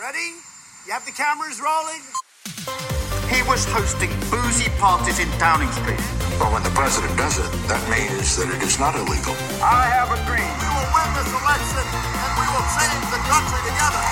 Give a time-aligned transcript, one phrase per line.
[0.00, 0.32] Ready?
[0.88, 2.00] You have the cameras rolling?
[3.28, 6.00] He was hosting boozy parties in Downing Street.
[6.40, 9.36] But when the president does it, that means that it is not illegal.
[9.60, 10.40] I have a dream.
[10.40, 14.02] We will win this election and we will change the country together.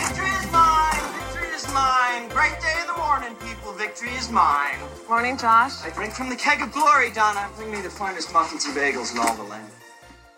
[0.00, 1.04] Victory is mine!
[1.20, 2.22] Victory is mine!
[2.32, 3.76] Great day in the morning, people.
[3.76, 4.80] Victory is mine.
[5.04, 5.84] Morning, Josh.
[5.84, 7.44] I drink from the keg of glory, Donna.
[7.60, 9.68] Bring me the finest muffins and bagels in all the land.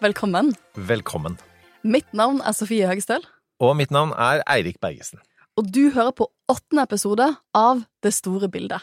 [0.02, 0.57] Velkommen.
[0.75, 1.39] Velkommen.
[1.82, 3.22] Mitt navn er Sofie Høgestøl,
[3.58, 5.18] Og mitt navn er Eirik Bergesen,
[5.58, 7.26] og du hører på åttende episode
[7.57, 8.81] av Det store bildet.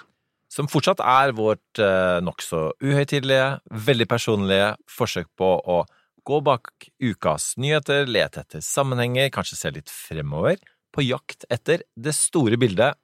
[0.51, 5.81] som fortsatt er vårt eh, nokså uhøytidelige, veldig personlige forsøk på å
[6.23, 10.55] gå bak ukas nyheter, lete etter sammenhenger, kanskje se litt fremover,
[10.95, 12.95] på jakt etter det store bildet,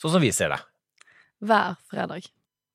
[0.00, 0.58] sånn som vi ser det.
[1.38, 2.26] Hver fredag.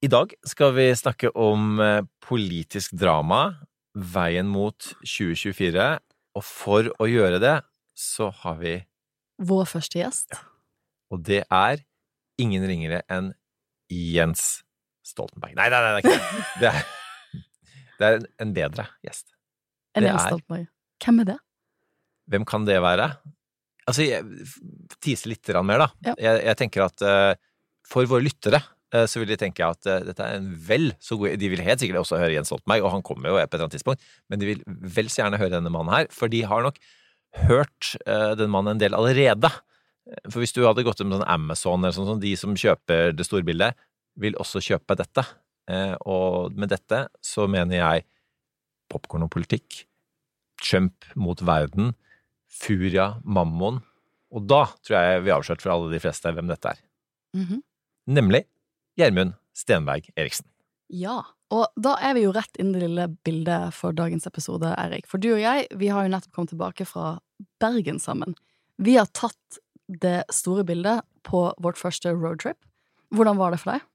[0.03, 3.59] I dag skal vi snakke om eh, politisk drama,
[3.93, 5.99] veien mot 2024,
[6.33, 7.57] og for å gjøre det,
[7.93, 8.79] så har vi
[9.43, 10.35] Vår første gjest.
[11.11, 11.81] Og det er
[12.41, 13.31] ingen ringere enn
[13.91, 14.63] Jens
[15.05, 15.55] Stoltenberg.
[15.57, 16.73] Nei, nei, nei, det er ikke det.
[18.03, 19.29] Er, det er en, bedre gjest.
[19.95, 20.65] En Jens er- Stoltenberg.
[21.03, 21.35] Hvem er det?
[22.33, 23.05] Hvem kan det være?
[23.87, 24.47] Altså, jeg
[25.03, 25.87] tise litt mer, da.
[26.09, 26.15] Ja.
[26.19, 27.33] Jeg, jeg tenker at uh,
[27.87, 28.59] for våre lyttere
[28.95, 31.63] eh, så vil de tenke at eh, dette er en vel så god De vil
[31.65, 34.05] helt sikkert også høre Jens Stoltenberg, og han kommer jo på et eller annet tidspunkt,
[34.31, 36.79] men de vil vel så gjerne høre denne mannen her, for de har nok
[37.47, 39.49] hørt eh, den mannen en del allerede.
[40.27, 43.25] For hvis du hadde gått med sånn Amazon eller sånn, sånn, de som kjøper det
[43.27, 43.79] store bildet,
[44.19, 45.23] vil også kjøpe dette.
[45.71, 48.05] Eh, og med dette så mener jeg
[48.91, 49.85] popkorn og politikk,
[50.63, 51.93] Trump mot verden,
[52.53, 53.81] Furia, Mammon,
[54.33, 56.81] og da tror jeg vi har avslørt for alle de fleste hvem dette er.
[57.37, 57.63] Mhm.
[58.13, 58.43] Nemlig
[58.99, 60.45] Gjermund Stenberg Eriksen.
[60.89, 61.23] Ja.
[61.53, 65.05] Og da er vi jo rett inn i det lille bildet for dagens episode, Eirik.
[65.09, 67.17] For du og jeg, vi har jo nettopp kommet tilbake fra
[67.61, 68.33] Bergen sammen.
[68.81, 69.59] Vi har tatt
[70.01, 72.57] det store bildet på vårt første roadtrip.
[73.13, 73.85] Hvordan var det for deg?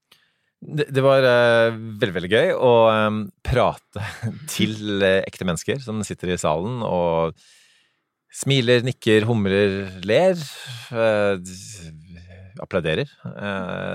[0.59, 4.03] Det, det var uh, veldig, veldig gøy å um, prate
[4.55, 7.39] til uh, ekte mennesker som sitter i salen og
[8.35, 10.39] smiler, nikker, humrer, ler.
[10.93, 11.39] Uh,
[12.59, 13.07] applauderer.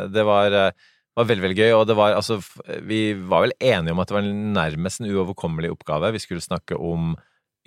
[0.07, 0.53] Det var,
[1.15, 2.39] var veldig, veldig gøy, og det var altså
[2.87, 6.11] Vi var vel enige om at det var nærmest en uoverkommelig oppgave.
[6.15, 7.15] Vi skulle snakke om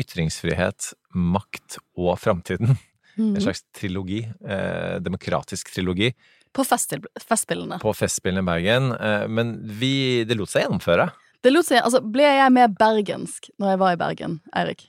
[0.02, 2.76] ytringsfrihet, makt og framtiden.
[3.16, 3.40] En Mhm.
[3.40, 4.26] slags trilogi.
[4.44, 6.10] Eh, demokratisk trilogi.
[6.52, 7.78] På festspillene.
[7.80, 11.10] på Festspillene i Bergen, eh, men vi, det lot seg gjennomføre.
[11.46, 14.80] Det lot seg, altså, ble jeg mer bergensk når jeg var i Bergen, Eirik?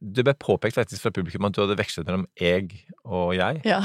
[0.00, 3.60] Det ble påpekt faktisk fra publikum at du hadde vekslet mellom jeg og jeg.
[3.68, 3.78] Ja.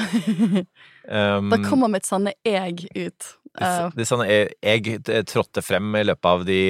[1.05, 3.27] Um, Da kommer mitt sanne jeg ut.
[3.53, 6.61] Uh, det det sanne jeg, jeg trådte frem i løpet av de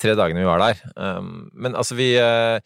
[0.00, 0.80] tre dagene vi var der.
[0.96, 2.58] Um, men altså, vi uh,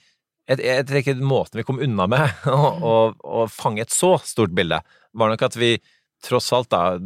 [0.49, 2.49] Jeg, jeg tenker måten vi kom unna med
[2.89, 4.81] å, fange et så stort bilde,
[5.13, 5.75] var nok at vi
[6.25, 6.97] tross alt da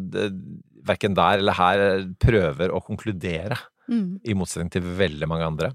[0.87, 1.83] verken der eller her
[2.23, 3.59] prøver å konkludere.
[3.89, 4.21] Mm.
[4.25, 5.73] i motsetning til veldig mange andre.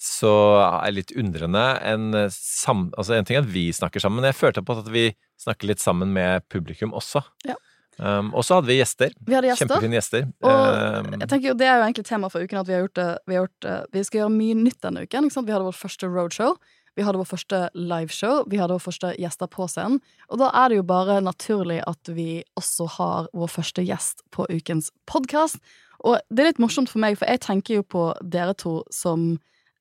[0.00, 1.64] Så er jeg litt undrende.
[1.84, 4.88] En, sam, altså en ting er at vi snakker sammen, men jeg følte på at
[4.92, 5.10] vi
[5.40, 7.22] snakker litt sammen med publikum også.
[7.48, 7.58] Ja.
[8.00, 9.12] Um, og så hadde vi gjester.
[9.28, 9.68] Vi hadde gjester.
[9.68, 10.28] Kjempefine gjester.
[10.40, 12.86] Og Um, jeg tenker jo, Det er jo egentlig tema for uken at vi har
[12.86, 15.28] gjort Vi, har gjort, vi skal gjøre mye nytt denne uken.
[15.28, 16.56] Vi hadde vårt første roadshow.
[16.96, 18.42] Vi hadde vår første liveshow.
[18.50, 20.00] Vi hadde vår første gjester på scenen.
[20.28, 24.48] Og da er det jo bare naturlig at vi også har vår første gjest på
[24.50, 25.60] ukens podkast.
[26.06, 29.34] Og det er litt morsomt for meg, for jeg tenker jo på dere to som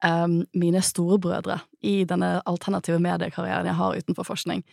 [0.03, 4.63] um, mine storebrødre i denne alternative mediekarrieren jeg har utenfor forskning.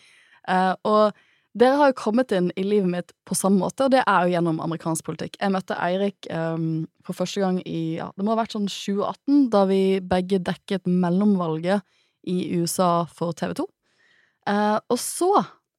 [0.46, 1.24] Uh, og
[1.56, 4.34] dere har jo kommet inn i livet mitt på samme måte, og det er jo
[4.34, 5.38] gjennom amerikansk politikk.
[5.40, 9.46] Jeg møtte Eirik um, for første gang i ja, det må ha vært sånn 2018,
[9.54, 11.86] da vi begge dekket mellomvalget
[12.28, 13.66] i USA for TV 2.
[14.46, 15.30] Uh, og så,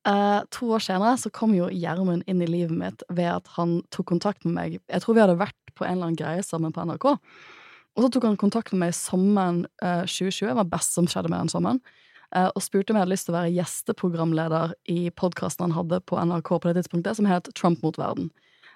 [0.08, 3.82] eh, to år senere, så kom jo Gjermund inn i livet mitt ved at han
[3.94, 4.80] tok kontakt med meg.
[4.88, 7.08] Jeg tror vi hadde vært på en eller annen greie sammen på NRK.
[7.98, 11.32] Og så tok han kontakt med meg sommeren eh, 2020, det var best som skjedde
[11.34, 11.80] med den sommeren
[12.36, 16.02] eh, og spurte om jeg hadde lyst til å være gjesteprogramleder i podkasten han hadde
[16.06, 18.30] på NRK på det tidspunktet, som het Trump mot verden.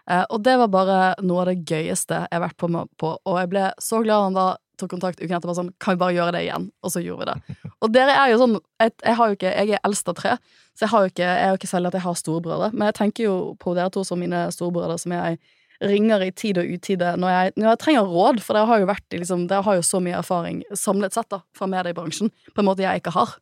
[0.09, 3.13] Eh, Og det var bare noe av det gøyeste jeg har vært på, med, på
[3.19, 4.47] og jeg ble så glad han da
[4.81, 5.53] tok kontakt uken etter.
[5.57, 6.67] Sånn, kan vi bare gjøre det igjen?
[6.81, 7.71] Og så gjorde vi det.
[7.81, 10.35] Og dere er jo sånn Jeg, jeg har jo ikke Jeg er eldst av tre,
[10.75, 12.89] så jeg har jo ikke Jeg er jo ikke selv at jeg har storebrødre, men
[12.89, 15.41] jeg tenker jo på dere to som mine storebrødre, som jeg
[15.81, 18.89] ringer i tid og utide når jeg, når jeg trenger råd, for dere har jo
[18.91, 22.61] vært i liksom Dere har jo så mye erfaring samlet sett da fra mediebransjen på
[22.61, 23.33] en måte jeg ikke har.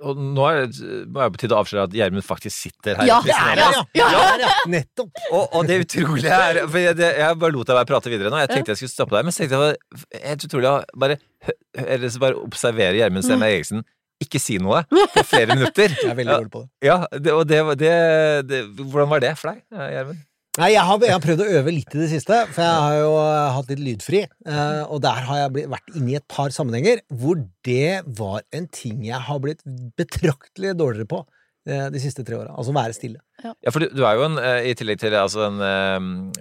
[0.00, 3.08] Og, nå er det må jeg på tide å avsløre at Gjermund faktisk sitter her.
[3.10, 3.66] Ja, det er det!
[4.00, 4.52] Ja, ja, ja.
[4.72, 5.10] Nettopp!
[5.30, 8.32] Og, og det utrolige er For jeg, det, jeg bare lot deg bare prate videre
[8.32, 8.40] nå.
[8.44, 10.76] Jeg tenkte jeg skulle stoppe deg, men så tenkte jeg det var helt utrolig å
[11.04, 11.18] bare,
[11.48, 13.84] hø- eller så bare observere Gjermund Stenberg Eriksen
[14.24, 14.78] ikke si noe
[15.12, 15.92] på flere minutter.
[16.00, 16.70] Jeg er veldig dårlig på det.
[16.88, 17.90] Ja, det, og det, var- det,
[18.48, 19.60] det Hvordan var det for deg,
[19.92, 20.22] Gjermund?
[20.56, 22.94] Nei, jeg har, jeg har prøvd å øve litt i det siste, for jeg har
[23.02, 24.22] jo eh, hatt litt lydfri.
[24.48, 28.40] eh, og der har jeg blitt, vært inne i et par sammenhenger hvor det var
[28.56, 29.60] en ting jeg har blitt
[30.00, 31.20] betraktelig dårligere på
[31.68, 32.54] eh, de siste tre åra.
[32.56, 33.20] Altså være stille.
[33.44, 35.60] Ja, for du, du er jo en, i tillegg til altså en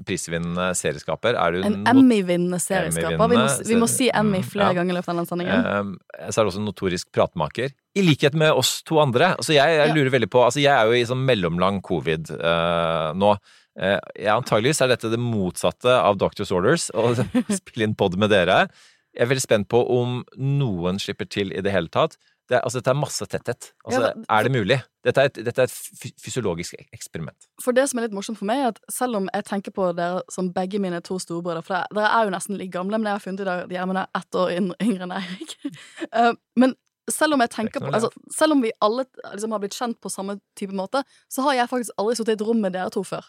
[0.07, 3.19] prisvinnende serieskaper, er du En Emmy-vinnende serieskaper.
[3.19, 4.77] Vi må, vi må si Emmy Mm, flere ja.
[4.79, 5.67] ganger i løpet av den sendingen.
[5.67, 7.75] Eh, så er du også en notorisk pratmaker.
[7.99, 9.33] I likhet med oss to andre.
[9.35, 9.93] Altså jeg, jeg Ja.
[9.95, 13.35] lurer veldig på Altså jeg er jo i sånn mellomlang covid uh, nå.
[13.75, 13.99] Eh,
[14.31, 17.09] antageligvis er dette det motsatte av Doctors Orders, å
[17.59, 18.67] spille inn pod med dere.
[19.15, 22.17] Jeg er veldig spent på om noen slipper til i det hele tatt.
[22.47, 23.71] Det, er- altså, dette er masse tetthet.
[23.87, 24.77] Altså, Ja, men- er det mulig?
[25.07, 27.47] Dette er et, dette er et fysiologisk eksperiment.
[27.63, 29.87] For det som er litt morsomt for meg, er at selv om jeg tenker på
[29.97, 33.17] dere som begge mine to storebrødre For dere- er jo nesten like gamle, men jeg
[33.17, 34.51] har funnet ut at de er ett år
[34.83, 35.55] yngre enn Eirik.
[36.13, 36.75] Eh, men
[37.09, 40.73] selv om på altså, Selv om vi alle liksom har blitt kjent på samme type
[40.73, 43.25] måte, så har jeg faktisk aldri sittet i et rom med dere to før.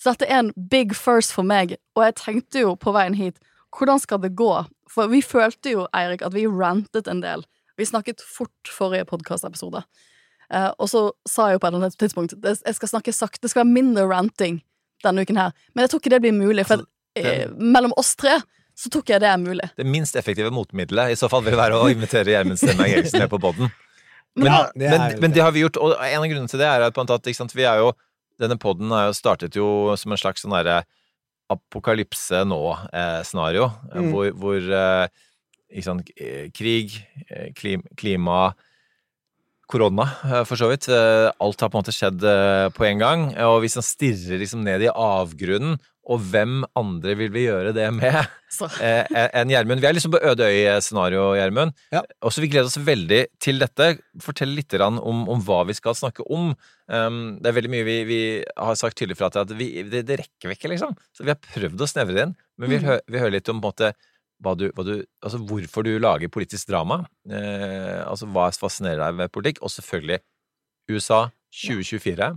[0.00, 3.38] Så dette er en big first for meg, og jeg tenkte jo på veien hit
[3.74, 4.50] hvordan skal det gå?
[4.90, 7.42] For vi følte jo, Eirik, at vi rantet en del.
[7.78, 9.80] Vi snakket fort forrige podkastepisode.
[10.52, 13.42] Eh, og så sa jeg jo på et eller annet tidspunkt jeg skal snakke sakte,
[13.42, 14.60] det skal være mindre ranting
[15.02, 15.54] denne uken her.
[15.74, 18.40] Men jeg tror ikke det blir mulig, for Altså, eh, mellom oss tre
[18.74, 19.68] så tror jeg det er mulig.
[19.78, 23.30] Det minst effektive motmiddelet i så fall vil være å invitere Gjermund Stenberg Eriksen ned
[23.30, 23.70] på poden.
[24.34, 25.42] Men, Ja, det men, men det.
[25.42, 27.36] har vi gjort, og en av grunnene til det er at, på en måte at
[27.38, 27.92] sant, vi er jo
[28.40, 30.82] Denne poden startet jo som en slags sånn derre
[31.52, 34.10] apokalypse nå-scenario, Mm.
[34.10, 35.08] hvor, hvor eh,
[35.70, 36.96] ikke sant, eh, krig,
[37.28, 38.54] eh, klim, klima
[39.70, 40.88] Korona, eh, for så vidt.
[40.92, 43.26] Eh, Alt har på en måte skjedd eh, på en gang.
[43.48, 47.86] Og hvis man stirrer liksom ned i avgrunnen, og hvem andre vil vi gjøre det
[47.96, 48.12] med
[48.84, 49.06] eh,
[49.40, 49.80] enn Gjermund?
[49.80, 51.72] Vi er liksom på øde øy-scenario, Gjermund.
[51.96, 52.02] Ja.
[52.20, 53.86] Og så vi gleder oss veldig til dette.
[54.20, 54.98] Fortell litt om,
[55.32, 56.52] om hva vi skal snakke om.
[56.92, 58.20] Um, det er veldig mye vi, vi
[58.60, 60.92] har sagt tydelig fra til at vi, det, det rekker vi ikke, liksom.
[61.16, 62.36] Så vi har prøvd å snevre det inn.
[62.60, 63.94] Men vi vil hø- vi hører litt om på en måte
[64.44, 64.94] hva du, hva du,
[65.24, 67.02] altså hvorfor du lager politisk drama.
[67.28, 69.62] Eh, altså hva fascinerer deg ved politikk.
[69.64, 70.20] Og selvfølgelig
[70.92, 71.24] USA
[71.64, 72.34] 2024.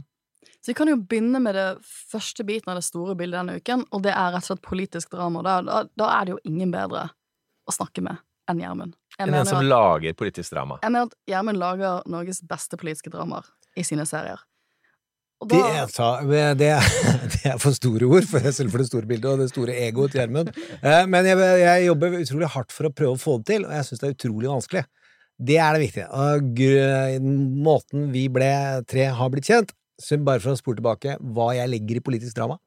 [0.58, 3.86] Så vi kan jo begynne med det første biten av det store bildet denne uken,
[3.94, 5.44] og det er rett og slett politisk drama.
[5.46, 7.06] Da, da, da er det jo ingen bedre
[7.68, 8.96] å snakke med enn Gjermund.
[9.20, 10.80] Enn en som at- lager politisk drama.
[10.82, 14.40] jeg mener at Gjermund lager Norges beste politiske dramaer i sine serier.
[15.38, 16.70] Og Det, er- ta- det,
[17.34, 20.12] det er for store ord, for selv for det store bildet og det store egoet
[20.16, 20.50] til Gjermund.
[20.82, 23.76] Eh, Men jeg, jeg jobber utrolig hardt for å prøve å få det til, og
[23.78, 24.84] jeg syns det er utrolig vanskelig.
[25.38, 26.08] Det er det viktige.
[26.10, 26.58] Og
[27.68, 28.50] måten vi ble
[28.90, 32.38] tre har blitt kjent, så bare for å spore tilbake hva jeg legger i politisk
[32.38, 32.58] drama,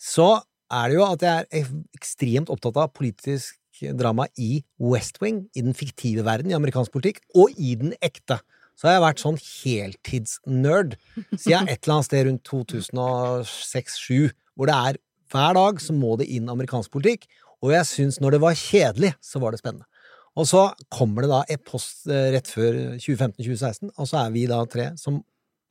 [0.00, 0.38] så
[0.72, 3.60] er det jo at jeg er ekstremt opptatt av politisk
[3.96, 8.40] drama i West Wing, i den fiktive verden i amerikansk politikk, og i den ekte.
[8.76, 10.96] Så har jeg vært sånn heltidsnerd
[11.32, 15.00] siden et eller annet sted rundt 2006-2007, hvor det er
[15.32, 17.26] hver dag så må det inn amerikansk politikk,
[17.64, 19.88] og jeg syns når det var kjedelig, så var det spennende.
[20.36, 24.44] Og så kommer det da et post eh, rett før 2015-2016, og så er vi
[24.50, 25.22] da tre som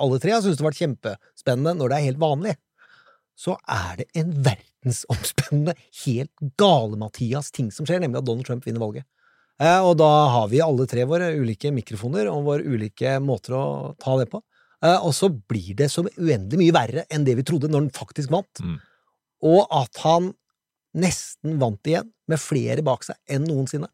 [0.01, 2.55] alle tre har syntes det har vært kjempespennende når det er helt vanlig.
[3.39, 5.75] Så er det en verdensomspennende,
[6.05, 9.07] helt gale-Mathias ting som skjer, nemlig at Donald Trump vinner valget.
[9.61, 13.65] Eh, og da har vi alle tre våre ulike mikrofoner og våre ulike måter å
[14.01, 14.41] ta det på.
[14.83, 17.93] Eh, og så blir det så uendelig mye verre enn det vi trodde når han
[17.95, 18.61] faktisk vant.
[18.61, 18.79] Mm.
[19.47, 20.33] Og at han
[20.95, 23.89] nesten vant igjen, med flere bak seg enn noensinne.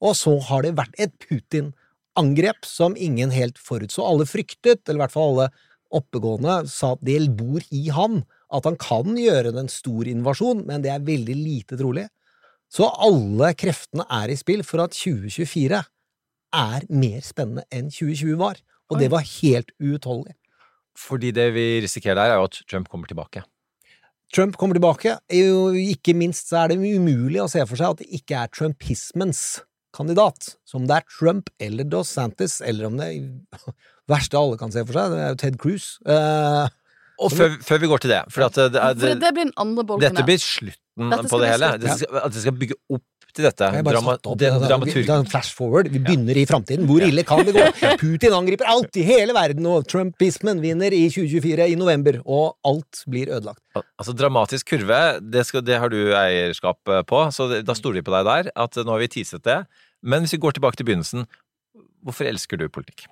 [0.00, 4.02] Og så har det vært et Putin-angrep som ingen helt forutså.
[4.02, 5.50] Alle fryktet, eller i hvert fall alle
[5.94, 8.22] oppegående, sa at det bor i han.
[8.50, 12.08] At han kan gjøre en stor invasjon, men det er veldig lite trolig.
[12.70, 15.80] Så alle kreftene er i spill for at 2024
[16.60, 18.60] er mer spennende enn 2020 var.
[18.90, 20.36] Og det var helt uutholdelig.
[20.98, 23.42] Fordi det vi risikerer der, er jo at Trump kommer tilbake.
[24.34, 25.16] Trump kommer tilbake.
[25.30, 29.42] Ikke minst så er det umulig å se for seg at det ikke er trumpismens
[29.94, 30.54] kandidat.
[30.66, 33.10] Så om det er Trump eller Dos Santis, eller om det
[34.10, 35.96] verste alle kan se for seg, det er jo Ted Cruz.
[36.06, 36.66] Eh,
[37.20, 39.48] Og før, før vi går til det, for at det, er, for det, det blir
[39.50, 41.68] den andre bolken dette blir slutten Dette på det hele.
[41.80, 43.04] skal, at det skal bygge opp
[43.36, 43.68] til dette.
[43.86, 45.04] Drama, opp det, det, det, dramaturg.
[45.06, 45.90] det er en flash forward.
[45.92, 46.86] Vi begynner i framtiden.
[46.88, 47.66] Hvor ille kan det gå?
[48.02, 53.04] Putin angriper alt i hele verden, og trumpismen vinner i 2024 i november, og alt
[53.10, 53.62] blir ødelagt.
[53.76, 58.08] Altså Dramatisk kurve, det, skal, det har du eierskap eh, på, så da stoler vi
[58.08, 58.52] på deg der.
[58.66, 59.62] At nå har vi teaset det.
[60.02, 61.28] Men hvis vi går tilbake til begynnelsen,
[62.02, 63.06] hvorfor elsker du politikk?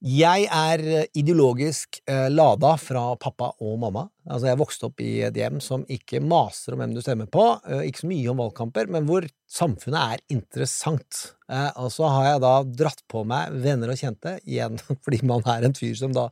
[0.00, 4.06] Jeg er eh, ideologisk eh, lada fra pappa og mamma.
[4.24, 7.44] Altså, jeg vokste opp i et hjem som ikke maser om hvem du stemmer på,
[7.68, 11.20] eh, ikke så mye om valgkamper, men hvor samfunnet er interessant.
[11.52, 15.44] Eh, og så har jeg da dratt på meg venner og kjente, igjen fordi man
[15.52, 16.30] er en fyr som da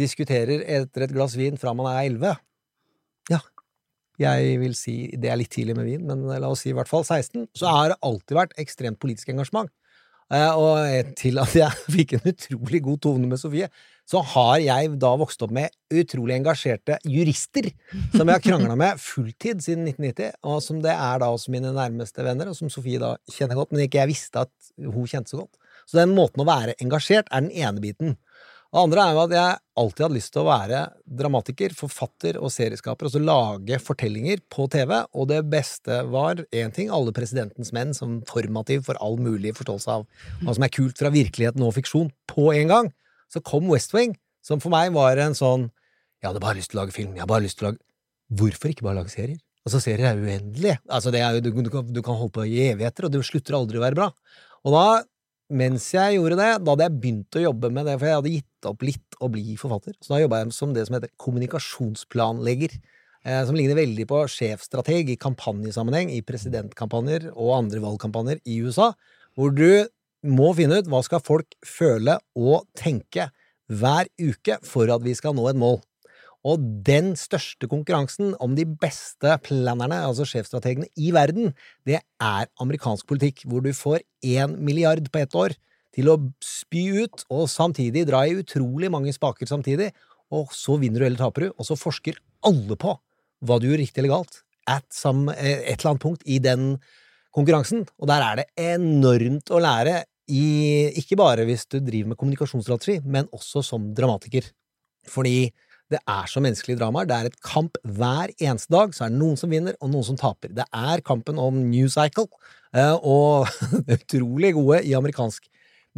[0.00, 2.32] diskuterer etter et glass vin fra man er elleve.
[3.28, 3.42] Ja,
[4.20, 6.88] jeg vil si det er litt tidlig med vin, men la oss si i hvert
[6.88, 7.50] fall 16.
[7.56, 9.68] Så har det alltid vært ekstremt politisk engasjement.
[10.32, 13.68] Eh, Og til at jeg fikk en utrolig god tone med Sofie,
[14.08, 17.68] så har jeg da vokst opp med utrolig engasjerte jurister
[18.16, 21.70] som jeg har krangla med fulltid siden 1990, og som det er da også mine
[21.76, 25.30] nærmeste venner, og som Sofie da kjenner godt, men ikke jeg visste at hun kjente
[25.32, 25.54] så godt.
[25.86, 28.16] Så den måten å være engasjert er den ene biten.
[28.72, 30.78] Det andre er jo at jeg alltid hadde lyst til å være
[31.20, 36.88] dramatiker, forfatter og serieskaper, altså lage fortellinger på TV, og det beste var én ting,
[36.88, 40.06] Alle presidentens menn som formativ for all mulig forståelse av
[40.40, 42.90] hva som er kult fra virkeligheten og fiksjon, på en gang.
[43.28, 45.68] Så kom West Wing, som for meg var en sånn
[46.22, 47.82] Jeg hadde bare lyst til å lage film, jeg hadde bare lyst til å lage
[48.32, 49.40] Hvorfor ikke bare lage serier?
[49.66, 50.80] Altså, serier er uendelige.
[50.88, 53.84] Altså, er jo, du, du kan holde på i evigheter, og det slutter aldri å
[53.84, 54.08] være bra.
[54.64, 54.86] Og da
[55.52, 58.34] mens jeg gjorde det, da hadde jeg begynt å jobbe med det, for jeg hadde
[58.34, 59.94] gitt opp litt å bli forfatter.
[60.00, 62.76] Så da jobba jeg som det som heter kommunikasjonsplanlegger.
[63.22, 68.90] Eh, som ligner veldig på sjefstrateg i kampanjesammenheng, i presidentkampanjer og andre valgkampanjer i USA,
[69.38, 69.84] hvor du
[70.26, 73.28] må finne ut hva skal folk føle og tenke
[73.72, 75.78] hver uke for at vi skal nå et mål.
[76.42, 81.52] Og den største konkurransen om de beste plannerne, altså sjefstrategene, i verden,
[81.86, 85.54] det er amerikansk politikk, hvor du får én milliard på ett år
[85.94, 89.92] til å spy ut, og samtidig dra i utrolig mange spaker samtidig,
[90.32, 92.18] og så vinner du eller taper du, og så forsker
[92.48, 92.96] alle på
[93.42, 96.78] hva du gjør riktig eller galt, at some, eh, et eller annet punkt i den
[97.34, 102.18] konkurransen, og der er det enormt å lære i, ikke bare hvis du driver med
[102.20, 104.46] kommunikasjonsstrategi, men også som dramatiker.
[105.08, 105.50] Fordi
[105.92, 107.08] det er så menneskelige dramaer.
[107.08, 108.94] Det er et kamp hver eneste dag.
[108.94, 110.52] Så er det noen som vinner, og noen som taper.
[110.56, 112.28] Det er kampen om New Cycle,
[112.74, 113.50] eh, og
[113.96, 115.48] utrolig gode i amerikansk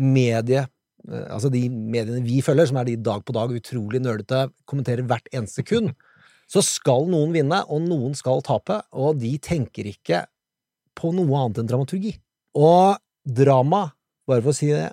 [0.01, 4.49] medie eh, Altså de mediene vi følger, som er de dag på dag utrolig nølete,
[4.71, 5.95] kommenterer hvert eneste sekund.
[6.51, 10.25] Så skal noen vinne, og noen skal tape, og de tenker ikke
[10.99, 12.15] på noe annet enn dramaturgi.
[12.61, 13.89] Og drama,
[14.29, 14.91] bare for å si det,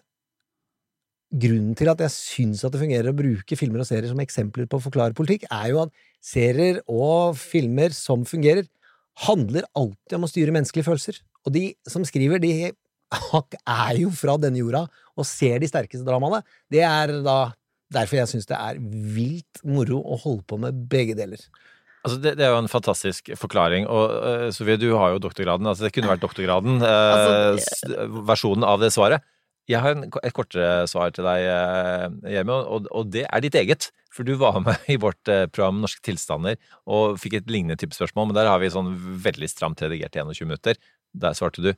[1.32, 4.68] grunnen til at jeg syns at det fungerer å bruke filmer og serier som eksempler
[4.68, 8.68] på å forklare politikk, er jo at serier og filmer som fungerer,
[9.26, 11.20] handler alltid om å styre menneskelige følelser.
[11.48, 14.86] Og de som skriver, de er jo fra denne jorda
[15.20, 16.44] og ser de sterkeste dramaene.
[16.72, 17.40] Det er da
[17.92, 21.42] derfor jeg syns det er vilt moro å holde på med begge deler.
[22.02, 23.84] Altså, det, det er jo en fantastisk forklaring.
[23.92, 25.68] Og uh, Sofie, du har jo doktorgraden.
[25.70, 29.22] Altså, det kunne vært doktorgraden, uh, Altså, s- versjonen av det svaret.
[29.72, 33.90] Jeg har en, et kortere svar til deg, uh, og, og det er ditt eget.
[34.12, 37.96] For du var med i vårt uh, program Norske tilstander og fikk et lignende type
[37.96, 38.92] spørsmål, men der har vi sånn
[39.24, 40.80] veldig stramt redigert i 21 minutter.
[41.16, 41.74] Der svarte du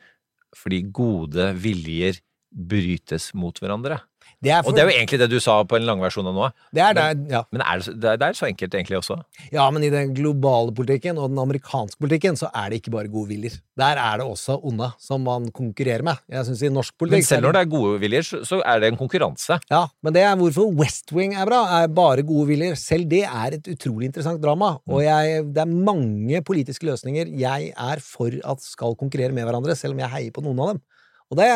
[0.58, 2.20] fordi gode viljer
[2.54, 4.00] brytes mot hverandre.
[4.44, 6.28] Det er, for, Og det er jo egentlig det du sa på en lang versjon
[6.28, 6.50] av noe.
[6.76, 7.42] det er der, ja.
[7.54, 9.18] Men er det, det er, så enkelt egentlig også.
[9.54, 13.12] Ja, men i den globale politikken og den amerikanske politikken så er det ikke bare
[13.12, 13.60] gode viljer.
[13.80, 16.20] Der er det også onde som man konkurrerer med.
[16.32, 18.84] Jeg synes i norsk politikk Men selv når det er gode viljer, så, så er
[18.84, 19.60] det en konkurranse.
[19.72, 22.76] Ja, men det er hvorfor West Wing er bra, er bare gode viljer.
[22.80, 27.72] Selv det er et utrolig interessant drama, og jeg, det er mange politiske løsninger jeg
[27.72, 30.84] er for at skal konkurrere med hverandre, selv om jeg heier på noen av dem.
[31.32, 31.50] Og det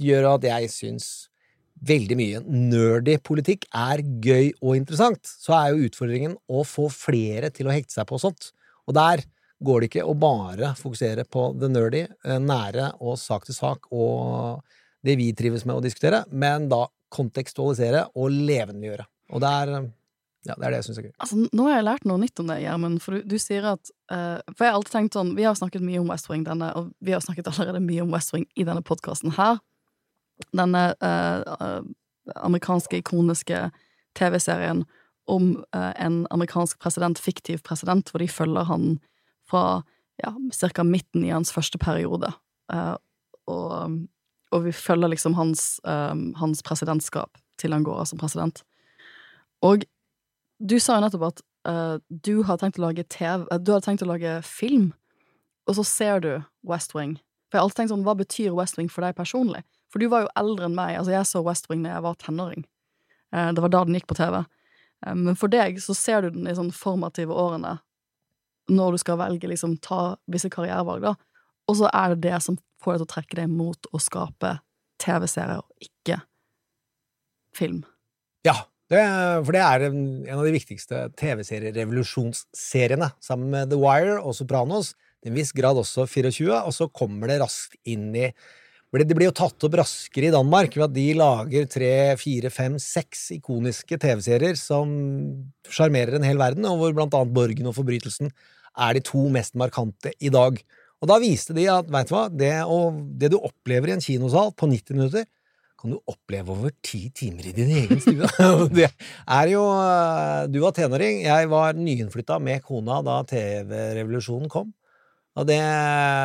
[0.00, 1.08] gjør at jeg syns
[1.84, 5.22] veldig mye nerdy politikk er gøy og interessant.
[5.24, 8.50] Så er jo utfordringen å få flere til å hekte seg på sånt.
[8.88, 9.24] Og der
[9.64, 13.90] går det ikke å bare fokusere på det nerdy, eh, nære og sak til sak
[13.90, 14.62] og
[15.04, 19.06] det vi trives med å diskutere, men da kontekstualisere og levendegjøre.
[19.32, 19.72] Og det er,
[20.48, 21.14] ja, det er det jeg syns er gøy.
[21.18, 23.00] Altså, nå har jeg lært noe nytt om det, Gjermund.
[23.04, 25.84] For du, du sier at uh, For jeg har alltid tenkt sånn Vi har snakket
[25.84, 28.66] mye om West Wing, denne, og vi har snakket allerede mye om West Wing i
[28.68, 29.60] denne podkasten her.
[30.56, 31.80] Denne eh,
[32.36, 33.68] amerikanske, ikoniske
[34.18, 34.84] TV-serien
[35.28, 38.98] om uh, en amerikansk president, fiktiv president, hvor de følger han
[39.48, 39.82] fra
[40.22, 40.32] ja,
[40.72, 40.84] ca.
[40.84, 42.32] midten i hans første periode.
[42.72, 42.96] Uh,
[43.46, 43.98] og,
[44.52, 48.62] og vi følger liksom hans, um, hans presidentskap til han går av som president.
[49.62, 49.84] Og
[50.58, 54.04] du sa jo nettopp at uh, du har tenkt å lage TV Du har tenkt
[54.04, 54.92] å lage film,
[55.68, 56.32] og så ser du
[56.64, 57.18] West Wing.
[57.48, 59.62] For jeg har alltid tenkt sånn, hva betyr West Wing for deg personlig?
[59.92, 60.96] For du var jo eldre enn meg.
[60.98, 62.64] Altså, jeg så West Wing da jeg var tenåring.
[63.34, 64.40] Eh, det var da den gikk på TV.
[65.06, 67.78] Eh, men for deg så ser du den i sånn formative årene,
[68.68, 71.14] når du skal velge, liksom, ta visse karrierevalg, da.
[71.68, 74.58] Og så er det det som får deg til å trekke deg mot å skape
[75.00, 76.20] TV-serier, og ikke
[77.56, 77.82] film.
[78.46, 78.56] Ja,
[78.92, 79.00] det,
[79.44, 84.94] for det er en, en av de viktigste TV-serierevolusjonsseriene, sammen med The Wire og Sopranos.
[85.18, 88.28] Til en viss grad også 24, og så kommer det raskt inn i
[88.88, 92.78] Det blir jo tatt opp raskere i Danmark ved at de lager tre, fire, fem,
[92.80, 94.88] seks ikoniske TV-serier som
[95.68, 99.58] sjarmerer en hel verden, og hvor blant annet Borgen og Forbrytelsen er de to mest
[99.60, 100.56] markante i dag.
[101.02, 102.54] Og da viste de at vet du hva, det,
[103.20, 105.28] det du opplever i en kinosal på 90 minutter,
[105.78, 108.26] kan du oppleve over ti timer i din egen stue.
[108.74, 109.62] det er jo
[110.50, 114.72] Du var tenåring, jeg var nyinnflytta med kona da TV-revolusjonen kom.
[115.38, 115.60] Og det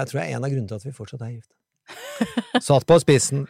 [0.10, 1.51] tror jeg er en av grunnene til at vi fortsatt er gift.
[2.68, 3.46] Satt på spissen.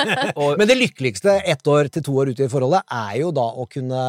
[0.58, 3.66] Men det lykkeligste ett år til to år ute i forholdet er jo da å
[3.70, 4.02] kunne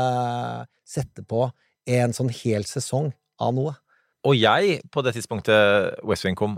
[0.87, 1.47] sette på
[1.89, 3.11] en sånn hel sesong
[3.41, 3.73] av noe.
[4.23, 6.55] Og jeg, på det tidspunktet West Wing kom,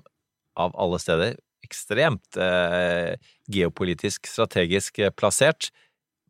[0.56, 1.34] av alle steder,
[1.66, 3.16] ekstremt eh,
[3.52, 5.72] geopolitisk, strategisk eh, plassert,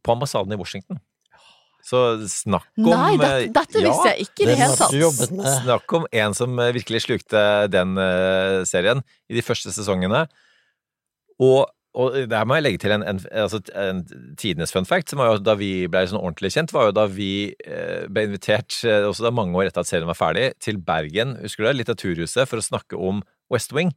[0.05, 1.01] på ambassaden i Washington.
[1.85, 1.99] Så
[2.29, 5.59] snakk om Nei, dette, eh, dette visste jeg ikke i det hele tatt.
[5.59, 7.99] Snakk om en som eh, virkelig slukte den
[8.69, 10.25] serien i de første sesongene.
[11.43, 11.65] Og,
[11.95, 14.03] og der må jeg legge til en, en, altså en
[14.39, 17.05] tidenes fun fact, som var jo da vi ble sånn ordentlig kjent, var jo da
[17.11, 17.31] vi
[17.65, 21.37] eh, ble invitert, eh, også da mange år etter at serien var ferdig, til Bergen,
[21.43, 23.23] husker du det, Litteraturhuset, for å snakke om
[23.53, 23.93] West Wing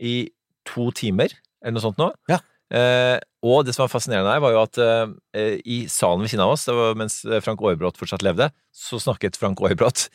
[0.00, 0.30] i
[0.68, 2.10] to timer, eller noe sånt nå.
[2.30, 2.40] Ja.
[2.70, 6.44] Eh, og det som var fascinerende her, var jo at eh, i salen ved siden
[6.44, 10.06] av oss, det var mens Frank Aarebrot fortsatt levde, så snakket Frank Aarebrot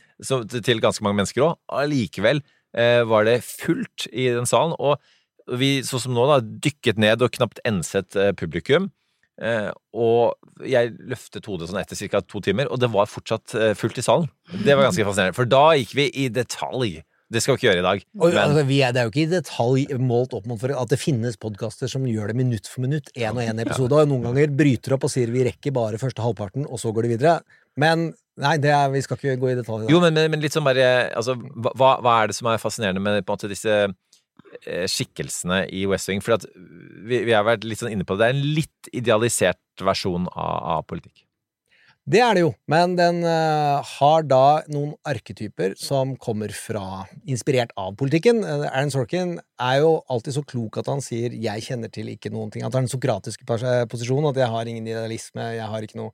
[0.54, 1.58] til ganske mange mennesker òg.
[1.82, 2.40] Allikevel
[2.78, 5.02] eh, var det fullt i den salen, og
[5.60, 8.90] vi, sånn som nå, da, dykket ned og knapt enset eh, publikum.
[9.42, 12.22] Eh, og jeg løftet hodet sånn etter ca.
[12.24, 14.30] to timer, og det var fortsatt eh, fullt i salen.
[14.54, 17.02] Det var ganske fascinerende, for da gikk vi i detalj.
[17.34, 18.04] Det skal vi ikke gjøre i dag.
[18.20, 20.92] Og, Men altså, vi er, det er jo ikke i detalj målt opp mot at
[20.92, 24.28] det finnes podkaster som gjør det minutt for minutt, én og én episode, og noen
[24.30, 27.40] ganger bryter opp og sier vi rekker bare første halvparten, og så går det videre.
[27.82, 29.90] Men nei, det er, vi skal ikke gå i detalj.
[29.92, 33.04] Jo, men, men, men litt sånn bare altså, hva, hva er det som er fascinerende
[33.04, 33.88] med måte disse
[34.64, 36.24] skikkelsene i West Wing?
[36.24, 38.26] For vi, vi har vært litt sånn inne på det.
[38.26, 41.26] Det er en litt idealisert versjon av, av politikk.
[42.06, 47.72] Det er det jo, men den uh, har da noen arketyper som kommer fra Inspirert
[47.82, 48.44] av politikken.
[48.46, 52.30] Uh, Aaron Sorkin er jo alltid så klok at han sier 'jeg kjenner til ikke
[52.30, 52.62] noen ting'.
[52.62, 53.42] Han tar den sokratiske
[53.90, 56.14] posisjonen, at 'jeg har ingen idealisme', 'jeg har ikke noe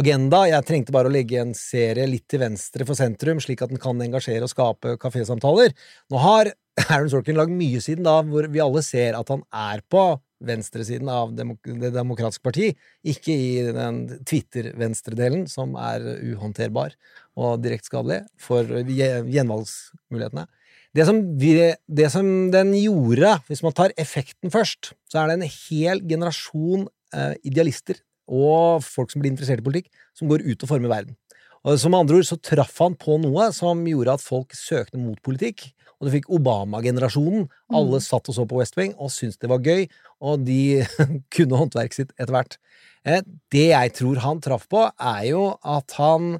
[0.00, 0.48] agenda'.
[0.48, 3.76] Jeg trengte bare å legge en serie litt til venstre for sentrum, slik at den
[3.76, 5.76] kan engasjere og skape kafésamtaler.
[6.08, 6.54] Nå har
[6.86, 10.04] Aaron Sorkin lagd mye siden da, hvor vi alle ser at han er på
[10.38, 12.68] venstresiden av demok Det demokratiske parti,
[13.02, 16.94] ikke i den Twitter-venstredelen, som er uhåndterbar
[17.38, 20.46] og direkte skadelig for gjenvalgsmulighetene.
[20.94, 21.52] Det som, vi,
[21.86, 26.86] det som den gjorde, hvis man tar effekten først, så er det en hel generasjon
[27.14, 31.16] eh, idealister og folk som blir interessert i politikk, som går ut og former verden.
[31.66, 35.18] Og som andre ord så traff han på noe som gjorde at folk søkte mot
[35.24, 35.70] politikk.
[35.98, 37.48] Og du fikk Obama-generasjonen.
[37.74, 39.88] Alle satt og så på West Wing og syntes det var gøy,
[40.22, 40.84] og de
[41.34, 42.58] kunne håndverket sitt etter hvert.
[43.04, 46.36] Eh, Det jeg tror han traff på, er jo at han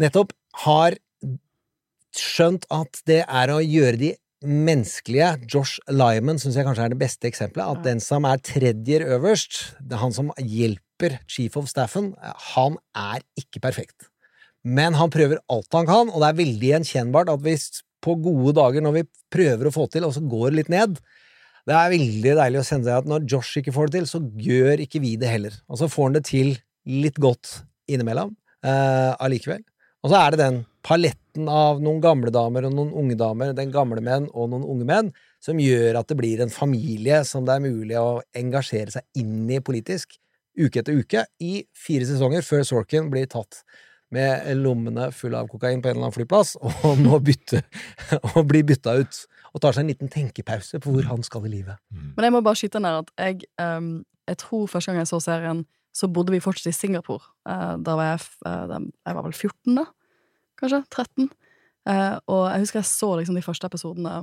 [0.00, 0.32] nettopp
[0.64, 0.96] har
[2.16, 4.14] skjønt at det er å gjøre de
[4.46, 7.76] menneskelige Josh Lyman syns jeg kanskje er det beste eksempelet.
[7.76, 10.84] At den som er tredjer øverst, det er han som hjelper
[11.28, 12.14] chief of staffen,
[12.54, 14.08] han er ikke perfekt.
[14.66, 17.68] Men han prøver alt han kan, og det er veldig gjenkjennbart at hvis
[18.02, 20.98] på gode dager når vi prøver å få til, og så går det litt ned
[21.66, 24.20] Det er veldig deilig å kjenne seg at når Josh ikke får det til, så
[24.22, 25.54] gjør ikke vi det heller.
[25.66, 26.52] Og så får han det til
[26.86, 27.56] litt godt
[27.90, 29.64] innimellom eh, allikevel.
[30.06, 33.72] Og så er det den paletten av noen gamle damer og noen unge damer, den
[33.74, 35.10] gamle menn og noen unge menn,
[35.42, 39.50] som gjør at det blir en familie som det er mulig å engasjere seg inn
[39.50, 40.14] i politisk,
[40.58, 43.62] uke etter uke, i fire sesonger, før Sorkin blir tatt
[44.14, 46.54] med lommene fulle av kokain på en eller annen flyplass,
[46.86, 47.62] og må bytte,
[48.34, 51.54] og bli bytta ut, og tar seg en liten tenkepause på hvor han skal i
[51.56, 51.80] livet.
[51.90, 55.22] Men jeg må bare skyte ned at jeg, um, jeg tror første gang jeg så
[55.24, 55.64] serien,
[55.96, 57.24] så bodde vi fortsatt i Singapore.
[57.48, 58.72] Uh, da var jeg, eh,
[59.08, 59.86] jeg var vel 14, da?
[60.60, 60.82] Kanskje?
[60.92, 61.30] 13?
[61.88, 64.18] Uh, og jeg husker jeg så liksom de første episodene.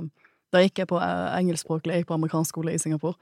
[0.54, 3.18] Da gikk jeg på eh, engelskspråklig, jeg gikk på amerikansk skole i Singapore.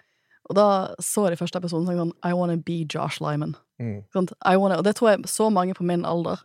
[0.53, 0.69] Og da
[1.01, 3.55] så jeg første episoden sånn I wanna be Josh Lyman.
[3.81, 4.03] Mm.
[4.13, 6.43] Sånn, I wanna, og det tror jeg så mange på min alder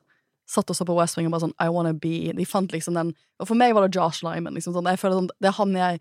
[0.47, 2.95] satt og så på West Wing og bare sånn I wanna be De fant liksom
[2.95, 4.55] den Og for meg var det Josh Lyman.
[4.55, 5.99] Liksom, sånn, jeg føler sånn, Det er han jeg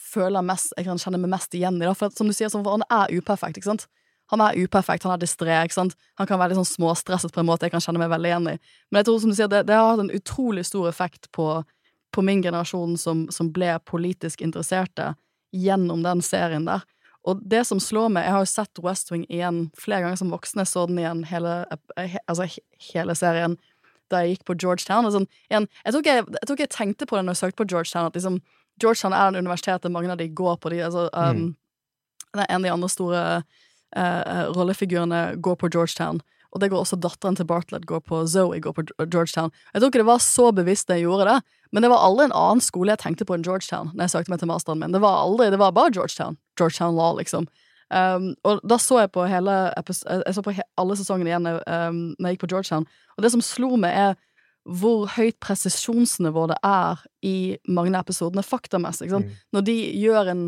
[0.00, 1.84] føler mest Jeg kan kjenne meg mest igjen i.
[1.84, 3.60] Da, for som du sier, sånn, for han er uperfekt.
[3.60, 3.84] ikke sant?
[4.32, 5.52] Han er uperfekt, han er distré.
[5.56, 8.48] Han kan være litt sånn småstresset på en måte jeg kan kjenne meg veldig igjen
[8.52, 8.56] i.
[8.88, 11.46] Men jeg tror som du sier, det, det har hatt en utrolig stor effekt på,
[12.12, 15.14] på min generasjon som, som ble politisk interesserte
[15.52, 16.84] gjennom den serien der.
[17.26, 20.30] Og det som slår meg Jeg har jo sett West Wing igjen flere ganger som
[20.32, 20.62] voksen.
[20.62, 21.64] Jeg så den igjen hele,
[21.96, 22.46] eh, altså,
[22.92, 23.58] hele serien
[24.08, 25.08] da jeg gikk på Georgetown.
[25.12, 27.60] Sånn, igjen, jeg, tror jeg, jeg tror ikke jeg tenkte på det når jeg søkte
[27.60, 28.38] på Georgetown, at liksom,
[28.80, 30.72] Georgetown er den universitetet mange av de går på.
[30.72, 31.50] De, altså, um,
[32.32, 33.22] det er En av de andre store
[33.96, 36.22] eh, rollefigurene går på Georgetown.
[36.54, 39.52] Og det går også datteren til Bartlett går på Zoe går på Georgetown.
[39.74, 41.38] Jeg tror ikke det var så bevisst det jeg gjorde det,
[41.72, 44.32] men det var aldri en annen skole jeg tenkte på enn Georgetown når jeg søkte
[44.32, 44.94] meg til masteren min.
[44.94, 46.38] Det var aldri, det var bare Georgetown.
[46.58, 47.48] Georgetown Law, liksom.
[47.88, 52.26] Um, og da så jeg på hele Jeg så på alle sesongene igjen um, når
[52.26, 52.84] jeg gikk på Georgetown,
[53.16, 54.18] og det som slo meg, er
[54.68, 59.08] hvor høyt presisjonsnivå det er i mange av episodene faktamessig.
[59.08, 59.30] sant?
[59.56, 60.42] Når de gjør en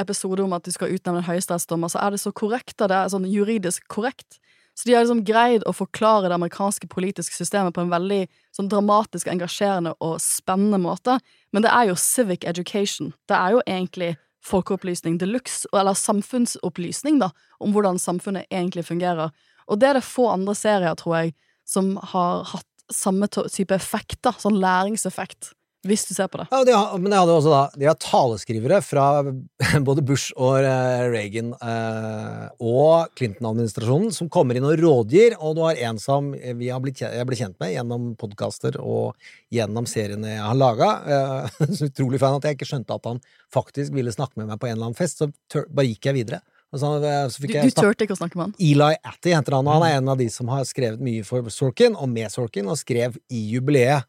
[0.00, 2.88] episode om at de skal utnevne en høyesterettsdommer, så er det så korrekt, da.
[2.88, 4.38] Det er sånn juridisk korrekt.
[4.78, 8.22] Så de har liksom greid å forklare det amerikanske politiske systemet på en veldig
[8.54, 11.16] sånn dramatisk, engasjerende og spennende måte.
[11.52, 13.10] Men det er jo civic education.
[13.26, 14.12] Det er jo egentlig
[14.44, 17.30] folkeopplysning de luxe, eller samfunnsopplysning, da,
[17.62, 19.32] om hvordan samfunnet egentlig fungerer.
[19.68, 21.34] Og det er det få andre serier, tror jeg,
[21.68, 25.52] som har hatt samme type effekt, da, sånn læringseffekt,
[25.86, 26.48] hvis du ser på det.
[26.50, 29.04] Ja, de har, men de hadde også da De har taleskrivere fra
[29.88, 35.62] både Bush og eh, Reagan eh, og Clinton-administrasjonen som kommer inn og rådgir, og du
[35.66, 39.14] har en som vi har blitt, jeg ble kjent med gjennom podkaster og
[39.54, 40.92] gjennom seriene jeg har laga.
[41.06, 43.22] Eh, så utrolig fan at jeg ikke skjønte at han
[43.54, 46.20] faktisk ville snakke med meg på en eller annen fest, så tør, bare gikk jeg
[46.24, 46.42] videre.
[46.74, 48.58] Så, eh, så Du, du turte ikke å snakke med han?
[48.60, 51.48] Eli Atty heter han, og han er en av de som har skrevet mye for
[51.54, 54.04] Sorkin, og med Sorkin, og skrev i jubileet.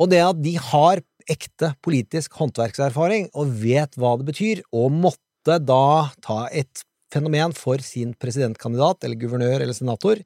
[0.00, 5.58] Og det at de har ekte politisk håndverkserfaring, og vet hva det betyr, og måtte
[5.62, 10.20] da ta et fenomen for sin presidentkandidat, eller guvernør eller senator,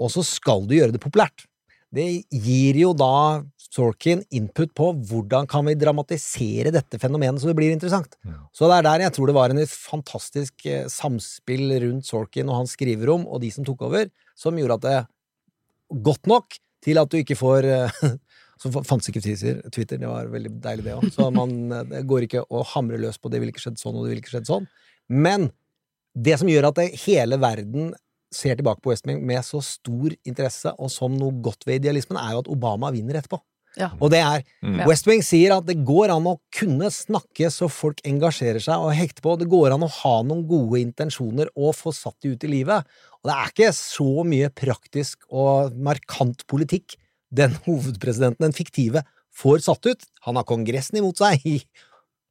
[0.00, 1.44] og så skal du gjøre det populært.
[1.90, 7.56] Det gir jo da Sorkin input på hvordan kan vi dramatisere dette fenomenet så det
[7.58, 8.16] blir interessant.
[8.54, 12.62] Så det er der jeg tror det var en fantastisk eh, samspill rundt Sorkin og
[12.62, 17.10] hans skriverom og de som tok over, som gjorde at det godt nok til at
[17.12, 18.02] du ikke får eh,
[18.60, 21.06] Så fa- fantes ikke Twitter, Twitter, det var veldig deilig det òg.
[21.14, 23.96] Så man eh, det går ikke å hamre løs på 'det ville ikke skjedd sånn',
[23.96, 24.66] og 'det ville ikke skjedd sånn'.
[25.08, 25.50] Men
[26.14, 27.94] det som gjør at det, hele verden
[28.32, 32.18] ser tilbake på West Wing med så stor interesse, og som noe godt ved idealismen,
[32.20, 33.40] er jo at Obama vinner etterpå.
[33.78, 33.90] Ja.
[34.00, 34.84] Og det er Mm.
[34.86, 38.92] West Wing sier at det går an å kunne snakke så folk engasjerer seg og
[38.92, 39.38] hekter på.
[39.38, 42.84] Det går an å ha noen gode intensjoner og få satt de ut i livet.
[43.22, 46.96] Og det er ikke så mye praktisk og markant politikk
[47.30, 50.04] den hovedpresidenten, den fiktive, får satt ut.
[50.26, 51.60] Han har Kongressen imot seg i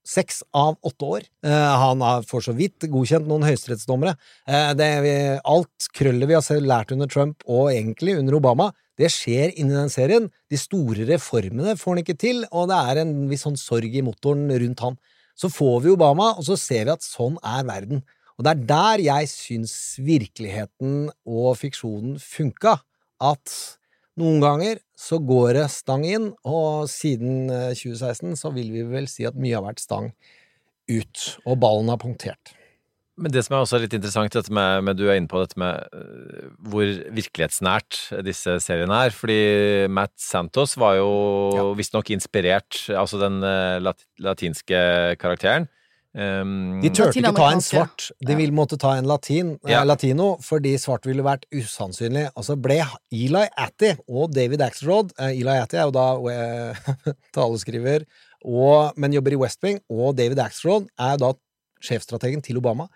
[0.09, 1.25] seks av åtte år.
[1.45, 4.15] Eh, han har for så vidt godkjent noen høyesterettsdommere.
[4.49, 9.77] Eh, alt krøllet vi har lært under Trump, og egentlig under Obama, det skjer inni
[9.77, 10.27] den serien.
[10.51, 14.03] De store reformene får han ikke til, og det er en viss sånn sorg i
[14.03, 14.97] motoren rundt han.
[15.39, 18.03] Så får vi Obama, og så ser vi at sånn er verden.
[18.35, 22.79] Og det er der jeg syns virkeligheten og fiksjonen funka.
[23.19, 23.78] At
[24.19, 29.08] noen ganger så går det stang inn, og siden eh, 2016 så vil vi vel
[29.12, 30.12] si at mye har vært stang
[30.89, 32.55] ut, og ballen har punktert.
[33.19, 35.60] Men det som er også litt interessant, dette med, med du er inne på dette
[35.60, 39.12] med øh, hvor virkelighetsnært disse seriene er.
[39.12, 39.36] Fordi
[39.91, 41.10] Matt Santos var jo
[41.58, 41.65] Ja.
[41.75, 43.91] visstnok inspirert, altså den øh,
[44.23, 44.79] latinske
[45.19, 45.67] karakteren.
[46.17, 49.84] Um, De turte ikke ta en svart, de ville måtte ta en latin, eh, Ja.
[49.86, 52.32] latino, fordi svart ville vært usannsynlig.
[52.36, 52.80] Og så ble
[53.13, 56.74] Eli Atty og David Axelrod eh, Eli Atty er jo da eh,
[57.38, 58.08] taleskriver,
[58.43, 61.34] og, men jobber i West Wing, og David Axelrod er da
[61.80, 62.89] sjefstrategen til Obama.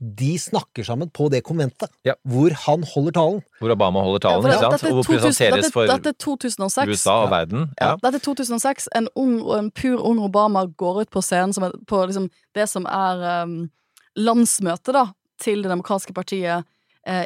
[0.00, 2.14] De snakker sammen på det konventet, Ja.
[2.24, 3.42] hvor han holder talen.
[3.60, 4.72] hvor Obama holder Ja, talen, for ikke sant?
[4.72, 6.88] dette Og hvor presenteres for Dette 2006.
[6.88, 7.68] USA og verden.
[7.80, 7.96] Ja, Ja.
[7.96, 8.88] dette er 2006.
[8.94, 12.68] En, ung, en pur ung Obama går ut på scenen som er, på liksom det
[12.68, 13.70] som er um,
[14.16, 15.04] landsmøtet da,
[15.40, 16.64] til det demokratiske partiet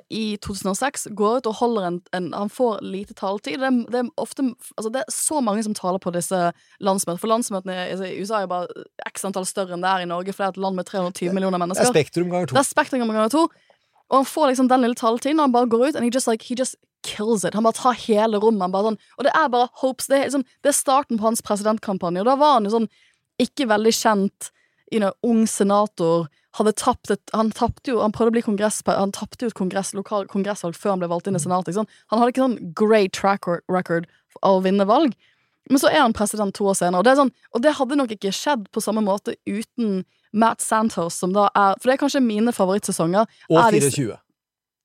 [0.08, 1.08] i 2006.
[1.18, 3.58] Går ut og holder en, en Han får lite taletid.
[3.58, 4.44] Det det, er ofte,
[4.78, 6.38] altså det er så mange som taler på disse
[6.78, 7.18] landsmøtene.
[7.18, 10.32] For landsmøtene altså, i USA er bare x antall større enn det er i Norge,
[10.32, 11.90] for det er et land med 320 millioner Det er mennesker.
[11.90, 12.54] Spektrum ganger to.
[12.54, 13.48] Det er Spektrum ganger to.
[14.10, 16.28] Og han får liksom den lille taletiden, og han bare går ut, and he just
[16.30, 17.54] like, he just kills it.
[17.54, 18.76] Han bare tar hele rommet.
[18.86, 20.08] Sånn, og det er bare hopes.
[20.10, 22.22] Det er, liksom, det er starten på hans presidentkampanje.
[22.22, 22.88] Og da var han jo sånn
[23.42, 24.50] ikke veldig kjent,
[24.92, 26.28] you know, ung senator.
[26.54, 27.50] Hadde tapt et, han
[27.88, 31.02] jo, han prøvde å bli kongress, han tapte jo et kongress, lokal kongressvalg før han
[31.02, 31.72] ble valgt inn i senatet.
[31.72, 32.02] ikke sant?
[32.12, 34.06] Han hadde ikke sånn great track record
[34.42, 35.16] av å vinne valg.
[35.70, 38.12] Men så er han president to år senere, og det, sånn, og det hadde nok
[38.14, 42.22] ikke skjedd på samme måte uten Matt Santos, som da er For det er kanskje
[42.24, 43.26] mine favorittsesonger.
[43.48, 44.18] Og er 24.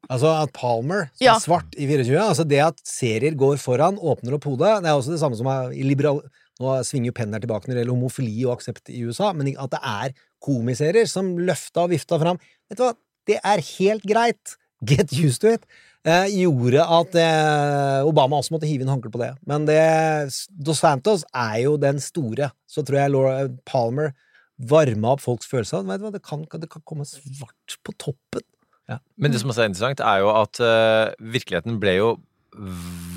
[0.10, 1.36] Altså at Palmer, som Ja.
[1.36, 4.96] er svart i 24 Altså det at serier går foran, åpner opp hodet, det er
[4.96, 6.22] også det samme som er i liberal...
[6.60, 9.54] Nå svinger jo pennen her tilbake når det gjelder homofili og aksept i USA, men
[9.56, 12.40] at det er komiserier som løfta og vifta fram.
[12.70, 12.96] Vet du hva,
[13.30, 14.58] det er helt greit.
[14.90, 15.66] Get used to it.
[16.08, 19.34] Eh, gjorde at eh, Obama også måtte hive inn håndkle på det.
[19.50, 19.82] Men det,
[20.56, 22.54] Dos Santos er jo den store.
[22.70, 24.14] Så tror jeg Laura Palmer
[24.70, 25.84] varma opp folks følelser.
[25.88, 28.46] Vet du hva, det kan, det kan komme svart på toppen.
[29.22, 32.08] Men det som også er interessant, er jo at uh, virkeligheten ble jo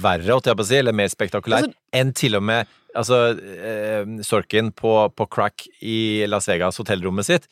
[0.03, 5.29] verre, si, eller mer spektakulær, Altså- enn til og med altså, eh, Sorkin på, på
[5.31, 7.49] crack i Las Vegas, hotellrommet sitt.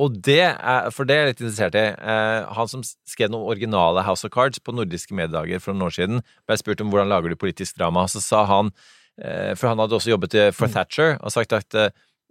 [0.00, 1.86] Og det er, for det er jeg litt interessert i.
[1.92, 5.96] Eh, han som skrev noen originale House of Cards på nordiske mediedager for noen år
[5.96, 8.72] siden, ble spurt om hvordan lager du politisk drama, så sa han
[9.20, 11.90] eh, For han hadde også jobbet for Thatcher og sagt at eh,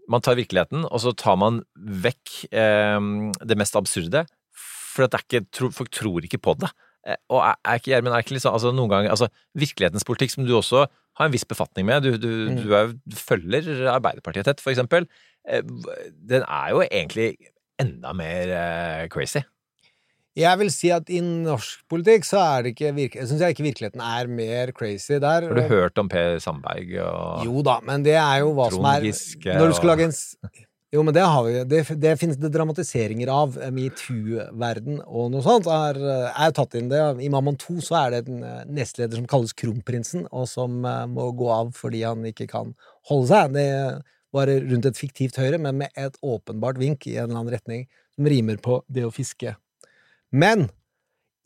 [0.10, 2.98] man tar virkeligheten, og så tar man vekk eh,
[3.46, 4.26] det mest absurde.
[4.56, 6.72] For at det er ikke, folk tror ikke på det.
[7.08, 10.46] Eh, Og er, ikke Gjermund, er ikke liksom, altså noen ganger, altså Virkelighetens politikk, som
[10.46, 10.86] du også
[11.20, 12.58] har en viss befatning med, du, du, Mm.
[12.64, 15.08] du, er, du følger Arbeiderpartiet tett, for eksempel,
[15.48, 17.34] eh, den er jo egentlig
[17.80, 19.40] enda mer eh, crazy.
[20.40, 23.18] Jeg vil si at i norsk politikk så er det ikke virke...
[23.20, 25.48] Jeg syns ikke virkeligheten er mer crazy der.
[25.50, 28.86] Har du hørt om Per Sandberg og Jo da, men det er jo hva som
[28.88, 30.16] er Når du skal lage en
[30.90, 31.52] Jo, men det har vi.
[31.70, 33.58] Det, det finnes det dramatiseringer av.
[33.76, 37.02] Metoo-verden og noe sånt er, eh, er tatt inn det.
[37.22, 41.04] I Mammon 2 så er det en eh, nestleder som kalles Kronprinsen, og som eh,
[41.12, 42.74] må gå av fordi han ikke kan
[43.12, 43.54] holde seg.
[43.54, 43.68] Det
[44.34, 47.86] var rundt et fiktivt høyre, men med et åpenbart vink i en eller annen retning
[48.18, 49.54] som rimer på det å fiske.
[50.34, 50.72] Men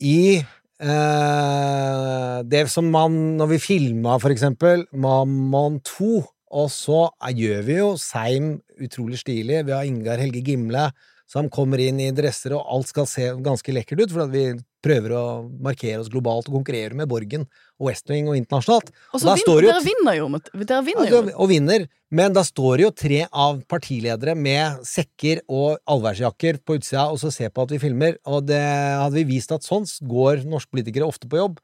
[0.00, 7.64] i eh, det som man Når vi filma, for eksempel, Mammon 2, og så gjør
[7.66, 9.64] vi jo Seim utrolig stilig.
[9.66, 10.92] Vi har Ingar Helge Gimle
[11.26, 14.42] som kommer inn i dresser, og alt skal se ganske lekkert ut, for vi
[14.84, 15.22] prøver å
[15.64, 17.46] markere oss globalt og konkurrere med Borgen
[17.80, 18.90] og West Wing og internasjonalt.
[19.16, 20.26] Og så og vinner, jo dere vinner jo.
[20.28, 21.22] med- Dere vinner jo.
[21.22, 21.86] Altså, og vinner.
[22.12, 27.16] Men da står det jo tre av partiledere med sekker og allværsjakker på utsida og
[27.18, 28.18] så ser på at vi filmer.
[28.28, 31.56] Og det hadde vi vist at sånn går norske politikere ofte på jobb,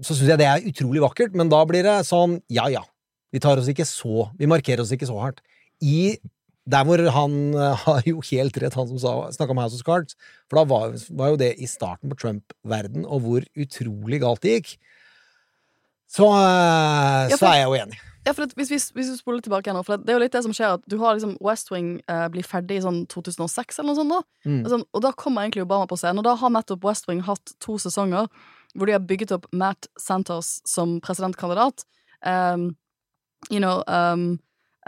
[0.00, 1.34] så syns jeg det er utrolig vakkert.
[1.34, 2.84] Men da blir det sånn ja ja.
[3.34, 5.42] Vi tar oss ikke så Vi markerer oss ikke så hardt.
[5.84, 6.18] I
[6.68, 8.98] der hvor han eh, har jo helt rett, han som
[9.32, 10.18] snakka om House of Cards.
[10.50, 14.58] For da var, var jo det i starten på Trump-verden, og hvor utrolig galt det
[14.58, 14.74] gikk.
[16.08, 18.00] Så, eh, så er jeg jo enig.
[18.26, 20.24] Ja, for det, hvis, vi, hvis vi spoler tilbake nå, for det, det er jo
[20.26, 23.04] litt det som skjer, at du har liksom West Wing eh, blir ferdig i sånn
[23.08, 24.48] 2006 eller noe sånt, da.
[24.48, 24.58] Mm.
[24.58, 27.22] Og, sånn, og da kommer egentlig Obama på scenen, og da har nettopp West Wing
[27.28, 28.28] hatt to sesonger
[28.76, 31.86] hvor de har bygget opp Matt Santos som presidentkandidat.
[32.20, 32.74] Um,
[33.50, 34.38] you know, um,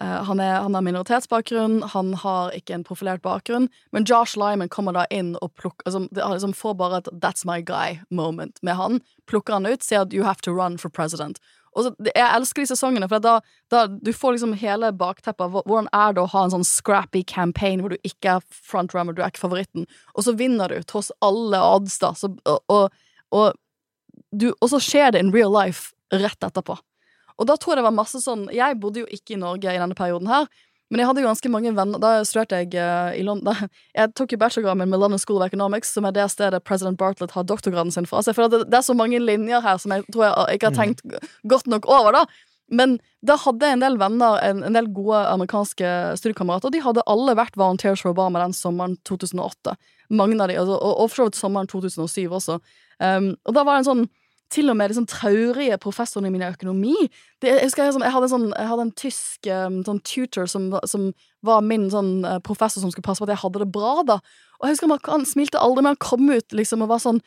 [0.01, 4.69] uh, han, er, han har minoritetsbakgrunn, han har ikke en profilert bakgrunn, men Josh Lyman
[4.69, 9.01] kommer da inn og plukker altså, liksom får bare et 'that's my guy'-moment med han.
[9.27, 11.41] Plukker han ut, sier at 'you have to run for president'.
[11.79, 13.37] Og så, jeg elsker de sesongene, for da,
[13.71, 17.83] da du får liksom hele bakteppet hvordan er det å ha en sånn scrappy campaign
[17.83, 19.87] hvor du ikke er frontrunner, du er ikke favoritten,
[20.17, 22.91] og så vinner du tross alle odds, da, så, og, og,
[23.31, 23.55] og,
[24.35, 26.75] du, og så skjer det in real life rett etterpå.
[27.41, 29.81] Og da tror jeg det var masse sånn Jeg bodde jo ikke i Norge i
[29.81, 30.49] denne perioden her,
[30.91, 33.65] men jeg hadde jo ganske mange venner Da studerte jeg uh, i London
[33.99, 36.99] Jeg tok jo bachelorgraden min med London School of Economics, som er det stedet president
[37.01, 38.23] Bartlett har doktorgraden sin fra.
[38.23, 40.71] Så jeg føler at det, er så mange linjer her som jeg tror jeg ikke
[40.71, 41.05] har tenkt
[41.51, 42.25] godt nok over, da.
[42.71, 45.89] Men da hadde jeg en del venner, en, en del gode amerikanske
[46.21, 49.75] studiekamerater, og de hadde alle vært volunteers for Obama den sommeren 2008.
[50.15, 52.61] Mange av de, altså, og for så vidt sommeren 2007 også.
[53.03, 54.07] Um, og da var det en sånn
[54.51, 56.97] til og med de sånn traurige professorene i min økonomi.
[57.41, 60.51] Det, jeg, husker jeg, sånn, jeg, hadde sånn, jeg hadde en tysk um, sånn tutor
[60.51, 61.11] som, som
[61.47, 64.19] var min sånn eh, professor som skulle passe på at jeg hadde det bra, da.
[64.61, 67.23] Og jeg husker han smilte aldri, men han kom ut liksom og var sånn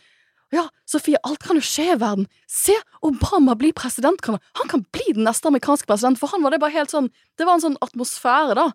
[0.54, 2.28] ja, Sofie, alt kan jo skje i verden.
[2.46, 4.22] Se, Obama blir president.
[4.28, 6.20] Han kan bli den neste amerikanske president.
[6.22, 7.10] For han var det bare helt sånn
[7.40, 8.68] Det var en sånn atmosfære, da.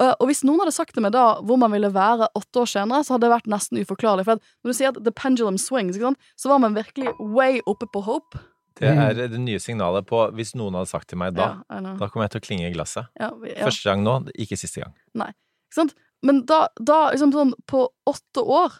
[0.00, 3.04] Og, hvis noen hadde sagt til meg da hvor man ville være åtte år senere,
[3.04, 4.24] så hadde det vært nesten uforklarlig.
[4.28, 7.60] For når du sier at the pendulum swings, ikke sant, så var man virkelig way
[7.68, 8.40] oppe på hope.
[8.80, 11.58] Det er det nye signalet på hvis noen hadde sagt til meg da.
[11.68, 13.10] Ja, Da kommer jeg til å klinge i glasset.
[13.20, 13.58] Ja, ja.
[13.66, 14.96] Første gang nå, ikke siste gang.
[15.12, 15.94] Ikke sant?
[16.24, 18.76] Men da, da liksom sånn På åtte år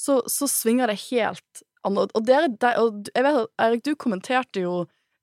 [0.00, 2.14] så, så svinger det helt annerledes.
[2.16, 4.74] Og, dere, der, og jeg vet at Erik, du kommenterte jo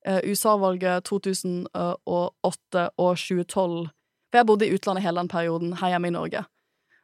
[0.05, 3.87] eh, USA-valget 2008 og 2012.
[4.27, 6.43] For jeg bodde i utlandet hele den perioden, her hjemme i Norge.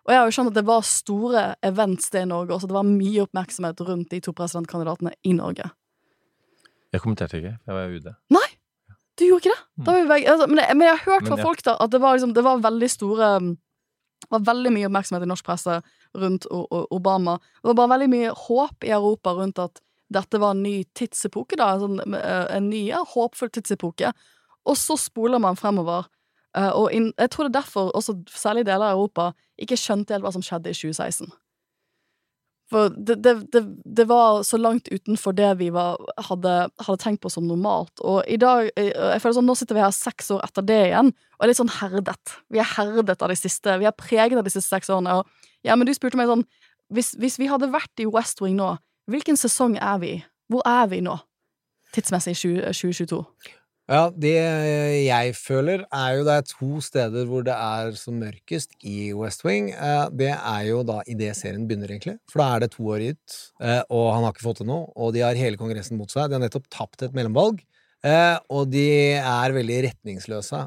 [0.03, 2.67] Og jeg har jo skjønt at det var store events det i Norge også.
[2.67, 5.69] Det var mye oppmerksomhet rundt de to presidentkandidatene i Norge.
[6.93, 8.11] Jeg kommenterte ikke, jeg var UD.
[8.35, 8.49] Nei!
[9.19, 9.93] Du gjorde ikke det?
[10.09, 11.45] Begge, altså, men, jeg, men jeg har hørt Men fra ja.
[11.45, 13.49] folk da at det var, liksom, det var veldig store um,
[14.23, 15.75] Det var veldig mye oppmerksomhet i norsk presse
[16.17, 17.37] rundt Obama.
[17.61, 19.81] Det var bare veldig mye håp i Europa rundt at
[20.13, 21.71] dette var en ny tidsepoke, da.
[21.73, 22.83] En, sånn, eh, en ny,
[23.13, 24.11] håpfull tidsepoke.
[24.69, 26.07] Og så spoler man fremover
[26.53, 30.25] og inn, jeg tror det er derfor også særlig deler av Europa ikke skjønte helt
[30.25, 31.31] hva som skjedde i 2016.
[32.71, 36.53] For det, det, det, det var så langt utenfor det vi var, hadde,
[36.85, 37.91] hadde tenkt på som normalt.
[38.01, 40.79] Og i dag eh, jeg føler sånn, Nå sitter vi her seks år etter det
[40.87, 42.35] igjen, og er litt sånn herdet.
[42.53, 45.19] Vi er herdet av de siste Vi er preget av de siste seks årene.
[45.19, 46.45] Og, ja, men du spurte meg sånn
[46.93, 48.75] hvis, hvis vi hadde vært i West Wing nå,
[49.09, 50.23] hvilken sesong er vi i?
[50.51, 51.15] Hvor er vi nå?
[51.93, 53.21] Tidsmessig i 20- 2022.
[53.93, 54.31] Ja, det
[55.05, 59.43] jeg føler, er jo det er to steder hvor det er som mørkest i West
[59.45, 59.67] Wing.
[59.69, 62.15] Eh, Det er jo da idet serien begynner, egentlig.
[62.31, 64.87] For da er det to år ut, eh, og han har ikke fått til noe.
[64.97, 66.25] Og de har hele Kongressen mot seg.
[66.31, 67.61] De har nettopp tapt et mellomvalg,
[68.03, 68.87] eh, og de
[69.19, 70.63] er veldig retningsløse.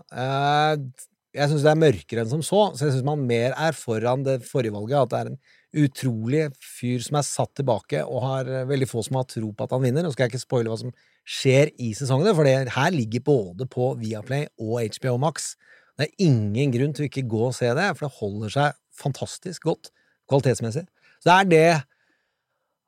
[1.37, 4.23] Jeg syns det er mørkere enn som så, så jeg syns man mer er foran
[4.25, 5.03] det forrige valget.
[5.03, 9.19] At det er en utrolig fyr som er satt tilbake, og har veldig få som
[9.19, 10.07] har tro på at han vinner.
[10.07, 10.95] Nå skal jeg ikke spoile hva som
[11.27, 15.55] skjer i sesongene, for det her ligger både på Viaplay og HBO Max.
[15.99, 18.77] Det er ingen grunn til å ikke gå og se det, for det holder seg
[18.97, 19.91] fantastisk godt
[20.31, 20.85] kvalitetsmessig.
[21.21, 21.67] Så det er det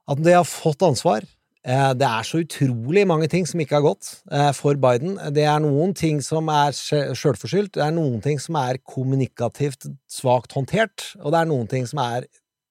[0.08, 1.26] at de har fått ansvar.
[1.68, 5.18] Eh, Det er så utrolig mange ting som ikke har gått eh, for Biden.
[5.34, 9.88] Det er noen ting som er sj- sjølforskyldt, det er noen ting som er kommunikativt
[10.08, 12.24] svakt håndtert, og det er noen ting som er,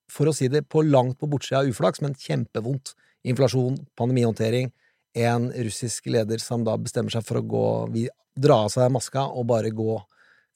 [0.09, 2.93] for å si det på langt på bortsida av uflaks, men kjempevondt.
[3.27, 4.69] Inflasjon, pandemihåndtering,
[5.23, 7.65] en russisk leder som da bestemmer seg for å gå
[8.37, 9.97] dra av seg maska og bare gå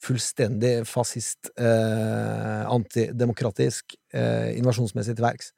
[0.02, 5.52] fullstendig fascist, eh, antidemokratisk, eh, invasjonsmessig til verks.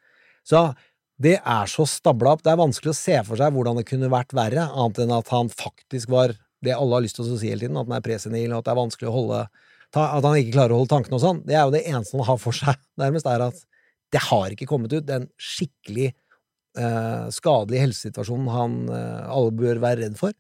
[0.45, 0.75] Så
[1.21, 2.43] det er så stabla opp.
[2.43, 5.31] Det er vanskelig å se for seg hvordan det kunne vært verre, annet enn at
[5.33, 8.05] han faktisk var det alle har lyst til å si hele tiden, at han er
[8.05, 9.49] presenil, og at det er vanskelig å holde
[9.95, 11.47] ta, At han ikke klarer å holde tankene og sånn.
[11.47, 13.61] Det er jo det eneste han har for seg, nærmest, er at
[14.15, 15.09] det har ikke kommet ut.
[15.11, 16.13] en skikkelig
[17.35, 20.35] skadelige helsesituasjonen han eh, alle bør være redd for.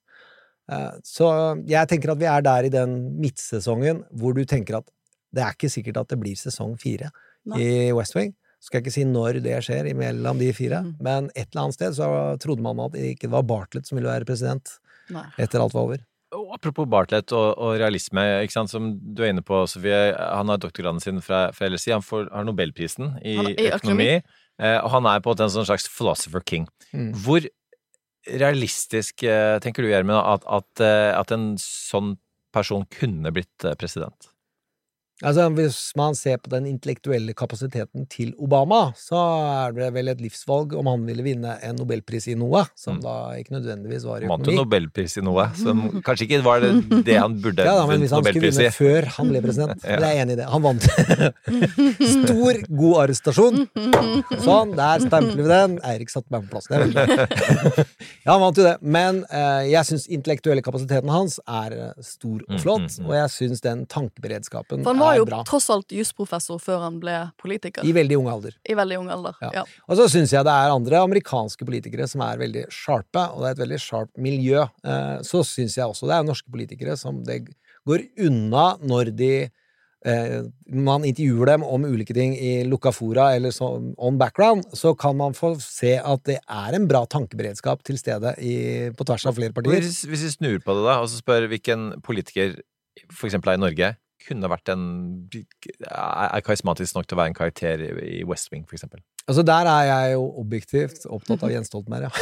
[0.73, 1.29] Eh, så
[1.69, 4.89] jeg tenker at vi er der i den midtsesongen hvor du tenker at
[5.35, 7.11] det er ikke sikkert at det blir sesong fire
[7.51, 7.61] Nei.
[7.61, 8.33] i West Wing.
[8.63, 10.93] Skal ikke si når det skjer imellom de fire, mm.
[11.05, 12.09] men et eller annet sted så
[12.41, 14.79] trodde man at det ikke var Bartlett som ville være president
[15.13, 15.27] Nei.
[15.43, 16.05] etter alt var over.
[16.35, 20.15] Og apropos Bartlett og, og realisme, ikke sant, som du er inne på, Sofie.
[20.17, 21.93] Han har doktorgraden sin fra, fra LSI.
[21.95, 24.09] Han får, har Nobelprisen i, Han i økonomi.
[24.17, 26.69] eh, og han er på en måte en sånn slags philosopher king.
[26.95, 27.11] Mm.
[27.25, 27.47] Hvor
[28.31, 32.15] realistisk eh, tenker du, Gjermund, at, at, eh, at en sånn
[32.55, 34.31] person kunne blitt eh, president?
[35.25, 39.17] Altså, hvis man ser på den intellektuelle kapasiteten til Obama, så
[39.69, 43.03] er det vel et livsvalg om han ville vinne en nobelpris i noe, som Mm.
[43.03, 44.61] da ikke nødvendigvis var i Han vant jo økonomi.
[44.63, 46.73] Nobelpris i noe, som kanskje ikke var det,
[47.09, 48.63] det han burde Ja, da, men hvis han skulle Nobelpris i.
[48.63, 49.97] vinne før han ble president, Ja.
[50.01, 50.49] så er jeg enig i det.
[50.53, 50.89] Han vant.
[52.15, 53.65] Stor, god arrestasjon.
[54.45, 55.77] Sånn, der stempler vi den.
[55.89, 56.69] Eirik satte meg på plass.
[56.69, 57.87] Det er veldig.
[58.25, 58.75] Ja, han vant jo det.
[58.83, 63.07] Men eh, jeg syns intellektuelle kapasiteten hans er eh, stor og Mm, flott, mm, mm.
[63.09, 65.41] og jeg syns den tankeberedskapen For han var er jo bra.
[65.49, 67.87] tross alt jusprofessor før han ble politiker.
[67.87, 68.55] I veldig ung alder.
[68.69, 69.35] I veldig ung alder.
[69.43, 69.51] Ja.
[69.61, 69.65] Ja.
[69.89, 73.51] Og så syns jeg det er andre amerikanske politikere som er veldig sharpe, og det
[73.51, 74.67] er et veldig sharpt miljø.
[74.85, 77.43] Eh, Så syns jeg også det er norske politikere som det
[77.87, 79.33] går unna når de
[80.05, 84.93] eh, man intervjuer dem om ulike ting i lukka fora eller så, on background, så
[84.97, 88.55] kan man få se at det er en bra tankeberedskap til stede i,
[88.97, 89.81] på tvers av flere partier.
[89.85, 92.57] Hvis, hvis vi snur på det, da, og så spør hvilken politiker,
[93.11, 93.93] for eksempel her i Norge,
[94.27, 94.85] kunne vært en
[95.31, 99.03] er karismatisk nok til å være en karakter i West Wing, for eksempel?
[99.25, 102.11] Altså Der er jeg jo objektivt opptatt av Jens Stoltenberg, ja.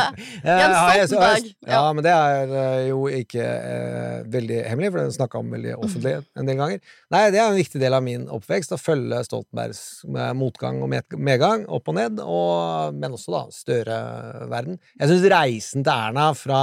[0.44, 5.16] Eh, så- Stoltenberg, Ja, men det er eh, jo ikke eh, veldig hemmelig, for det
[5.16, 6.78] snakka om veldig offentlig en del ganger.
[7.10, 10.94] Nei, det er en viktig del av min oppvekst, å følge Stoltenbergs eh, motgang og
[11.18, 14.78] medgang, opp og ned, og, men også da Støre-verden.
[15.00, 16.62] Jeg syns reisen til Erna fra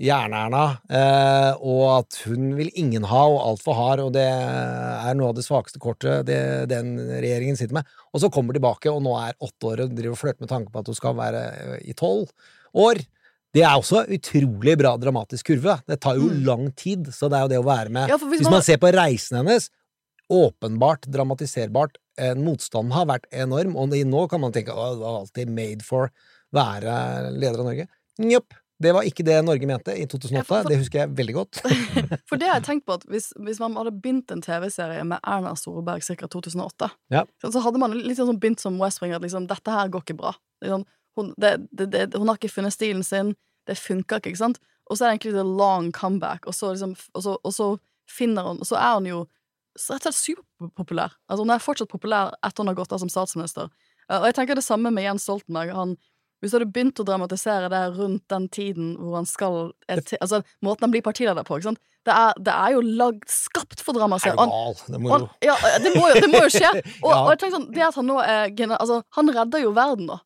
[0.00, 5.28] Jern-Erna, eh, og at hun vil ingen ha og altfor hard, og det er noe
[5.28, 6.38] av det svakeste kortet det,
[6.70, 7.90] den regjeringen sitter med.
[8.14, 10.72] Og så kommer tilbake, og nå er åtte år og driver og flørter med tanke
[10.72, 12.32] på at hun skal være eh, i tolv
[12.80, 13.02] år.
[13.52, 15.76] Det er også utrolig bra dramatisk kurve.
[15.90, 16.44] Det tar jo Mm.
[16.46, 18.62] lang tid, så det er jo det å være med Ja, hvis Hvis man- man
[18.62, 19.68] ser på reisen hennes,
[20.30, 25.20] åpenbart dramatiserbart, eh, motstanden har vært enorm, og nå kan man tenke at det var
[25.20, 26.10] alltid made for
[26.54, 27.88] være leder av Norge.
[28.20, 28.54] Njopp.
[28.80, 30.44] Det var ikke det Norge mente i 2008.
[30.48, 31.60] For- for- Det husker jeg veldig godt.
[32.30, 35.20] For det har jeg tenkt på at hvis, hvis man hadde begynt en TV-serie med
[35.26, 36.26] Erna Solberg ca.
[36.26, 37.24] 2008, Ja.
[37.44, 40.16] så, hadde man litt sånn begynt som West Wing, at liksom, dette her går ikke
[40.22, 40.32] bra.
[40.64, 40.86] Liksom,
[41.18, 43.34] hun, det, det, det, hun har ikke funnet stilen sin,
[43.68, 44.58] det funker ikke, ikke sant?
[44.90, 47.68] Og så er det egentlig the long comeback, og så, liksom, og så, og så
[48.10, 49.18] finner hun Og så er hun jo
[49.78, 51.12] rett og slett superpopulær.
[51.28, 53.68] Altså, hun er fortsatt populær etter hun har gått av som statsminister.
[54.10, 55.70] Og jeg tenker det samme med Jens Stoltenberg.
[55.76, 55.92] Han,
[56.40, 59.58] Hvis du hadde begynt å dramatisere det rundt den tiden hvor han skal
[59.90, 61.82] Altså, måten han blir partileder på, ikke sant.
[62.08, 64.16] Det er, det er jo lagd skapt for drama.
[64.24, 64.40] Er du.
[64.40, 64.80] Gal?
[64.88, 66.70] Det må han, jo ja, det må, jo, det må jo skje.
[67.04, 67.18] Og, Ja.
[67.20, 68.50] og jeg tenker sånn, det at han nå er.
[68.78, 70.18] Altså, han redder jo verden, da.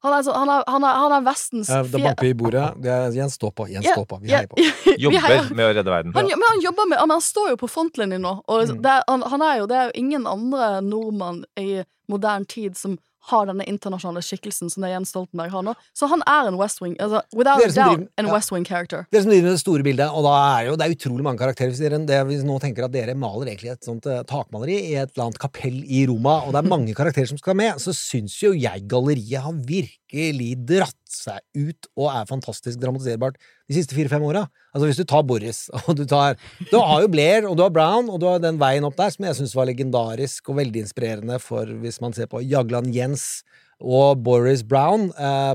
[0.00, 2.36] Han er, så, han er, han er, han er Vestens Ja, Da banker vi i
[2.40, 2.62] bordet.
[2.80, 3.66] Det er Jens, stå på.
[3.68, 4.16] Jens, stå på.
[4.22, 4.56] Vi heier på.
[5.04, 6.14] Jobber heier- med å redde verden.
[6.16, 8.32] Han, men han jobber med Han står jo på frontlinjen nå.
[8.48, 8.80] Og Mm.
[8.86, 12.96] det, han, han er jo, det er jo ingen andre nordmann i moderne tid som
[13.28, 15.74] har denne internasjonale skikkelsen som det Jens Stoltenberg har nå.
[15.96, 18.32] Så han er en West Wing altså, Without doubt, driver- en ja.
[18.32, 19.04] West Wing character.
[19.12, 21.42] Dere som driver med det store bildet, og da er jo, det er utrolig mange
[21.42, 21.72] karakterer.
[21.74, 24.94] Hvis dere det, hvis nå tenker at dere maler egentlig et sånt uh, takmaleri i
[24.96, 27.94] et eller annet kapell i Roma, og det er mange karakterer som skal med, så
[27.96, 33.96] syns jo jeg galleriet har virkelig dratt seg ut og er fantastisk dramatiserbart de siste
[33.96, 34.44] fire-fem åra.
[34.74, 36.38] Altså hvis du tar Boris, og du tar
[36.70, 39.12] Du har jo Blair, og du har Brown, og du har den veien opp der,
[39.14, 43.42] som jeg syns var legendarisk og veldig inspirerende for hvis man ser på Jagland Jens
[43.80, 45.54] og Boris Brown, eh,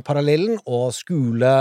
[0.65, 1.51] og Skule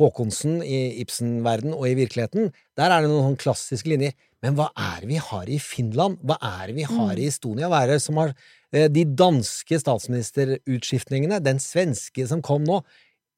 [0.00, 4.16] Håkonsen i Ibsen-verden og i virkeligheten, der er det noen sånne klassiske linjer.
[4.40, 6.16] Men hva er det vi har i Finland?
[6.24, 7.68] Hva er det vi har i Estonia?
[7.68, 8.32] Hva er det som har
[8.70, 11.40] de danske statsministerutskiftningene?
[11.42, 12.80] Den svenske som kom nå?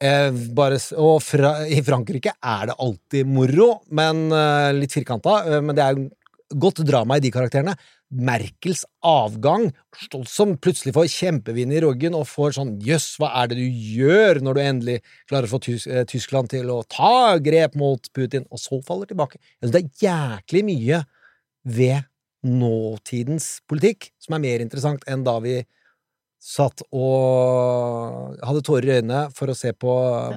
[0.02, 5.36] Eh, bare, og fra, i Frankrike er det alltid moro, men eh, litt firkanta.
[5.46, 6.00] Eh, men det er
[6.58, 7.76] godt drama i de karakterene.
[8.12, 9.68] Merkels avgang,
[10.28, 14.42] som plutselig får kjempevind i roggen og får sånn jøss, hva er det du gjør
[14.44, 14.98] når du endelig
[15.30, 19.08] klarer å få Tys eh, Tyskland til å ta grep mot Putin, og så faller
[19.08, 19.40] tilbake.
[19.62, 21.04] Det er jæklig mye
[21.62, 22.02] ved
[22.44, 25.60] nåtidens politikk som er mer interessant enn da vi
[26.42, 29.92] satt og hadde tårer i øynene for å se på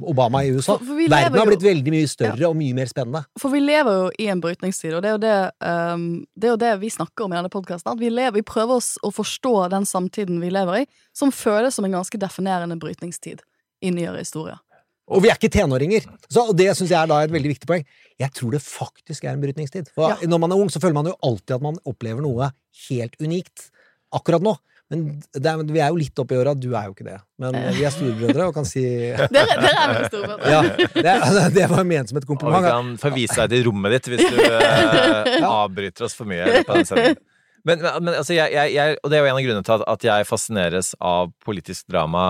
[0.06, 0.76] Obama i USA.
[0.78, 3.26] For- for Verden har har jo- blitt veldig mye større og mye mer spennende.
[3.40, 6.52] For vi lever jo i en brytningstid, og det er jo det, um, det, er
[6.54, 7.98] jo det vi snakker om i denne podkasten.
[7.98, 11.86] Vi, lever, vi prøver oss å forstå den samtiden vi lever i, som føles som
[11.86, 13.42] en ganske definerende brytningstid
[13.82, 14.60] i nyere historie.
[15.08, 16.02] Og vi er ikke tenåringer.
[16.30, 17.84] Så, og det syns jeg er da et veldig viktig poeng.
[18.22, 19.90] Jeg tror det faktisk er en brytningstid.
[19.96, 20.28] For Ja.
[20.28, 22.52] når man er ung, så føler man jo alltid at man opplever noe
[22.90, 23.70] helt unikt
[24.16, 24.56] akkurat nå.
[24.94, 26.54] Men det er, vi er jo litt oppi åra.
[26.54, 27.18] Du er jo ikke det.
[27.42, 28.84] Men vi er storebrødre og kan si
[29.34, 30.52] Dere, dere er veldig storebrødre.
[30.54, 30.60] Ja,
[30.94, 32.68] det, det var ment som et Og vi kompliment.
[32.70, 36.62] kan forvise deg til rommet ditt hvis du eh, avbryter oss for mye.
[36.68, 37.18] på den sendingen.
[37.66, 39.84] Men, men altså, jeg, jeg, jeg, og det er jo en av grunnene til at,
[39.90, 42.26] at jeg fascineres av politisk drama,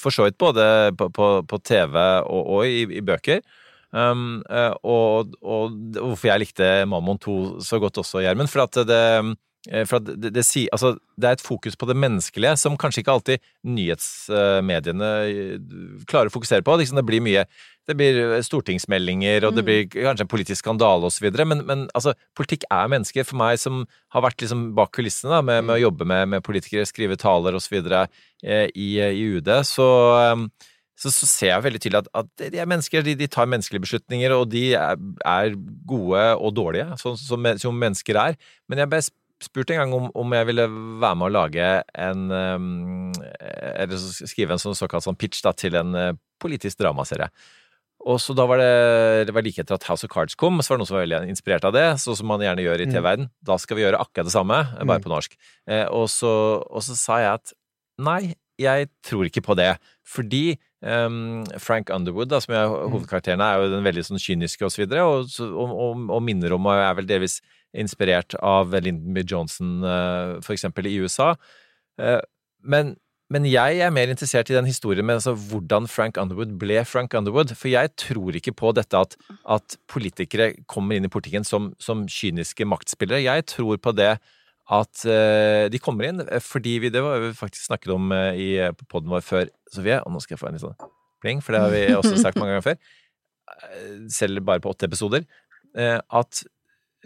[0.00, 0.64] for så vidt både
[0.96, 3.42] på, på, på TV og, og i, i bøker.
[3.90, 7.36] Um, eh, og, og hvorfor jeg likte Mammon 2
[7.66, 8.50] så godt også, Gjermund.
[8.52, 9.00] For at det
[9.68, 13.02] eh, for at det, det, altså, det er et fokus på det menneskelige som kanskje
[13.02, 15.58] ikke alltid nyhetsmediene eh,
[16.08, 16.78] klarer å fokusere på.
[16.80, 17.44] Liksom det blir mye
[17.90, 21.26] det blir stortingsmeldinger, og det blir kanskje en politisk skandale osv.
[21.42, 23.26] Men, men altså, politikk er mennesker.
[23.26, 23.82] For meg som
[24.14, 27.56] har vært liksom bak kulissene da, med, med å jobbe med, med politikere, skrive taler
[27.58, 27.80] osv.
[27.80, 29.88] Eh, i, i UD, så,
[30.20, 30.69] eh,
[31.00, 33.04] så, så ser jeg veldig tydelig at, at de er mennesker.
[33.06, 35.54] De, de tar menneskelige beslutninger, og de er, er
[35.88, 38.36] gode og dårlige, sånn som, som mennesker er.
[38.68, 39.00] Men jeg ble
[39.40, 40.66] spurt en gang om, om jeg ville
[41.00, 43.96] være med å lage en um, Eller
[44.28, 46.10] skrive en sånn såkalt sånn pitch da, til en uh,
[46.44, 47.30] politisk dramaserie.
[48.04, 50.72] Og så da var det, det var like etter at House of Cards kom, så
[50.72, 52.86] var det noen som var veldig inspirert av det, sånn som man gjerne gjør i
[52.88, 53.26] TV-verden.
[53.44, 55.04] Da skal vi gjøre akkurat det samme, bare Mm.
[55.04, 55.36] på norsk.
[55.68, 56.30] Eh, og, så,
[56.64, 57.52] og så sa jeg at
[58.00, 59.74] nei, jeg tror ikke på det.
[60.08, 64.74] Fordi ehm, Frank Underwood, da, som er hovedkarakteren, er jo den veldig sånn kyniske og
[64.74, 67.40] så videre, og, og, og, og minner om, og er vel delvis
[67.76, 69.22] inspirert av Lyndon B.
[69.24, 71.34] Johnson, uh, for eksempel, i USA.
[72.00, 72.18] Uh,
[72.66, 72.96] men,
[73.30, 77.14] men jeg er mer interessert i den historien med altså, hvordan Frank Underwood ble Frank
[77.14, 77.54] Underwood.
[77.54, 79.14] For jeg tror ikke på dette at,
[79.46, 83.22] at politikere kommer inn i politikken som, som kyniske maktspillere.
[83.22, 84.16] Jeg tror på det
[84.70, 88.48] at eh, de kommer inn fordi vi Det var vi faktisk snakket om eh, i
[88.78, 89.98] på poden vår før, Sofie.
[90.04, 90.78] Og nå skal jeg få en litt sånn
[91.24, 92.78] pling, for det har vi også sagt mange ganger før.
[93.66, 95.26] Eh, Selv bare på åtte episoder.
[95.76, 96.42] eh, at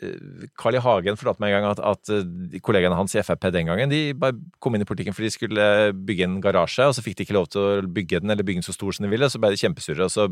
[0.02, 0.82] eh, Carl I.
[0.84, 4.02] Hagen fortalte meg en gang at, at eh, kollegaene hans i Frp den gangen de
[4.18, 5.66] bare kom inn i politikken fordi de skulle
[6.08, 8.60] bygge en garasje, og så fikk de ikke lov til å bygge den eller bygge
[8.60, 10.28] den så stor som de ville, så ble de kjempesure, og så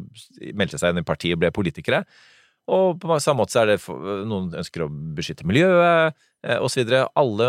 [0.53, 2.05] meldte de seg inn i partiet og ble politikere.
[2.72, 3.80] Og på samme måte så er det
[4.30, 6.90] noen ønsker å beskytte miljøet eh, osv.
[7.14, 7.49] Alle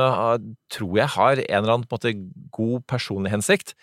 [0.73, 2.13] tror jeg har en eller annen måte,
[2.53, 3.73] god personlig hensikt.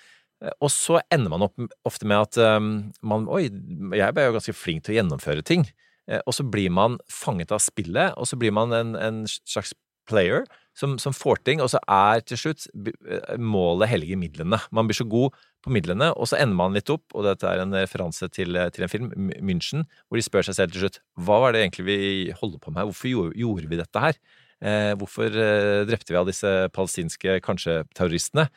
[0.45, 2.59] Eh, Og så ender man opp ofte med at eh,
[3.03, 3.49] man Oi,
[3.97, 5.67] jeg er jo ganske flink til å gjennomføre ting.
[6.09, 9.75] Eh, Og så blir man fanget av spillet, og så blir man en, en slags
[10.11, 14.59] player som, som får ting, og så er til slutt eh, målet hellige midlene.
[14.75, 17.61] Man blir så god på midlene, og så ender man litt opp, og dette er
[17.63, 19.11] en referanse til, eh, til en film,
[19.45, 21.99] München, hvor de spør seg selv til slutt hva var det egentlig vi
[22.41, 24.19] holder på med her, hvorfor gjorde, gjorde vi dette her?
[24.61, 28.49] Eh, hvorfor eh, drepte vi av disse palestinske kanskje terroristene?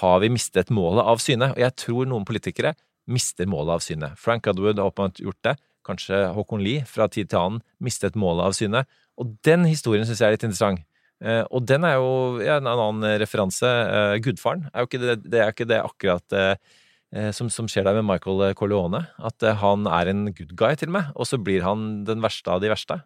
[0.00, 1.50] Har vi mistet målet av syne?
[1.52, 2.74] Og jeg tror noen politikere
[3.10, 4.12] mister målet av syne.
[4.20, 5.56] Frank Underwood har åpenbart gjort det.
[5.86, 8.84] Kanskje Håkon Lie fra tid til annen mistet målet av syne.
[9.20, 10.86] Og den historien syns jeg er litt interessant.
[11.20, 13.68] Uh, og den er jo ja, en annen referanse.
[13.68, 16.54] Uh, Gudfaren er jo ikke det, det ikke det akkurat eh,
[17.36, 19.02] som, som skjer der med Michael Corleone.
[19.18, 21.10] At han er en good guy, til og med.
[21.16, 23.02] Og så blir han den verste av de verste.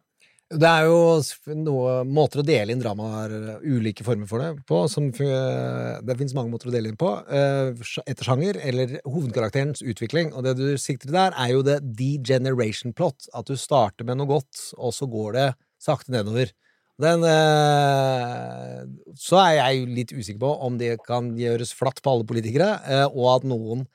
[0.55, 3.33] Det er jo noe, måter å dele inn dramaer,
[3.65, 4.85] ulike former for det, på.
[4.91, 7.11] Som, det finnes mange måter å dele inn på.
[7.27, 7.73] eh,
[8.07, 10.31] Etter sjanger, eller hovedkarakterens utvikling.
[10.35, 13.29] Og det du sikter til der, er jo det degeneration plot.
[13.35, 15.49] At du starter med noe godt, og så går det
[15.83, 16.53] sakte nedover.
[17.03, 18.85] Den, eh,
[19.19, 22.71] så er jeg jo litt usikker på om det kan gjøres flatt på alle politikere,
[22.87, 23.87] eh, og at noen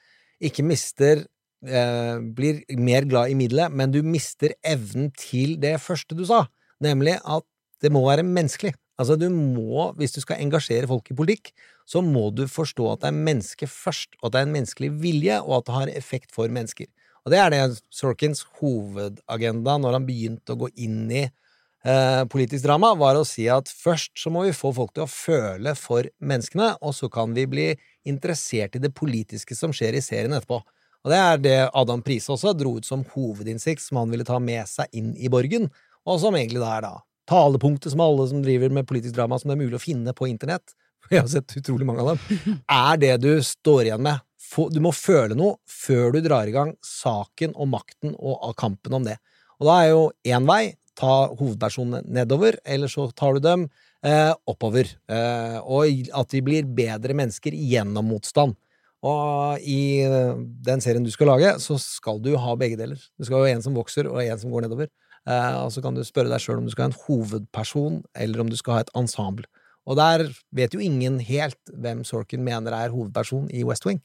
[0.43, 1.23] ikke mister
[1.65, 6.45] eh, Blir mer glad i middelet, men du mister evnen til det første du sa,
[6.83, 7.45] nemlig at
[7.83, 8.73] det må være menneskelig.
[8.99, 11.53] Altså, du må, hvis du skal engasjere folk i politikk,
[11.87, 14.89] så må du forstå at det er menneske først, og at det er en menneskelig
[15.01, 16.89] vilje, og at det har effekt for mennesker.
[17.23, 17.61] Og det er det
[17.93, 23.47] Sorkins hovedagenda når han begynte å gå inn i eh, politisk drama, var å si
[23.51, 27.35] at først så må vi få folk til å føle for menneskene, og så kan
[27.37, 27.69] vi bli
[28.09, 30.61] interessert i det politiske som skjer i serien etterpå.
[31.05, 34.39] Og det er det Adam Prise også dro ut som hovedinnsikt som han ville ta
[34.43, 35.69] med seg inn i Borgen,
[36.07, 36.95] og som egentlig da er da
[37.29, 40.27] talepunktet som alle som driver med politisk drama som det er mulig å finne på
[40.29, 40.73] internett,
[41.03, 44.25] for jeg har sett utrolig mange av dem, er det du står igjen med.
[44.73, 49.05] Du må føle noe før du drar i gang saken og makten og kampen om
[49.05, 49.19] det.
[49.61, 50.63] Og da er jo én vei
[50.99, 53.67] ta hovedpersonene nedover, eller så tar du dem
[54.05, 54.89] eh, oppover.
[55.11, 58.57] Eh, og at de blir bedre mennesker gjennom motstand.
[59.05, 62.99] Og i eh, den serien du skal lage, så skal du ha begge deler.
[63.19, 64.91] Du skal ha en som vokser, og en som går nedover.
[65.29, 68.43] Eh, og så kan du spørre deg sjøl om du skal ha en hovedperson, eller
[68.43, 69.47] om du skal ha et ensemble.
[69.89, 74.01] Og der vet jo ingen helt hvem Sorkin mener er hovedperson i West Wing.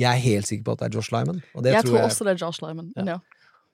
[0.00, 1.38] Jeg er helt sikker på at det er Josh Lyman.
[1.64, 2.90] Jeg tror tror jeg også det er Josh Lyman.
[2.96, 3.04] Ja.
[3.14, 3.18] Ja.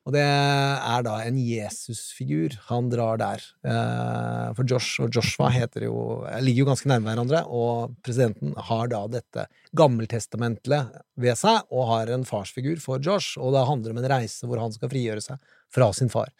[0.03, 3.44] Og det er da en Jesusfigur han drar der.
[3.62, 5.94] Eh, For Josh og Joshua heter jo,
[6.42, 9.44] ligger jo ganske nærme hverandre, og presidenten har da dette
[9.78, 10.88] gammeltestamentlige
[11.22, 14.59] ved seg, og har en farsfigur for Josh, og det handler om en reise hvor
[14.62, 16.32] han skal frigjøre seg fra sin far.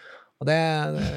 [0.43, 0.59] Og det,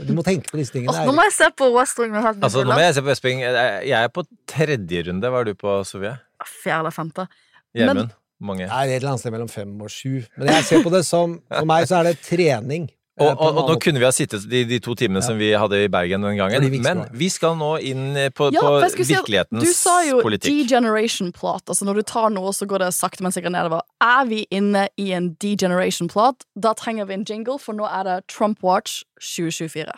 [0.06, 0.94] du må tenke på disse tingene.
[0.94, 2.14] Åh, nå må jeg se på West Wing.
[2.14, 3.42] Altså, nå må jeg se på Vestbyng.
[3.42, 5.32] Jeg er på tredje runde.
[5.34, 6.12] Hva er du på, Sofie?
[6.46, 7.26] Fjerde eller femte.
[7.74, 8.14] Gjermund?
[8.42, 8.66] Mange?
[8.68, 10.22] Det er et eller annet sted mellom fem og sju.
[10.38, 12.90] Men jeg ser på det som For meg så er det trening.
[12.92, 13.80] eh, Og, og, og nå måte.
[13.86, 16.66] kunne vi ha sittet de, de to timene som vi hadde i Bergen den gangen,
[16.70, 20.20] vi men vi skal nå inn eh, på, Ja, på virkelighetens si Du sa jo
[20.22, 20.52] politikk.
[20.68, 21.64] degeneration plot.
[21.72, 23.82] Altså når du tar noe, så går det sakte, men sikkert nedover.
[24.04, 26.44] Er vi inne i en degeneration plot?
[26.60, 29.96] Da trenger vi en jingle, for nå er det Trump Watch 2024.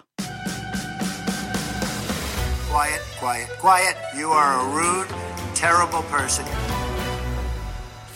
[2.69, 3.95] Quiet, quiet, quiet.
[4.13, 5.09] You are a rude,
[5.55, 6.45] terrible person.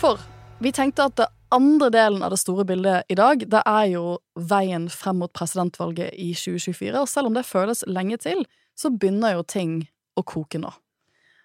[0.01, 0.17] For
[0.57, 4.15] vi tenkte at det andre delen av det store bildet i dag, det er jo
[4.33, 6.95] veien frem mot presidentvalget i 2024.
[6.97, 8.41] Og selv om det føles lenge til,
[8.73, 9.75] så begynner jo ting
[10.17, 10.71] å koke nå.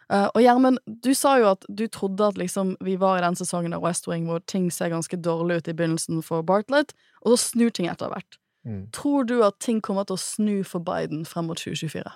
[0.09, 3.37] Eh, og Gjermund, du sa jo at du trodde at liksom vi var i den
[3.37, 6.97] sesongen av West Wing hvor ting ser ganske dårlig ut i begynnelsen for Bartlett,
[7.27, 8.41] og så snur ting etter hvert.
[8.65, 8.87] Mm.
[8.97, 12.09] Tror du at ting kommer til å snu for Biden frem mot 2024?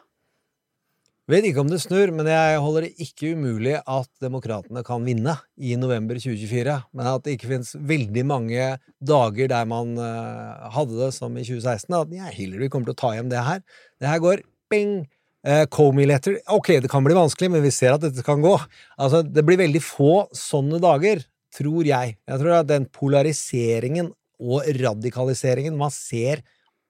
[1.31, 5.37] Vet ikke om det snur, men jeg holder det ikke umulig at demokratene kan vinne
[5.63, 6.75] i november 2024.
[6.97, 8.65] Men at det ikke finnes veldig mange
[8.99, 11.95] dager der man eh, hadde det som i 2016.
[12.01, 13.63] At ja, Hillary kommer til å ta hjem det her.
[14.03, 15.05] Det her går bing!
[15.41, 16.35] Uh, Comey letter.
[16.53, 18.51] Ok, det kan bli vanskelig, men vi ser at dette kan gå.
[19.01, 21.23] Altså, det blir veldig få sånne dager,
[21.57, 22.19] tror jeg.
[22.29, 26.43] Jeg tror at den polariseringen og radikaliseringen man ser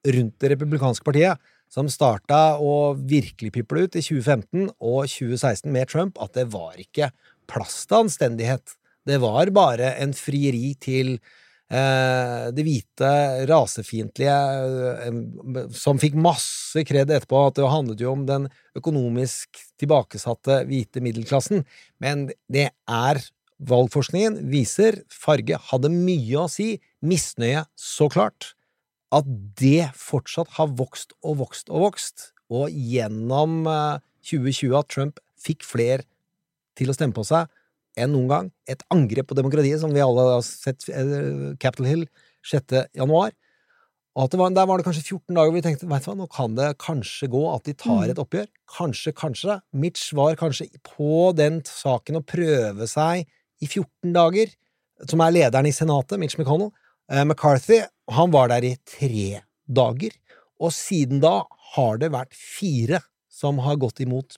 [0.03, 1.39] rundt det republikanske partiet,
[1.71, 6.75] som starta å virkelig piple ut i 2015 og 2016 med Trump, at det var
[6.81, 7.11] ikke
[7.51, 8.75] plass til anstendighet.
[9.07, 13.11] Det var bare en frieri til eh, det hvite,
[13.49, 14.37] rasefiendtlige,
[15.07, 21.03] eh, som fikk masse kred etterpå, at det handlet jo om den økonomisk tilbakesatte hvite
[21.03, 21.63] middelklassen.
[22.03, 23.23] Men det er
[23.61, 28.55] Valgforskningen viser farge hadde mye å si, misnøye så klart
[29.11, 29.27] at
[29.59, 35.65] det fortsatt har vokst og vokst og vokst, og gjennom eh, 2020 at Trump fikk
[35.65, 36.05] flere
[36.77, 37.49] til å stemme på seg
[37.99, 38.49] enn noen gang.
[38.71, 42.05] Et angrep på demokratiet, som vi alle har sett eh, Capitol Hill
[42.47, 42.77] 6.
[42.97, 43.33] januar.
[44.19, 46.25] Og var, der var det kanskje 14 dager hvor vi tenkte vet du hva, nå
[46.31, 48.49] kan det kanskje gå at de tar et oppgjør.
[48.75, 49.55] Kanskje, kanskje.
[49.71, 53.23] Mitch var kanskje på den saken å prøve seg
[53.63, 54.51] i 14 dager,
[55.07, 56.73] som er lederen i Senatet, Mitch McConnell.
[57.07, 57.79] Eh, McCarthy
[58.15, 60.13] han var der i tre dager,
[60.61, 61.41] og siden da
[61.75, 63.01] har det vært fire
[63.31, 64.37] som har gått imot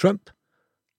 [0.00, 0.30] Trump.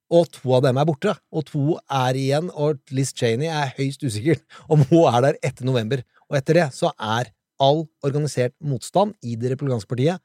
[0.10, 4.02] og to av dem er borte, og to er igjen, og Liz Cheney er høyst
[4.02, 6.02] usikker om hun er der etter november.
[6.32, 7.30] Og etter det så er
[7.62, 10.24] all organisert motstand i det republikanske partiet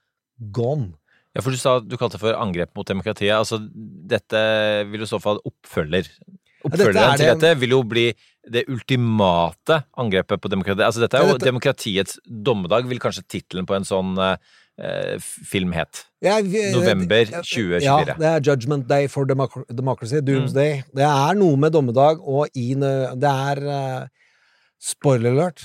[0.57, 0.95] gone.
[1.35, 3.35] Ja, for du sa du kalte det for angrep mot demokratiet.
[3.37, 4.41] Altså, dette
[4.89, 6.09] vil i så fall oppfølger
[6.65, 8.07] Oppfølgeren er til det- dette vil jo bli
[8.51, 10.87] det ultimate angrepet på demokratiet.
[10.87, 14.19] Altså, dette er jo demokratiets dommedag, vil kanskje tittelen på en sånn
[14.79, 16.05] eh, film het.
[16.73, 17.83] November 2024.
[17.85, 20.83] Ja, det er Judgment Day for Democ Democracy, Doomsday.
[20.95, 24.07] Det er noe med dommedag, og i Det er eh,
[24.81, 25.63] Spoiler alert.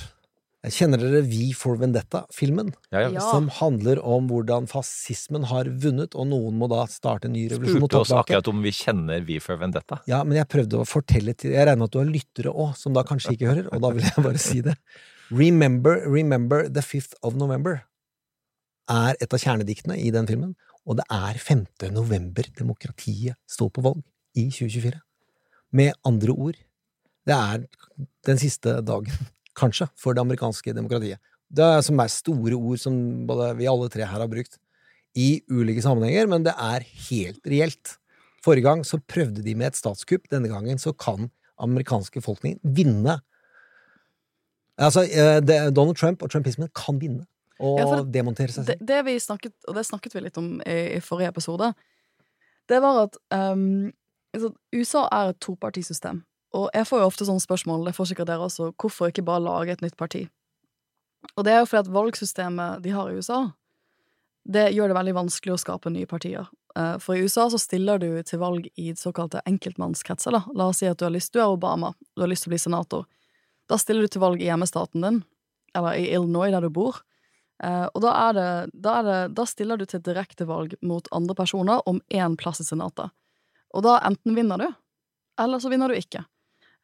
[0.67, 2.73] Kjenner dere Vi for Vendetta-filmen?
[2.91, 3.21] Ja, ja.
[3.23, 7.79] Som handler om hvordan fascismen har vunnet, og noen må da starte en ny revolusjon.
[7.79, 10.01] Spurte oss akkurat om vi kjenner Vi for Vendetta.
[10.09, 12.73] Ja, men jeg prøvde å fortelle til Jeg regner med at du har lyttere òg,
[12.75, 14.75] som da kanskje ikke hører, og da vil jeg bare si det.
[15.31, 17.85] Remember, remember the 5th of November
[18.89, 21.65] er et av kjernediktene i den filmen, og det er 5.
[21.93, 24.03] november demokratiet står på valg
[24.35, 24.99] i 2024.
[25.77, 26.57] Med andre ord,
[27.29, 27.67] det er
[28.25, 31.21] den siste dagen, kanskje, for det amerikanske demokratiet.
[31.49, 32.95] Det er, som er store ord som
[33.29, 34.59] både vi alle tre her har brukt
[35.17, 37.95] i ulike sammenhenger, men det er helt reelt.
[38.45, 43.17] Forrige gang så prøvde de med et statskupp, denne gangen så kan amerikanske befolkning vinne.
[44.79, 47.25] Altså, eh, det, Donald Trump og trumpismen kan vinne
[47.59, 48.87] og Ja, demontere seg det, selv.
[48.87, 51.73] det vi snakket, og det snakket vi litt om i, i forrige episode,
[52.69, 56.21] det var at altså, USA er et topartisystem.
[56.57, 59.43] Og jeg får jo ofte sånne spørsmål, det får sikkert dere også, hvorfor ikke bare
[59.45, 60.25] lage et nytt parti?
[61.35, 63.41] Og det er jo fordi at valgsystemet de har i USA,
[64.49, 66.47] det gjør det veldig vanskelig å skape nye partier.
[66.77, 70.43] Eh, For i USA så stiller du til valg i såkalte enkeltmannskretser, da.
[70.57, 72.55] La oss si at du har lyst, du er Obama, du har lyst til å
[72.55, 73.05] bli senator.
[73.69, 75.21] Da stiller du til valg i hjemmestaten din,
[75.77, 77.03] eller i Illinois, der du bor.
[77.61, 81.35] Eh, og da, er det, da, er det, da stiller du til direktevalg mot andre
[81.37, 83.11] personer om én plass i Senatet.
[83.75, 84.69] Og da enten vinner du,
[85.39, 86.23] eller så vinner du ikke.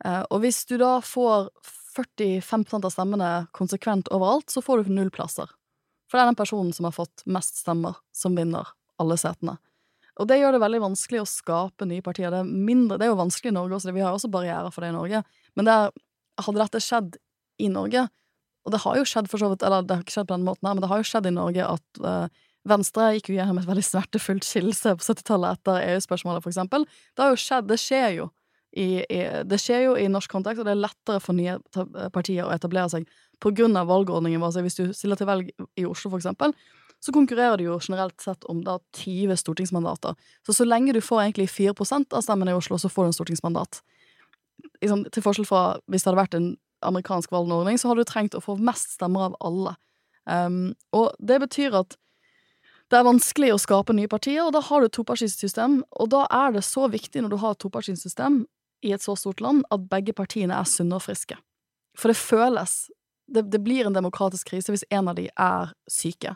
[0.04, 1.50] Eh, og hvis du da får
[1.96, 5.48] 45 av stemmene konsekvent overalt, så får du null plasser.
[6.10, 8.68] For det er den personen som har fått mest stemmer, som vinner
[9.02, 9.58] alle setene.
[10.20, 12.32] Og det gjør det veldig vanskelig å skape nye partier.
[12.32, 14.86] Det er, mindre, det er jo vanskelig i Norge også, vi har også barrierer for
[14.86, 15.24] det i Norge.
[15.60, 15.96] Men det er,
[16.46, 17.18] hadde dette skjedd
[17.64, 18.06] i Norge,
[18.66, 20.48] og det har jo skjedd for så vidt, eller det har ikke skjedd på den
[20.48, 23.60] måten her, men det har jo skjedd i Norge at uh, Venstre gikk jo gjennom
[23.62, 26.88] et veldig smertefullt skillelse på 70-tallet etter EU-spørsmålet, for eksempel.
[27.14, 28.32] Det har jo skjedd, det skjer jo.
[28.76, 31.58] I, i, det skjer jo i norsk kontekst, og det er lettere for nye
[32.14, 33.06] partier å etablere seg
[33.46, 34.62] av valgordningen vår.
[34.66, 36.54] Hvis du stiller til velg i Oslo, for eksempel,
[37.00, 40.16] så konkurrerer du jo generelt sett om da 20 stortingsmandater.
[40.46, 43.18] Så så lenge du får egentlig 4% av stemmene i Oslo, så får du en
[43.20, 43.82] stortingsmandat.
[44.82, 46.50] Liksom, til forskjell fra hvis det hadde vært en
[46.86, 49.76] amerikansk valgordning, så hadde du trengt å få mest stemmer av alle.
[50.26, 51.96] Um, og det betyr at
[52.90, 56.26] det er vanskelig å skape nye partier, og da har du et topartisystem, og da
[56.30, 58.44] er det så viktig når du har et topartisystem
[58.84, 61.38] i et så stort land, at begge partiene er sunne og friske.
[61.98, 62.90] For det føles
[63.26, 66.36] Det, det blir en demokratisk krise hvis en av de er syke.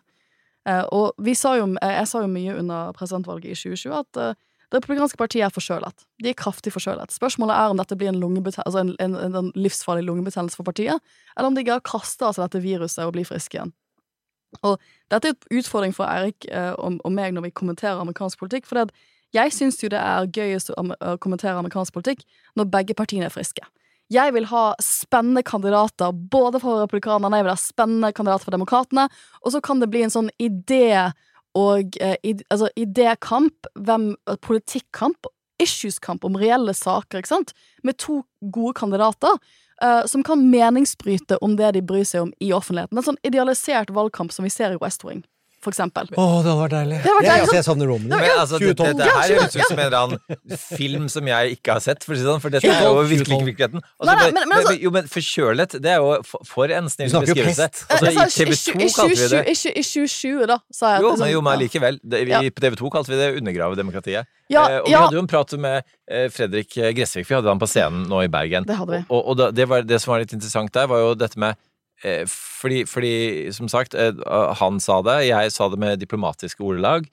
[0.66, 4.18] Eh, og vi sa jo, eh, jeg sa jo mye under presidentvalget i 2020 at
[4.18, 4.34] eh,
[4.70, 6.06] det republikanske partiet er forkjølet.
[6.22, 7.14] De er kraftig forkjølet.
[7.14, 10.98] Spørsmålet er om dette blir en, altså en, en, en, livsfarlig lungebetennelse for partiet,
[11.36, 13.74] eller om de greier å kaste av seg dette viruset og bli friske igjen.
[14.66, 14.78] Og
[15.10, 18.78] dette er en utfordring for Eirik og, og meg når vi kommenterer amerikansk politikk, for
[18.78, 18.96] det at
[19.36, 22.26] jeg syns jo det er gøyest å kommentere amerikansk politikk
[22.58, 23.66] når begge partiene er friske.
[24.10, 29.06] Jeg vil ha spennende kandidater både for republikanerne, jeg vil ha spennende kandidater for demokratene,
[29.46, 31.12] og så kan det bli en sånn idé
[31.58, 35.30] og eh, id, altså idékamp, hvem, eh, politikkamp,
[35.62, 37.54] issueskamp om reelle saker, ikke sant,
[37.84, 39.38] med to gode kandidater.
[39.82, 42.98] eh, som kan meningsbryte om det de bryr seg om i offentligheten.
[42.98, 45.24] En sånn idealisert valgkamp som vi ser i West Wing,
[45.60, 46.08] for eksempel.
[46.14, 46.98] Å, det hadde vært deilig.
[47.04, 48.10] Det hadde vært Jeg, Ja, altså, jeg savner Romney.
[48.10, 48.98] Men altså, det, 2012.
[49.00, 52.16] dette her høres ut som en eller annen film som jeg ikke har sett, for
[52.16, 53.84] å si det sånn, for dette er jo virkelig ikke virkeligheten.
[54.00, 56.10] Altså, Nei, nei, men- men altså- jo, men forkjølet, det er jo
[56.48, 57.70] for, en snill beskrivelse.
[57.90, 61.02] Altså, I TV 2 kalte vi det Ikke i 2020, da, sa jeg.
[61.04, 62.00] Jo, det men er jo, men likevel.
[62.04, 62.56] Det.
[62.56, 64.26] På TV 2 kalte vi det undergrave demokratiet.
[64.50, 65.04] Ja, eh, og vi ja.
[65.04, 68.30] hadde jo en prat med eh, Fredrik Gressvik, vi hadde han på scenen nå i
[68.32, 68.66] Bergen.
[68.66, 69.02] Det hadde vi.
[69.10, 71.56] Og, og da, det, var, det som var litt interessant der, var jo dette med
[72.28, 73.14] fordi, fordi,
[73.56, 74.14] som sagt, eh,
[74.60, 77.10] han sa det, jeg sa det med diplomatiske ordelag.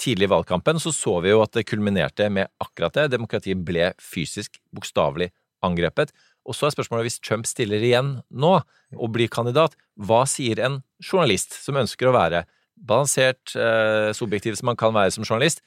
[0.00, 3.10] Tidlig i valgkampen så så vi jo at det kulminerte med akkurat det.
[3.12, 5.30] Demokratiet ble fysisk, bokstavelig
[5.62, 6.14] angrepet.
[6.48, 8.54] Og så er spørsmålet, hvis Trump stiller igjen nå
[8.96, 12.46] og blir kandidat, hva sier en journalist som ønsker å være
[12.80, 15.60] balansert, eh, så objektiv som man kan være som journalist?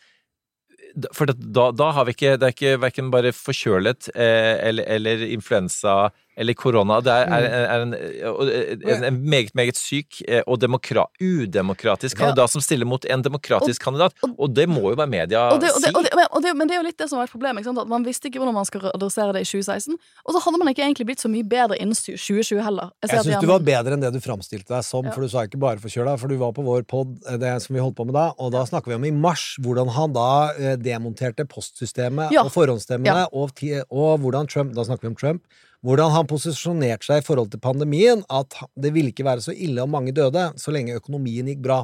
[1.13, 5.23] For da, da har vi ikke Det er ikke verken bare forkjølet eh, eller, eller
[5.25, 6.99] influensa eller korona.
[7.05, 12.25] Det er, er, er en, en, en meget, meget syk eh, og demokra udemokratisk Ja.
[12.25, 14.13] kandidat som stiller mot en demokratisk kandidat.
[14.37, 15.91] Og det må jo bare media Og det, og det, si.
[15.95, 17.57] og det, men- og det, men det er jo litt det som var et problem.
[17.57, 17.79] Ikke sant?
[17.79, 19.97] At Man visste ikke hvordan man skal adressere det i 2016.
[20.25, 22.89] Og så hadde man ikke egentlig blitt så mye bedre innen 2020 heller.
[23.03, 25.11] Jeg, Jeg syns du var bedre enn det du framstilte deg som, Ja.
[25.11, 27.75] for du sa ikke bare forkjøla, for du var på vår pod, eh, det som
[27.75, 30.49] vi holdt på med da, og da snakker vi om i mars, hvordan han da
[30.57, 32.43] eh, demonterte postsystemet Ja.
[32.43, 33.27] og forhåndsstemmene, Ja.
[33.31, 33.51] og,
[33.91, 35.41] og hvordan Trump, da snakker vi om Trump,
[35.83, 39.83] hvordan han posisjonerte seg i forhold til pandemien, at det ville ikke være så ille
[39.83, 41.83] om mange døde, så lenge økonomien gikk bra.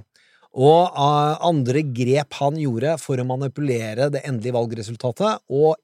[0.58, 5.76] Og eh, andre grep han gjorde for å manipulere det endelige valgresultatet, og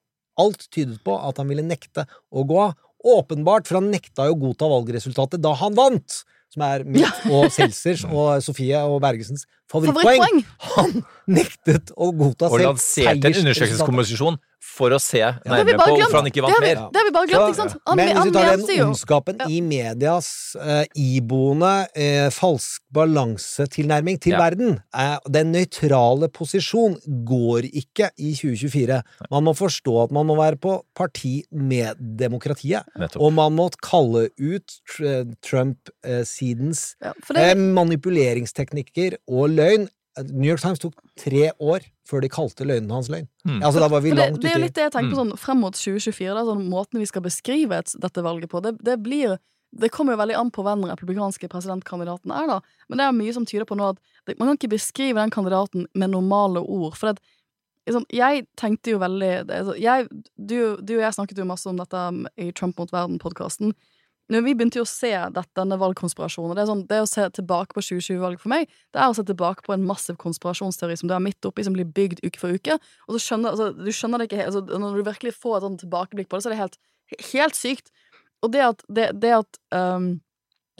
[0.42, 2.80] alt tydet på at han ville nekte å gå av.
[3.06, 6.24] Åpenbart, for han nekta jo å godta valgresultatet da han vant!
[6.56, 10.40] Som er mitt og Seltzers og Sofie og Bergesens favorittpoeng.
[10.64, 11.04] Favorittpoeng!
[11.04, 16.30] Han nektet å godta Og lanserte en undersøkelseskommisjon for å se nærmere på hvorfor han
[16.30, 16.80] ikke vant mer.
[16.92, 17.76] det har vi bare glemt, ikke sant?
[17.88, 24.36] Han, Men hvis vi tar den ondskapen i medias uh, iboende uh, falsk balansetilnærming til
[24.36, 24.42] Ja.
[24.42, 26.98] verden uh, Den nøytrale posisjon
[27.30, 29.02] går ikke i 2024.
[29.32, 32.88] Man må forstå at man må være på parti med demokratiet.
[32.98, 33.22] Nettopp.
[33.22, 34.80] Og man må kalle ut
[35.46, 39.88] Trump-sidens ja, det, manipuleringsteknikker og løgn.
[40.30, 43.28] New York Times tok tre år før de kalte løgnen hans løgn.
[43.44, 43.60] Mm.
[43.60, 45.20] Altså, da var vi for det, langt det er jo litt det jeg tenker på
[45.24, 46.30] sånn frem mot 2024.
[46.38, 49.38] Da, sånn Måten vi skal beskrive et, dette valget på, det, det blir
[49.76, 52.60] det kommer jo veldig an på hvem den republikanske presidentkandidaten er, da.
[52.88, 53.98] Men det er mye som tyder på nå at
[54.28, 56.96] det, man kan ikke beskrive den kandidaten med normale ord.
[56.96, 57.24] For det,
[57.90, 60.08] liksom, jeg tenkte jo veldig det, altså, jeg,
[60.38, 62.06] du, du og jeg snakket jo masse om dette
[62.40, 63.76] i Trump mot verden-podkasten.
[64.34, 65.12] Når vi begynte jo å se
[65.58, 69.18] denne valgkonspirasjonen det, sånn, det å se tilbake på 2020-valget for meg, det er å
[69.18, 72.42] se tilbake på en massiv konspirasjonsteori som du er midt oppi, som blir bygd uke
[72.42, 72.80] for uke.
[73.06, 75.68] Og så skjønner altså, du skjønner det ikke helt, altså, Når du virkelig får et
[75.68, 76.80] sånn tilbakeblikk på det, så er det helt,
[77.34, 77.94] helt sykt.
[78.42, 80.16] Og det at, det, det at um,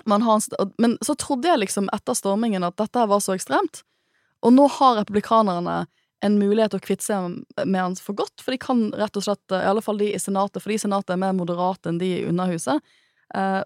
[0.10, 3.38] man har en Men så trodde jeg liksom etter stormingen at dette her var så
[3.38, 3.84] ekstremt.
[4.42, 5.84] Og nå har republikanerne
[6.26, 9.26] en mulighet til å kvitte seg med han for godt, for de kan rett og
[9.26, 12.00] slett, i alle fall de i Senatet, for de i Senatet er mer moderate enn
[12.02, 12.82] de i Underhuset,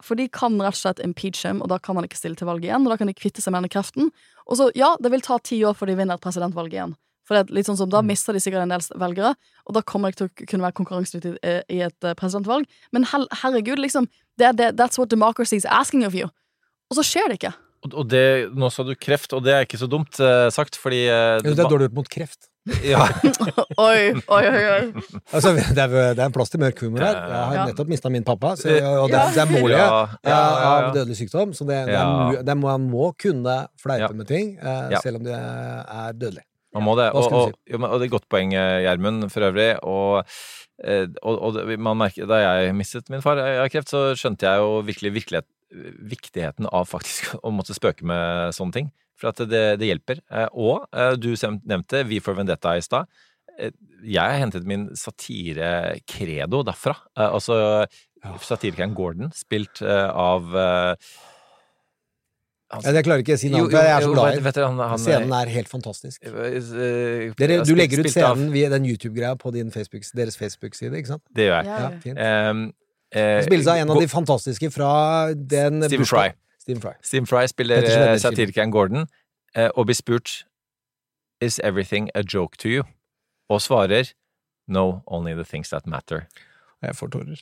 [0.01, 2.47] for de kan rett og slett impeach him, og da kan han ikke stille til
[2.47, 4.09] valg igjen, og da kan de kvitte seg med denne kreften.
[4.47, 6.95] Og så, ja, det vil ta ti år før de vinner et presidentvalg igjen.
[7.27, 9.35] For det er litt sånn som, Da mister de sikkert en del velgere,
[9.67, 12.65] og da kommer de ikke til å kunne være konkurransedyktige i- i et eh, presidentvalg.
[12.91, 14.07] Men hel, herregud, liksom,
[14.39, 16.25] det er det, that's what democracy is asking of you.
[16.89, 17.53] Og så skjer det ikke.
[17.93, 21.05] Og- det, nå sa du kreft, og det er ikke så dumt eh, sagt, fordi
[21.07, 22.48] eh, Jeg det er dårlig gjort mot kreft.
[22.85, 23.05] Ja,
[23.89, 24.81] Oi, oi, oi.
[25.33, 27.15] Altså, det, er, det er en plass til mørk humor her.
[27.19, 28.69] Jeg har nettopp mista min pappa, så,
[29.03, 29.79] og det, er- det er målet
[30.33, 31.53] av dødelig sykdom.
[31.57, 35.35] Så det, det, er, må, man må kunne fleipe med ting, eh, selv om det
[35.39, 36.45] er dødelig.
[36.75, 37.09] man må det.
[37.17, 39.71] Og, og, og det er et godt poeng, eh, Gjermund, for øvrig.
[39.83, 40.23] Og,
[40.83, 44.61] eh, og, og man merker, da jeg mistet min far av kreft, så skjønte jeg
[44.61, 45.47] jo virkelig virkelighet,
[46.09, 48.91] viktigheten av faktisk å måtte spøke med sånne ting.
[49.19, 50.21] For at det, det hjelper.
[50.31, 51.33] Eh, Og eh, du
[51.67, 53.07] nevnte Vi for Vendetta i stad.
[53.59, 53.71] Eh,
[54.07, 56.95] Jeg har hentet min satire-credo derfra.
[57.19, 57.85] Altså
[58.43, 60.47] satirikeren Gordon, spilt av
[62.71, 65.31] han- Jeg, jeg klarer ikke å si navnet, jeg er så glad i han- Scenen
[65.33, 66.21] er helt fantastisk.
[66.21, 71.23] Dere, du legger ut scenen via den YouTube-greia på din Facebook, deres Facebook-side, ikke sant?
[71.33, 71.65] Det gjør jeg.
[71.65, 72.49] Ja, Ja.
[72.51, 72.73] Um,
[73.15, 76.29] uh, spilles av en av de fantastiske fra den Stephen Fry.
[76.59, 76.93] Stephen Fry.
[77.01, 79.07] Stephen Fry spiller eh, satirikeren Gordon
[79.55, 80.45] eh, og blir spurt
[81.41, 82.83] Is everything a joke to you?
[83.49, 84.13] Og svarer
[84.67, 86.27] No, only the things that matter.
[86.79, 87.39] Jeg får tårer.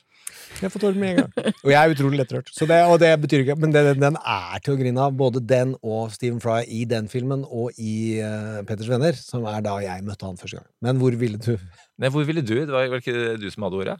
[0.62, 1.52] Jeg får tårer med en gang.
[1.64, 2.48] Og jeg er utrolig lettrørt.
[2.50, 5.42] Så det, og det betyr ikke Men den, den er til å grine av, både
[5.46, 9.76] den og Stephen Fry i den filmen og i uh, Petters venner, som er da
[9.84, 10.66] jeg møtte han første gang.
[10.82, 11.54] Men hvor ville du
[11.98, 12.56] Nei, hvor ville du?
[12.64, 13.98] Det var vel ikke du som hadde ordet?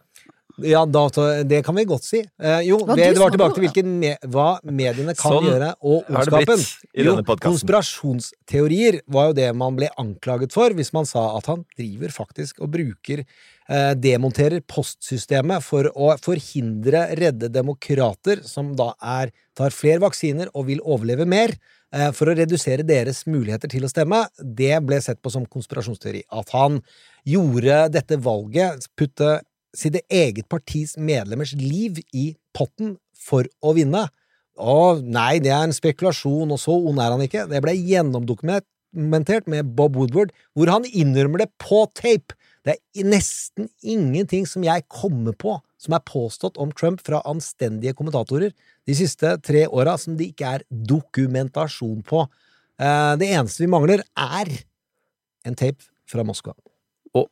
[0.66, 2.20] Ja, data, det kan vi godt si.
[2.42, 5.68] Eh, jo, Hva det, det var tilbake til hvilken me hva mediene kan Sånn gjøre,
[5.86, 6.64] og ondskapen.
[6.98, 12.14] Jo, konspirasjonsteorier var jo det man ble anklaget for hvis man sa at han driver
[12.14, 19.74] faktisk og bruker eh, Demonterer postsystemet for å forhindre redde demokrater, som da er tar
[19.74, 21.54] flere vaksiner og vil overleve mer,
[21.94, 24.24] eh, for å redusere deres muligheter til å stemme.
[24.42, 26.24] Det ble sett på som konspirasjonsteori.
[26.34, 26.82] At han
[27.28, 29.38] gjorde dette valget, putte
[29.76, 34.06] sitt eget partis medlemmers liv i potten for å vinne.
[34.58, 37.46] Å, nei, det er en spekulasjon, og så ond er han ikke.
[37.50, 42.34] Det ble gjennomdokumentert med Bob Woodward, hvor han innrømmer det på tape.
[42.66, 47.94] Det er nesten ingenting som jeg kommer på som er påstått om Trump fra anstendige
[47.96, 48.50] kommentatorer
[48.88, 52.24] de siste tre åra som det ikke er dokumentasjon på.
[52.78, 54.50] Eh, Det eneste vi mangler, er
[55.46, 56.54] en tape fra Moskva.
[57.14, 57.30] Og,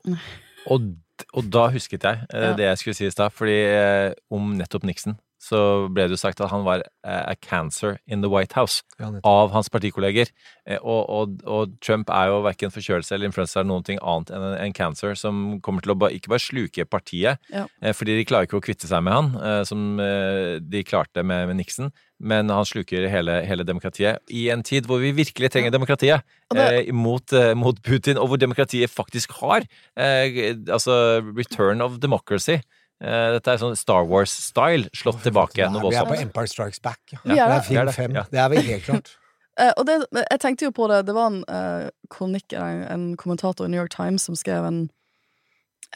[0.71, 0.95] og,
[1.33, 4.87] og da husket jeg eh, det jeg skulle si i stad, fordi eh, om nettopp
[4.89, 5.59] Nixon så
[5.95, 9.13] ble det jo sagt at han var eh, a cancer in the White House Ja,
[9.23, 10.33] av hans partikolleger.
[10.67, 14.33] Eh, Og, og, og Trump er jo verken forkjølelse eller influensa eller noen ting annet
[14.35, 17.67] enn en, en cancer som kommer til å ba, ikke bare sluke partiet, Ja.
[17.83, 19.31] eh, fordi de klarer ikke å kvitte seg med han,
[19.69, 24.87] som de klarte med, med Nixon, men han sluker hele, hele demokratiet i en tid
[24.89, 26.23] hvor vi virkelig trenger demokratiet
[26.55, 29.63] det- eh, mot, eh, mot Putin, og hvor demokratiet faktisk har
[29.97, 32.59] eh, altså return of democracy.
[33.03, 35.77] Eh, dette er sånn Star Wars-style slått tilbake igjen.
[35.85, 36.17] Vi er på.
[36.17, 37.01] Empire Strikes Back.
[37.13, 37.21] Ja.
[37.23, 38.17] Er det er film er det, fem.
[38.17, 38.25] ja.
[38.31, 39.15] Det er vel helt klart.
[39.57, 43.05] Eh, og det, jeg tenkte jo på det, det var en uh, kronikk, en, en
[43.17, 44.83] kommentator i New York Times som skrev en,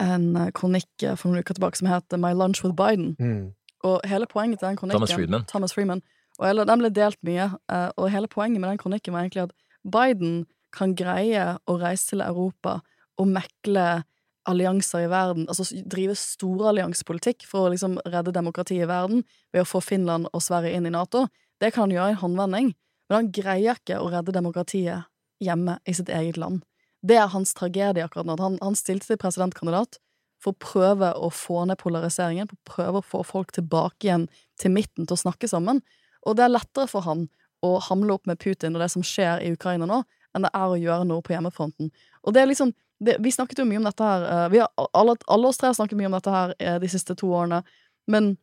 [0.00, 0.24] en
[0.56, 3.10] kronikk for noen uker tilbake som het My Lunch with Biden.
[3.20, 3.50] Mm.
[3.84, 5.44] Og hele poenget til den kronikken Thomas Friedman.
[5.52, 6.00] Thomas Freeman,
[6.38, 9.42] og hele, Den ble delt mye, eh, og hele poenget med den kronikken var egentlig
[9.42, 12.78] at Biden kan greie å reise til Europa
[13.20, 14.04] og mekle
[14.48, 19.68] allianser i verden, altså drive storalliansepolitikk for å liksom redde demokratiet i verden ved å
[19.68, 21.26] få Finland og Sverige inn i Nato.
[21.60, 22.70] Det kan han gjøre i en håndvending,
[23.10, 25.08] men han greier ikke å redde demokratiet
[25.44, 26.62] hjemme i sitt eget land.
[27.04, 28.36] Det er hans tragedie akkurat nå.
[28.40, 30.00] Han, han stilte til presidentkandidat
[30.40, 34.26] for å prøve å få ned polariseringen, for å prøve å få folk tilbake igjen
[34.60, 35.82] til midten til å snakke sammen.
[36.24, 37.26] Og det er lettere for han
[37.64, 40.02] å hamle opp med Putin og det som skjer i Ukraina nå,
[40.36, 41.90] enn det er å gjøre noe på hjemmefronten.
[42.24, 45.16] Og det er liksom det, Vi snakket jo mye om dette her eh, har, alle,
[45.26, 47.62] alle oss tre har snakket mye om dette her eh, de siste to årene,
[48.10, 48.34] men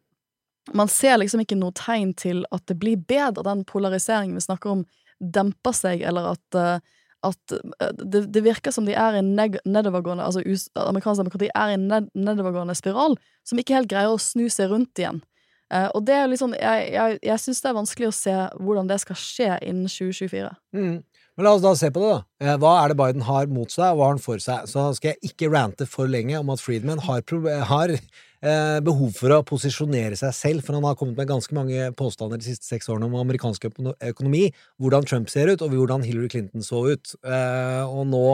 [0.76, 4.74] man ser liksom ikke noe tegn til at det blir bedre, den polariseringen vi snakker
[4.74, 4.82] om,
[5.20, 6.98] demper seg, eller at, eh,
[7.28, 7.56] at
[8.04, 12.12] det, det virker som de er i nedovergående Altså US, amerikansk demokrati er i ned
[12.14, 15.24] nedovergående spiral som ikke helt greier å snu seg rundt igjen.
[15.68, 18.88] Uh, og det er liksom Jeg, jeg, jeg syns det er vanskelig å se hvordan
[18.88, 20.52] det skal skje innen 2024.
[20.78, 21.02] Mm.
[21.38, 22.22] Men la oss da se på det, da.
[22.42, 24.66] Eh, Hva er det Biden har mot seg, og hva har han for seg?
[24.72, 27.22] Så skal jeg ikke rante for lenge om at Friedman har,
[27.70, 31.92] har eh, behov for å posisjonere seg selv, for han har kommet med ganske mange
[32.00, 34.48] påstander de siste seks årene om amerikansk økonomi,
[34.82, 37.14] hvordan Trump ser ut, og hvordan Hillary Clinton så ut.
[37.22, 38.26] Eh, og nå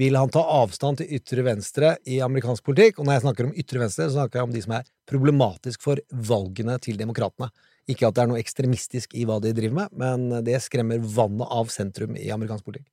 [0.00, 3.56] vil han ta avstand til ytre venstre i amerikansk politikk, og når jeg snakker om
[3.62, 7.50] ytre venstre, så snakker jeg om de som er problematisk for valgene til demokratene.
[7.88, 11.48] Ikke at det er noe ekstremistisk i hva de driver med, men det skremmer vannet
[11.48, 12.88] av sentrum i amerikansk politikk.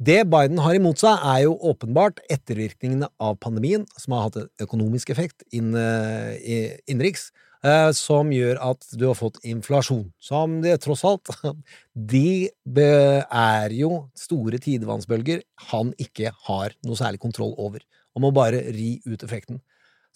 [0.00, 4.48] Det Biden har imot seg, er jo åpenbart ettervirkningene av pandemien, som har hatt en
[4.64, 7.30] økonomisk effekt inn, eh, innenriks,
[7.62, 10.06] eh, som gjør at du har fått inflasjon.
[10.18, 11.28] Som det tross alt
[12.14, 17.84] De er jo store tidevannsbølger han ikke har noe særlig kontroll over,
[18.16, 19.60] og må bare ri ut effekten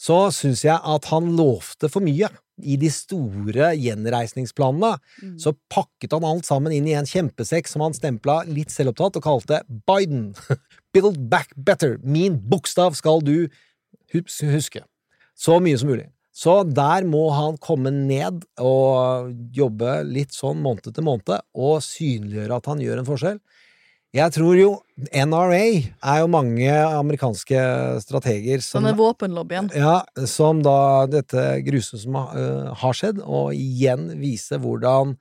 [0.01, 2.29] så syns jeg at han lovte for mye.
[2.63, 4.93] I de store gjenreisningsplanene
[5.43, 9.27] så pakket han alt sammen inn i en kjempesekk som han stempla litt selvopptatt og
[9.27, 10.33] kalte Biden.
[10.95, 11.99] Build back better.
[12.03, 13.49] Min bokstav skal du
[14.15, 14.85] huske.
[15.35, 16.09] Så mye som mulig.
[16.35, 22.59] Så der må han komme ned og jobbe litt sånn måned til måned, og synliggjøre
[22.59, 23.39] at han gjør en forskjell.
[24.15, 24.69] Jeg tror jo
[25.11, 27.63] NRA er jo mange amerikanske
[28.05, 29.73] strateger som Denne våpenlobbyen.
[29.75, 35.17] ja, som da dette grusomme som eh, har skjedd, og igjen vise hvordan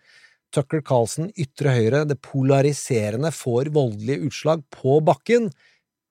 [0.54, 5.50] Tucker Carlson, ytre høyre, det polariserende, får voldelige utslag på bakken.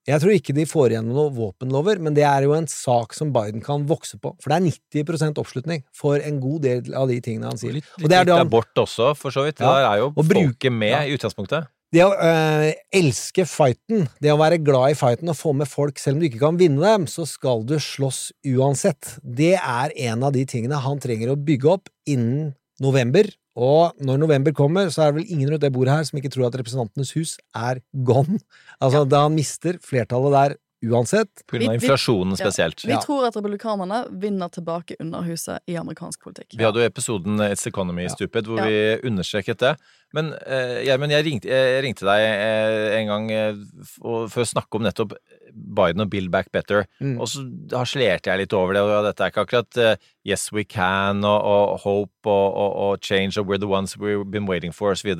[0.08, 3.30] Jeg tror ikke de får igjennom noen våpenlover, men det er jo en sak som
[3.30, 7.20] Biden kan vokse på, for det er 90% oppslutning for en god del av de
[7.22, 7.78] tingene han sier.
[7.78, 9.62] Litt, Og det er litt da abort også, for så vidt.
[9.62, 11.04] Ja, Der er jo og folket med ja.
[11.06, 11.70] i utgangspunktet.
[11.92, 16.00] Det å øh, elske fighten, det å være glad i fighten og få med folk
[16.00, 19.18] selv om du ikke kan vinne dem, så skal du slåss uansett.
[19.20, 23.28] Det er en av de tingene han trenger å bygge opp innen november.
[23.60, 26.32] Og når november kommer, så er det vel ingen rundt det bordet her som ikke
[26.32, 28.40] tror at Representantenes hus er gone.
[28.80, 31.42] Altså, da han mister flertallet der uansett.
[31.46, 32.44] På inflasjonen inflasjonen Ja.
[32.44, 32.84] spesielt.
[32.84, 36.54] Vi tror at republikanerne vinner tilbake Underhuset i amerikansk politikk.
[36.58, 38.66] Vi hadde jo episoden It's Economy Stupid hvor Ja.
[38.66, 39.76] vi understreket det.
[40.12, 43.54] Men eh, jeg, ringte- jeg ringte deg eh, en gang eh,
[44.02, 45.14] for å snakke om nettopp
[45.52, 46.86] Biden og Build Back Better.
[47.00, 47.18] Mm.
[47.20, 50.64] Og så harselerte jeg litt over det, og dette er ikke akkurat uh, Yes We
[50.64, 54.74] Can og, og Hope og, og, og Change og We're the Ones We've Been Waiting
[54.74, 55.12] For osv.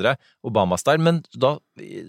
[0.46, 1.02] Obama-style.
[1.02, 2.06] Men da eh,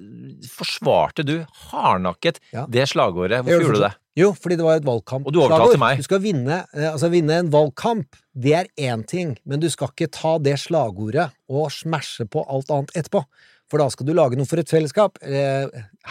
[0.52, 1.40] forsvarte du
[1.72, 2.66] hardnakket Ja.
[2.70, 3.44] det slagordet.
[3.44, 3.94] Hvorfor gjorde du det?
[4.16, 5.26] Jo, fordi det var et valgkamp.
[5.26, 5.98] Og du overtalte meg.
[5.98, 9.90] Du skal vinne, eh, altså vinne en valgkamp, det er én ting, men du skal
[9.90, 13.24] ikke ta det slagordet og smashe på alt annet etterpå.
[13.74, 15.16] For da skal du lage noe for et fellesskap.
[15.26, 15.64] Eh,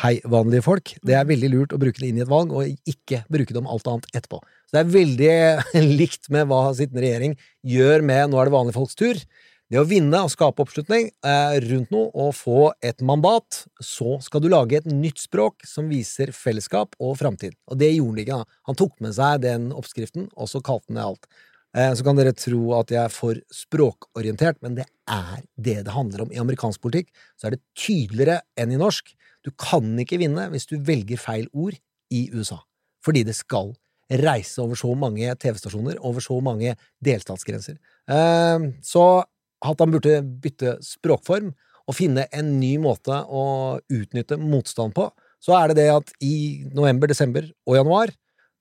[0.02, 0.96] hei, vanlige folk.
[1.06, 3.60] Det er veldig lurt å bruke det inn i et valg, og ikke bruke det
[3.60, 4.40] om alt annet etterpå.
[4.66, 8.78] Så det er veldig likt med hva sittende regjering gjør med nå er det vanlige
[8.80, 9.22] folks tur.
[9.70, 14.42] Det å vinne og skape oppslutning eh, rundt noe og få et mandat, så skal
[14.42, 17.54] du lage et nytt språk som viser fellesskap og framtid.
[17.70, 18.42] Og det gjorde han ikke.
[18.42, 18.60] da.
[18.72, 21.30] Han tok med seg den oppskriften, og så kalte han det alt.
[21.74, 25.94] Eh, Så kan dere tro at jeg er for språkorientert, men det er det det
[25.94, 26.32] handler om.
[26.32, 27.08] I amerikansk politikk
[27.40, 29.14] så er det tydeligere enn i norsk.
[29.44, 31.78] Du kan ikke vinne hvis du velger feil ord
[32.12, 32.60] i USA.
[33.02, 33.72] Fordi det skal
[34.12, 37.78] reise over så mange TV-stasjoner, over så mange delstatsgrenser.
[38.08, 39.24] Eh, Så
[39.62, 41.54] at han burde bytte språkform
[41.88, 45.08] og finne en ny måte å utnytte motstand på,
[45.42, 48.12] så er det det at i november, desember og januar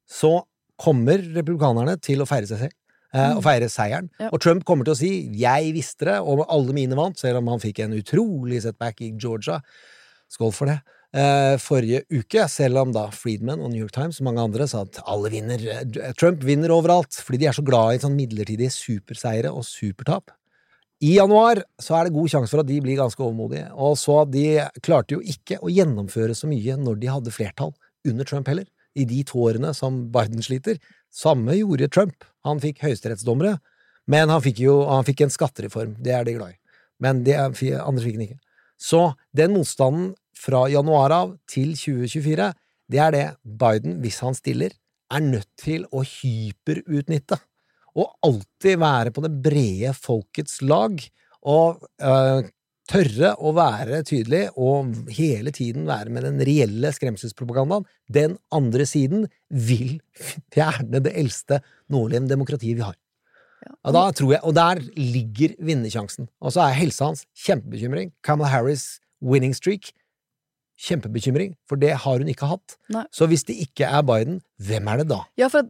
[0.09, 0.41] så
[0.81, 2.73] kommer republikanerne til å feire seg selv.
[3.13, 4.09] Eh, Og feire seieren.
[4.19, 4.29] Ja.
[4.31, 7.47] Og Trump kommer til å si 'jeg visste det', og alle mine vant, selv om
[7.47, 9.61] han fikk en utrolig setback i Georgia.
[10.29, 10.81] Skål for det.
[11.13, 14.85] Eh, forrige uke, selv om da Friedman og New York Times og mange andre sa
[14.85, 18.71] at alle vinner, eh, Trump vinner overalt, fordi de er så glad i sånn midlertidige
[18.71, 20.31] superseire og supertap.
[21.03, 24.21] I januar så er det god sjanse for at de blir ganske overmodige, og så
[24.29, 27.73] de klarte jo ikke å gjennomføre så mye når de hadde flertall
[28.07, 30.77] under Trump heller, i de to årene som Biden sliter.
[31.11, 32.23] Samme gjorde Trump.
[32.47, 33.57] Han fikk høyesterettsdommere,
[34.09, 36.59] men han fikk jo han fikk en skattereform, det er de glad i.
[37.01, 37.51] Men det er,
[37.81, 38.41] andre fikk han ikke.
[38.81, 39.01] Så
[39.37, 42.49] den motstanden fra januar av til 2024,
[42.91, 44.73] det er det Biden, hvis han stiller,
[45.11, 47.37] er nødt til å hyperutnytte.
[47.99, 50.95] Og alltid være på det brede folkets lag,
[51.41, 52.47] og øh,
[52.91, 57.85] tørre å være tydelig og hele tiden være med den reelle skremselspropagandaen.
[58.11, 59.97] Den andre siden vil
[60.53, 61.61] fjerne det eldste
[61.91, 62.97] nålevende demokratiet vi har.
[63.85, 66.27] Og, da tror jeg, og der ligger vinnersjansen.
[66.41, 68.09] Og så er helsa hans kjempebekymring.
[68.25, 69.91] Kamala Harris' winning streak
[70.81, 72.73] kjempebekymring, for det har hun ikke hatt.
[72.89, 73.03] Nei.
[73.13, 75.19] Så hvis det ikke er Biden, hvem er det da?
[75.37, 75.67] Ja, for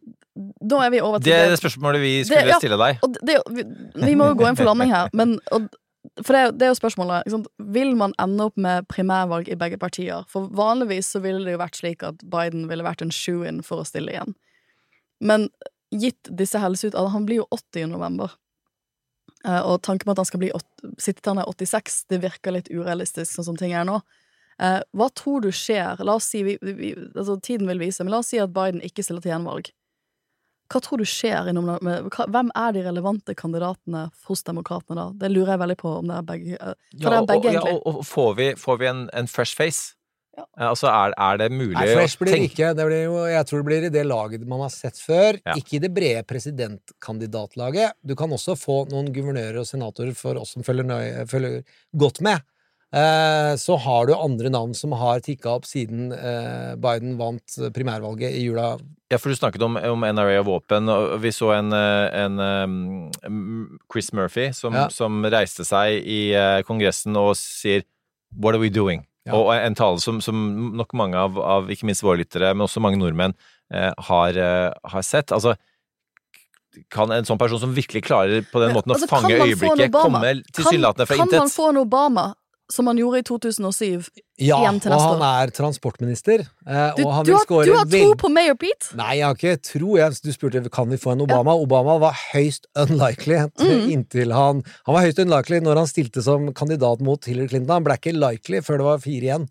[0.63, 2.59] da er vi over til Det er det spørsmålet vi skulle Det- ja.
[2.63, 3.01] stille deg.
[3.03, 3.65] Og det, vi,
[4.07, 5.67] vi må jo gå inn for landing her, men og,
[6.23, 7.25] For det, det er jo spørsmålet.
[7.25, 7.49] Ikke sant?
[7.75, 10.25] Vil man ende opp med primærvalg i begge partier?
[10.31, 13.83] For vanligvis så ville det jo vært slik at Biden ville vært en shoe-in for
[13.83, 14.33] å stille igjen.
[15.21, 15.49] Men
[15.93, 16.95] gitt disse helseut...
[16.95, 18.33] Altså, han blir jo 80 i november.
[19.45, 22.21] Eh, og tanken på at han skal bli sittende sitte til han er 86, det
[22.25, 23.99] virker litt urealistisk sånn som ting er nå.
[24.61, 26.01] Eh, hva tror du skjer?
[26.05, 28.83] La oss si vi, vi, altså Tiden vil vise, men la oss si at Biden
[28.85, 29.71] ikke stiller til gjenvalg.
[30.71, 31.49] Hva tror du skjer?
[31.51, 35.07] innom med- hva- Hvem er de relevante kandidatene hos demokratene da?
[35.25, 36.53] Det lurer jeg veldig på om det er begge.
[36.61, 37.81] eh, For det Ja, er begge, og, ja, egentlig.
[37.85, 39.95] og, og får vi, får vi en, en fresh face?
[40.37, 40.45] Ja.
[40.57, 42.69] Eh, Altså, er, er det mulig Nei, fresh blir det ikke.
[42.73, 45.41] Det blir jo, jeg tror det blir i det laget man har sett før.
[45.45, 45.53] Ja.
[45.59, 46.23] Ikke i det brede
[47.01, 47.91] presidentkandidatlaget.
[48.05, 51.63] Du kan også få noen guvernører og senatorer for oss som følger, nøye, følger
[51.97, 52.41] godt med.
[52.91, 58.35] Eh, så har du andre navn som har tikka opp siden eh, Biden vant primærvalget
[58.35, 58.73] i jula.
[59.11, 62.43] Ja, for du snakket om, om NRA og våpen, og vi så en, eh, en
[62.43, 64.89] um, Chris Murphy som, Ja.
[64.91, 67.87] som reiste seg i eh, Kongressen og sier
[68.31, 69.05] What are we doing?
[69.27, 69.35] Ja.
[69.37, 70.37] Og en tale som, som
[70.75, 73.35] nok mange av, av ikke minst våre lyttere, men også mange nordmenn,
[73.73, 75.31] eh, har, eh, har sett.
[75.35, 75.55] Altså,
[76.91, 79.91] kan en sånn person som virkelig klarer på den måten å altså, kan fange øyeblikket,
[79.91, 82.25] komme tilsynelatende fra kan, kan man få en Obama,
[82.73, 84.09] som han gjorde i 2007?
[84.41, 86.45] Ja, og han er transportminister.
[86.65, 88.93] Eh, Du, og han du, vil score du har tro på Mayor Pete?
[88.97, 89.95] Nei, jeg har ikke tro.
[89.99, 91.53] Jeg, du spurte kan vi få en Obama.
[91.53, 93.89] Obama var høyst unlikely Mm.
[93.95, 97.75] inntil han Han var høyst unlikely når han stilte som kandidat mot Hillary Clinton.
[97.79, 99.45] Han ble ikke likely før det var fire igjen.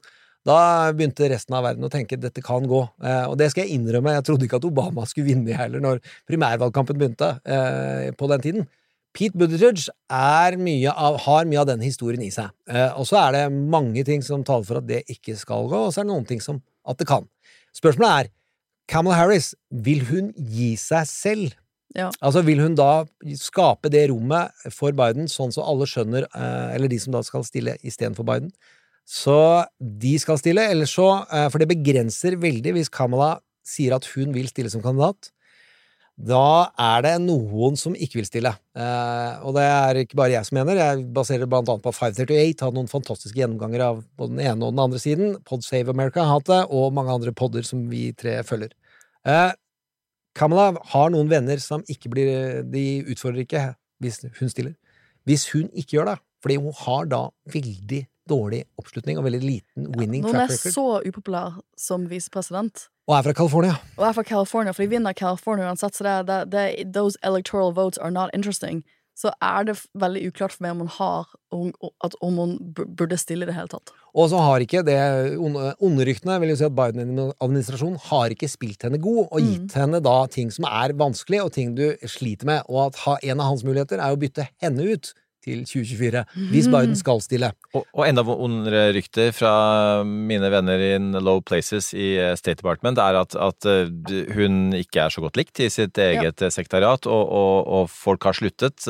[0.48, 0.56] Da
[0.96, 2.80] begynte resten av verden å tenke dette kan gå.
[3.04, 6.00] Eh, og det skal jeg innrømme, jeg trodde ikke at Obama skulle vinne heller når
[6.30, 8.68] primærvalgkampen begynte eh, på den tiden.
[9.16, 9.88] Pete Buttigieg
[10.60, 12.52] mye av, har mye av den historien i seg.
[12.70, 15.86] Eh, og så er det mange ting som taler for at det ikke skal gå,
[15.86, 17.26] og så er det noen ting som at det kan.
[17.76, 18.30] Spørsmålet er
[18.90, 21.56] Kamala Harris, vil hun gi seg selv?
[21.94, 22.08] Ja.
[22.22, 23.04] Altså Vil hun da
[23.38, 27.46] skape det rommet for Biden, sånn så alle skjønner, eh, eller de som da skal
[27.46, 28.52] stille istedenfor Biden,
[29.10, 34.06] så de skal stille, eller så eh, For det begrenser veldig hvis Kamala sier at
[34.14, 35.32] hun vil stille som kandidat.
[36.20, 38.52] Da er det noen som ikke vil stille.
[38.76, 40.76] Eh, og det er ikke bare jeg som mener.
[40.76, 44.74] Jeg baserer blant annet på 538, har noen fantastiske gjennomganger av både den ene og
[44.74, 45.38] den andre siden.
[45.48, 48.74] Pod Save America har hatt det, og mange andre podder som vi tre følger.
[49.24, 49.54] Eh,
[50.36, 52.28] Kamala har noen venner som ikke blir
[52.70, 53.64] De utfordrer ikke
[54.00, 54.76] hvis hun stiller.
[55.28, 59.88] Hvis hun ikke gjør det, fordi hun har da veldig dårlig oppslutning og veldig liten
[59.98, 63.74] winning Når hun track er så upopulær som visepresident, og er fra California.
[63.98, 67.74] og er fra California, for de vinner California uansett, så det, det, det, those electoral
[67.74, 68.84] votes are not interesting,
[69.18, 71.72] så er det veldig uklart for meg om hun har om,
[72.06, 73.90] at om hun burde stille i det hele tatt.
[74.14, 74.96] Og så har ikke det
[75.42, 79.74] onde, onde ryktene, vil jo si at Biden-administrasjonen har ikke spilt henne god, og gitt
[79.76, 82.70] henne da ting som er vanskelig, og ting du sliter med.
[82.70, 85.12] Og at ha, en av hans muligheter er å bytte henne ut
[85.44, 86.24] til 2024.
[86.50, 87.52] Hvis Biden skal stille.
[87.74, 89.52] Og, og enda vondere rykter fra
[90.04, 95.06] mine venner in low places i eh, State Department er at, at eh, hun ikke
[95.06, 96.50] er så godt likt i sitt eget ja.
[96.52, 98.86] sekretariat, og, og, og, folk har sluttet.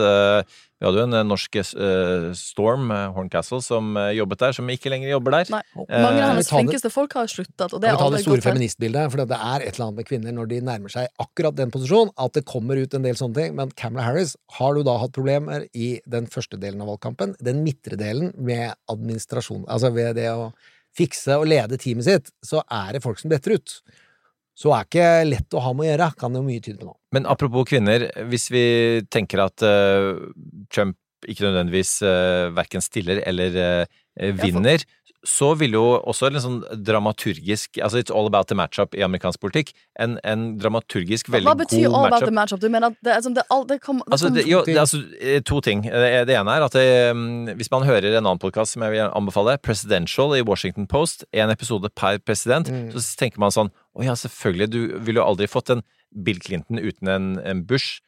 [0.81, 1.59] Eh, Vi hadde jo en norsk
[2.41, 5.51] Storm, Horncastle, som jobbet der, som ikke lenger jobber der.
[5.53, 5.61] Nei.
[5.77, 7.69] Mange av hennes flinkeste folk har sluttet.
[7.69, 10.33] Og det aldri ta det store feministbildet, for det er et eller annet med kvinner
[10.33, 13.55] når de nærmer seg akkurat den posisjonen, at det kommer ut en del sånne ting.
[13.61, 17.37] Men Camelot Harris, har du da hatt problemer i den første delen av valgkampen?
[17.45, 20.51] Den midtre delen med administrasjon, altså ved det å
[20.97, 23.77] fikse og lede teamet sitt, så er det folk som detter ut.
[24.59, 26.97] Så er ikke lett å ha med å gjøre, kan jo mye tyde på nå.
[27.17, 28.65] Men apropos kvinner, hvis vi
[29.13, 30.19] tenker at uh,
[30.73, 30.99] Trump
[31.29, 34.85] ikke nødvendigvis uh, verken stiller eller uh, vinner,
[35.27, 39.41] så vil jo også en sånn dramaturgisk Altså It's all about the matchup i amerikansk
[39.43, 39.75] politikk.
[40.01, 41.75] En, en dramaturgisk veldig god matchup.
[41.75, 42.63] Hva betyr all about the matchup?
[42.63, 44.41] Du mener at det, altså, det, det, kom, det altså, kom...
[44.49, 45.03] jo, altså,
[45.47, 45.85] to ting.
[45.85, 46.79] Det ene er at
[47.61, 51.53] hvis man hører en annen podkast som jeg vil anbefale, Presidential i Washington Post, én
[51.53, 52.91] episode per president, mm.
[52.97, 55.85] så tenker man sånn Å ja, selvfølgelig, du ville jo aldri fått en
[56.25, 58.01] Bill Clinton uten en, en Bush.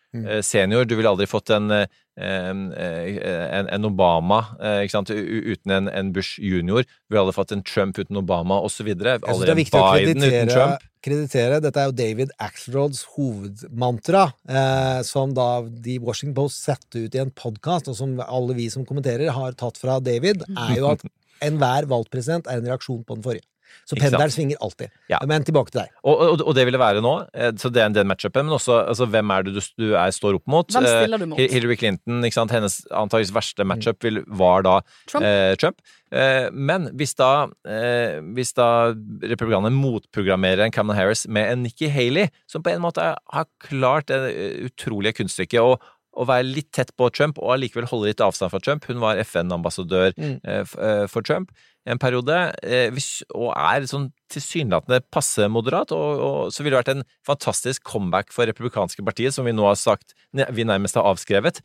[0.45, 0.85] Senior.
[0.85, 1.87] Du ville aldri fått en
[2.21, 6.85] en, en, Obama uten en, en, Bush junior.
[6.85, 8.91] Du ville aldri fått en Trump uten Obama, osv.
[8.93, 10.85] Aldri viktig Biden uten Trump.
[11.03, 17.17] Kreditere, Dette er jo David Axelrods hovedmantra, eh, som da de Washington Post satte ut
[17.17, 20.93] i en podkast, og som alle vi som kommenterer, har tatt fra David, er jo
[20.93, 21.03] at
[21.49, 23.47] enhver valgt president er en reaksjon på den forrige.
[23.89, 24.93] Så pendelen svinger alltid.
[25.13, 25.21] Ja.
[25.29, 25.95] Men tilbake til deg.
[26.03, 27.15] Og, og, og, det vil det være nå.
[27.35, 28.47] Eh, så det er den matchupen.
[28.49, 30.69] Men også altså, hvem er det du, du er, står opp mot?
[30.75, 31.41] Hvem stiller du mot?
[31.41, 32.55] Eh, Hillary Clinton, ikke sant?
[32.55, 34.79] hennes antakeligvis verste matchup vil, var da
[35.11, 35.27] Trump.
[35.27, 35.81] Eh, Trump.
[36.13, 41.89] Eh, men hvis da, eh, hvis da republikanerne motprogrammerer en Cameron Harris med en Nikki
[41.93, 44.21] Haley, som på en måte har klart det
[44.69, 45.77] utrolige kunststykket å
[46.13, 48.87] å være litt tett på Trump og allikevel holde litt avstand fra Trump.
[48.89, 50.35] Hun var FN-ambassadør mm.
[50.45, 51.53] eh, for Trump
[51.89, 52.95] en periode, eh,
[53.35, 58.31] og er sånn tilsynelatende passe moderat, og, og, så ville det vært en fantastisk comeback
[58.35, 61.61] for republikanske partiet, som vi nå har sagt vi nærmest har avskrevet,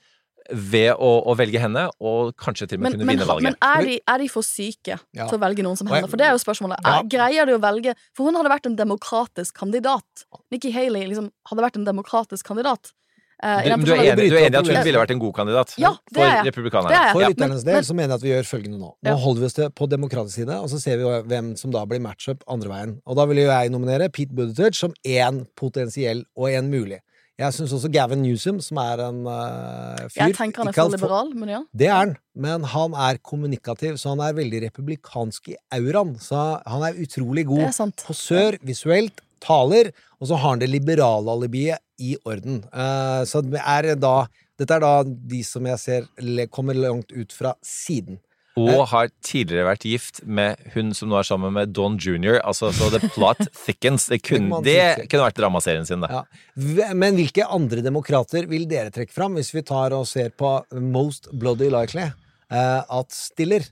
[0.48, 3.48] ved å, å velge henne, og kanskje til og med men, kunne vinne valget.
[3.50, 5.26] Men er de, er de for syke ja.
[5.26, 6.10] til å velge noen som henne?
[6.10, 6.84] For det er jo spørsmålet.
[6.86, 7.02] Ja.
[7.12, 10.24] Greier de å velge For hun hadde vært en demokratisk kandidat.
[10.54, 12.94] Nikki Haley liksom hadde vært en demokratisk kandidat.
[13.38, 15.34] Uh, du, du, er enig, du, er enig, i at hun ville vært en god
[15.38, 17.02] kandidat ja, for republikanerne?
[17.14, 18.90] For lytternes del så mener jeg at vi gjør følgende nå.
[19.06, 21.84] Nå holder vi oss til på demokratisk side, og så ser vi hvem som da
[21.86, 22.96] blir matchup andre veien.
[23.06, 27.04] Og da vil jo jeg nominere Pete Buttigieg som én potensiell og én mulig.
[27.38, 30.96] Jeg syns også Gavin Newsom, som er en uh, fyr Jeg tenker han er for
[30.96, 31.60] liberal, men ja.
[31.78, 36.16] Det er han, men han er kommunikativ, så han er veldig republikansk i auraen.
[36.18, 40.72] Så han er utrolig god er på sør, visuelt, taler, og så har han det
[40.72, 42.64] liberale alibiet i orden.
[42.74, 44.20] Uh, så det er da
[44.58, 48.18] Dette er da de som jeg ser kommer langt ut fra siden.
[48.58, 48.88] Og eh.
[48.90, 52.40] har tidligere vært gift med hun som nå er sammen med Don Jr.
[52.42, 54.08] Altså, så the plot thickens.
[54.10, 56.10] Det kunne, det kunne vært dramaserien sin, det.
[56.10, 56.90] Ja.
[56.98, 61.30] Men hvilke andre demokrater vil dere trekke fram, hvis vi tar og ser på Most
[61.38, 63.68] Bloody Likely uh, at stiller?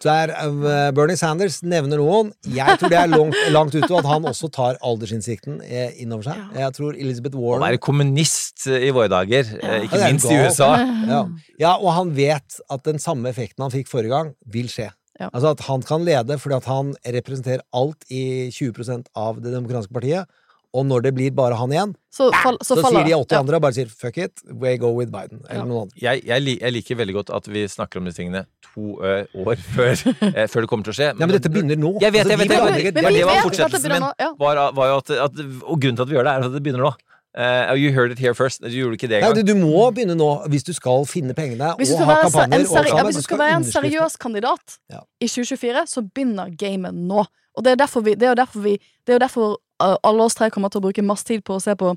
[0.00, 2.30] Der uh, Bernie Sanders nevner noen.
[2.48, 6.30] Jeg tror det er langt, langt ute, og at han også tar aldersinnsikten inn innover
[6.30, 6.40] seg.
[6.56, 9.82] Jeg tror Elizabeth Warren Å være kommunist i våre dager, ja.
[9.84, 10.70] ikke minst i USA.
[11.10, 11.20] Ja.
[11.60, 11.74] ja.
[11.76, 14.88] og han vet at den samme effekten han fikk forrige gang, vil skje.
[15.20, 15.28] Ja.
[15.28, 19.92] Altså at han kan lede fordi at han representerer alt i 20% av det demokratiske
[19.92, 20.30] partiet,
[20.70, 23.40] og når det blir bare han igjen, så, fall, så, så sier de 80 ja.
[23.42, 25.42] andre og bare sier 'fuck it, we go with Biden'.
[25.48, 25.66] Eller ja.
[25.66, 25.98] noen andre.
[25.98, 29.14] Jeg, jeg, jeg, liker veldig godt at vi snakker om disse tingene to ø,
[29.46, 29.94] år før,
[30.30, 31.12] eh, før, det kommer til å skje.
[31.14, 31.94] Men, ja, men dette begynner nå.
[31.98, 34.10] Jeg vet, altså, jeg vet, jeg vet, det, men, det var fortsettelsen min.
[34.44, 36.86] Var, var at, at, og grunnen til at vi gjør det, er at det begynner
[36.86, 36.92] nå.
[37.30, 38.62] Uh, you heard it here first.
[38.62, 39.36] Du gjorde ikke det engang.
[39.38, 42.66] Ja, du må begynne nå, hvis du skal finne pengene og ha kampanjer.
[42.90, 45.04] Ja, hvis du skal være en seriøs kandidat ja.
[45.22, 47.22] i 2024, så begynner gamet nå.
[47.54, 50.50] Og det er derfor vi, det er derfor vi Det er derfor alle oss tre
[50.52, 51.94] kommer til å bruke masse tid på å se på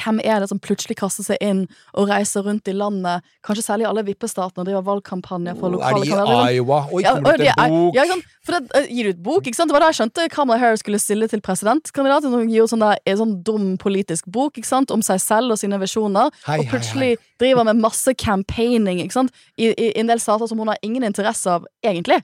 [0.00, 3.88] hvem er det som plutselig kaster seg inn og reiser rundt i landet, kanskje særlig
[3.88, 6.78] alle vippestatene, og driver valgkampanjer for lokale Er de i Iowa?
[6.88, 7.98] Oi, kommer det til bok?
[7.98, 8.06] Ja,
[8.46, 9.68] for det, uh, Gir ut bok, ikke sant?
[9.68, 12.28] Det var da jeg skjønte Kamala Harris skulle stille til presidentkandidat.
[12.32, 14.94] Hun gir sånn, der, en sånn dum politisk bok ikke sant?
[14.94, 17.34] om seg selv og sine visjoner, og plutselig hei, hei.
[17.42, 19.44] driver med masse campaigning ikke sant?
[19.58, 22.22] I, i, i en del stater som hun har ingen interesse av, egentlig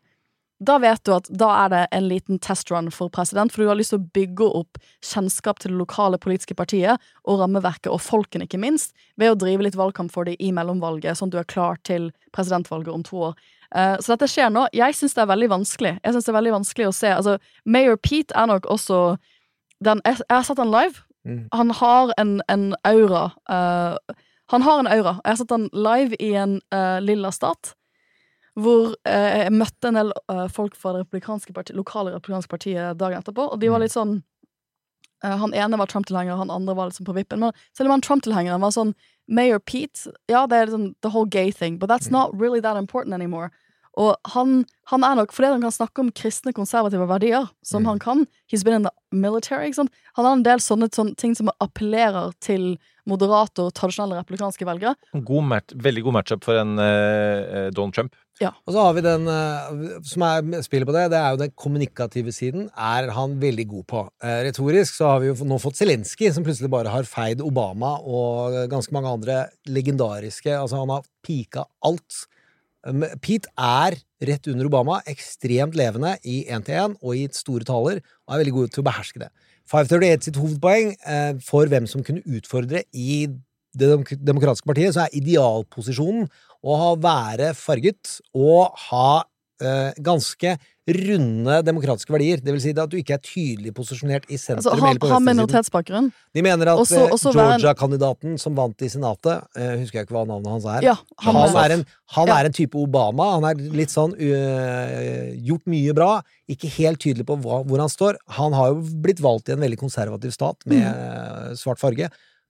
[0.63, 3.79] da vet du at da er det en liten testrun for president, for du har
[3.79, 8.47] lyst til å bygge opp kjennskap til det lokale politiske partiet og rammeverket, og folkene,
[8.47, 11.51] ikke minst, ved å drive litt valgkamp for dem i mellomvalget, sånn at du er
[11.51, 13.37] klar til presidentvalget om to år.
[13.73, 14.67] Uh, så dette skjer nå.
[14.77, 15.95] Jeg syns det er veldig vanskelig.
[16.03, 17.13] Jeg synes det er veldig vanskelig å se.
[17.15, 19.01] Altså, Mayor Pete er nok også
[19.83, 21.03] den, Jeg, jeg har sett han live.
[21.27, 21.47] Mm.
[21.55, 24.17] Han har en, en aura uh,
[24.51, 25.15] Han har en aura.
[25.23, 27.73] Jeg har sett han live i en uh, lilla stat.
[28.61, 32.99] Hvor eh, jeg møtte en del eh, folk fra det republikanske parti, lokale republikanske partiet
[33.01, 34.19] dagen etterpå, og de var litt sånn
[35.25, 37.41] eh, Han ene var Trump-tilhenger, han andre var liksom på vippen.
[37.41, 38.93] Men selv om han Trump-tilhengeren var sånn
[39.27, 42.77] Mayor Pete, ja, det er liksom the whole gay thing, but that's not really that
[42.77, 43.49] important anymore.
[44.01, 48.01] Og han, han er nok, fordi han kan snakke om kristne, konservative verdier, som han
[48.01, 49.93] kan He's been in the military, ikke sant?
[50.17, 52.75] Han har en del sånne, sånne ting som appellerer til
[53.09, 54.95] moderate og tradisjonelle republikanske velgere.
[55.27, 58.17] God match, veldig god matchup for en uh, Donald Trump.
[58.67, 61.55] Og så har vi den uh, som er spillet på det, det er jo den
[61.59, 64.05] kommunikative siden, er han veldig god på.
[64.25, 67.97] Uh, retorisk så har vi jo nå fått Zelenskyj, som plutselig bare har feid Obama
[68.01, 72.25] og ganske mange andre legendariske Altså, han har pika alt.
[73.23, 73.97] Pete er
[74.27, 78.75] rett under Obama, ekstremt levende i én-til-én og i store taler, og er veldig god
[78.75, 79.31] til å beherske det.
[79.71, 83.27] 538 sitt hovedpoeng eh, for hvem som kunne utfordre i
[83.73, 86.27] det demok- demokratiske partiet, så er idealposisjonen
[86.63, 89.23] å ha, være farget og ha
[90.03, 92.41] ganske runde demokratiske verdier.
[92.43, 95.11] Det vil si at du ikke er tydelig posisjonert i sentrum Altså, ha, eller på
[95.13, 96.09] ha minoritetsbakgrunn.
[96.35, 100.51] De mener at eh, Georgia-kandidaten som vant i Senatet, uh, husker jeg ikke hva navnet
[100.51, 101.85] hans er, Ja, han, han, er en,
[102.17, 102.39] han Ja.
[102.41, 103.29] er en type Obama.
[103.37, 106.11] Han er litt sånn uh, gjort mye bra,
[106.51, 108.19] ikke helt tydelig på hva, hvor han står.
[108.41, 111.55] Han har jo blitt valgt i en veldig konservativ stat med Mm.
[111.57, 112.09] svart farge.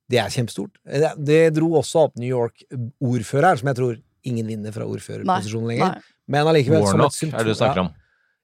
[0.09, 0.73] Det er kjempestort.
[0.85, 5.95] Det, det dro også opp New York-ordføreren, som jeg tror ingen vinner fra ordførerposisjonen lenger.
[5.97, 6.01] Nei.
[6.33, 7.91] Men allikevel som et Warnock er det du snakker om.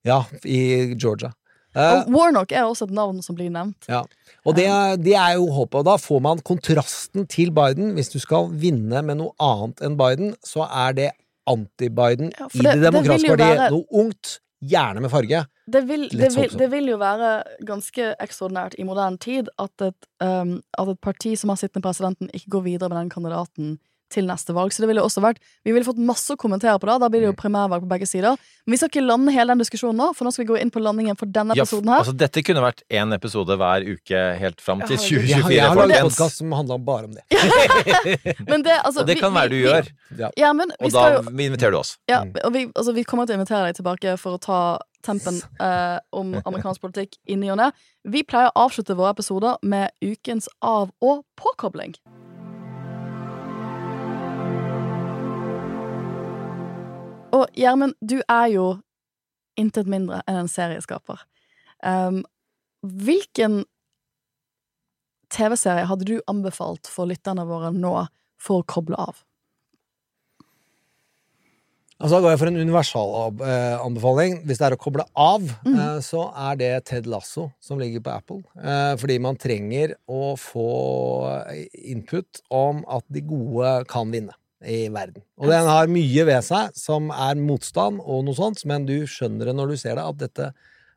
[0.06, 0.60] Ja, i
[0.94, 1.32] Georgia.
[1.76, 3.88] Uh, Og Warnock er også et navn som blir nevnt.
[3.88, 4.02] ja.
[4.46, 5.80] Og det, er- det er jo håpet.
[5.82, 7.90] Og da får man kontrasten til Biden.
[7.96, 11.10] Hvis du skal vinne med noe annet enn Biden, så er det
[11.48, 13.58] anti-Biden Ja, i det- det det demokratiske partiet.
[13.58, 15.46] være- Noe ungt, gjerne med farge.
[15.70, 20.06] Det vil, det, vil, det vil jo være ganske ekstraordinært i moderne tid at et,
[20.24, 23.78] um, at et parti som har sittende presidenten, ikke går videre med den kandidaten
[24.10, 24.72] til neste valg.
[24.72, 27.00] Så det ville også vært Vi ville fått masse å kommentere på det.
[27.00, 27.42] Da blir det jo Mm.
[27.42, 28.36] primærvalg på begge sider.
[28.66, 30.70] Men vi skal ikke lande hele den diskusjonen nå, for nå skal vi gå inn
[30.70, 32.00] på landingen for denne Ja, episoden her.
[32.00, 35.28] altså, dette kunne vært én episode hver uke helt fram til Ja, herregud.
[35.28, 37.24] Jeg, har- 2024, jeg har laget en podkast som handler bare om det.
[38.48, 40.32] Men det, altså, Og det kan vi- være du vi- gjør.
[40.36, 41.96] Ja, men vi Og skal da jo inviterer du oss.
[42.08, 42.32] Ja, Mm.
[42.44, 45.98] og vi, altså, vi kommer til å invitere deg tilbake for å ta tempen eh,
[46.12, 47.70] om amerikansk politikk i ny og ne.
[48.04, 51.94] Vi pleier å avslutte våre episoder med ukens av- og påkobling.
[57.34, 58.66] Og Gjermund, du er jo
[59.58, 61.20] intet mindre enn en serieskaper.
[61.84, 62.22] Um,
[62.82, 63.62] hvilken
[65.34, 67.94] TV-serie hadde du anbefalt for lytterne våre nå
[68.40, 69.24] for å koble av?
[71.98, 74.36] Altså, da går jeg for en universal eh, anbefaling.
[74.46, 75.74] Hvis det er å koble av, Mm.
[75.74, 78.42] eh, så er det Ted Lasso som ligger på Apple.
[78.54, 80.68] Eh, fordi man trenger å få
[81.74, 84.32] input om at de gode kan vinne
[84.64, 85.22] i verden.
[85.38, 89.50] Og den har mye ved seg som er motstand og noe sånt, men du skjønner
[89.50, 90.48] det når du ser det, at dette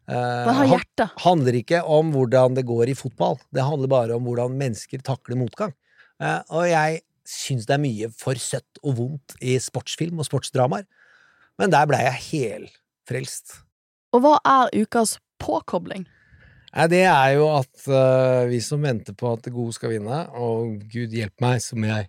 [0.10, 3.38] eh, handler ikke om hvordan det går i fotball.
[3.54, 5.76] Det handler bare om hvordan mennesker takler motgang.
[6.22, 10.88] Eh, og jeg syns det er mye for søtt og vondt i sportsfilm og sportsdramaer.
[11.62, 13.62] Men der blei jeg helfrelst.
[14.16, 16.08] Og hva er ukas påkobling?
[16.72, 20.24] Nei, det er jo at uh, vi som venter på at det gode skal vinne,
[20.40, 22.08] og gud hjelpe meg som jeg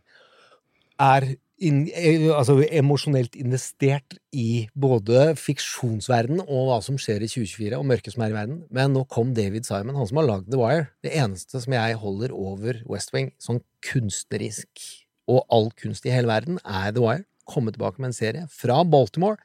[1.01, 1.29] er
[1.63, 7.87] inn, eh, altså emosjonelt investert i både fiksjonsverden og hva som skjer i 2024, og
[7.89, 8.63] mørket som er i verden.
[8.75, 10.89] Men nå kom David Simon, han som har lagd The Wire.
[11.05, 14.89] Det eneste som jeg holder over West Wing, sånn kunstnerisk
[15.31, 17.27] og all kunst i hele verden, er The Wire.
[17.49, 19.39] Komme tilbake med en serie fra Baltimore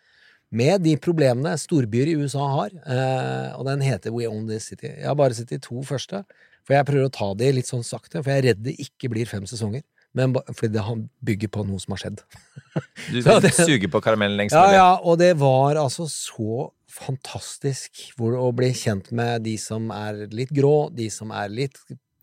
[0.50, 4.88] med de problemene storbyer i USA har, eh, og den heter We Own This City.
[4.88, 6.24] Jeg har bare sett de to første,
[6.64, 9.12] for jeg prøver å ta de litt sånn sakte, for jeg er redd det ikke
[9.12, 9.84] blir fem sesonger.
[10.18, 12.24] Men fordi det han bygger på noe som har skjedd.
[13.14, 14.78] Du det- suger på karamellen lengst Ja, mulig.
[14.80, 16.68] ja, og det var altså så
[16.98, 21.78] fantastisk å bli kjent med de som er litt grå, de som er litt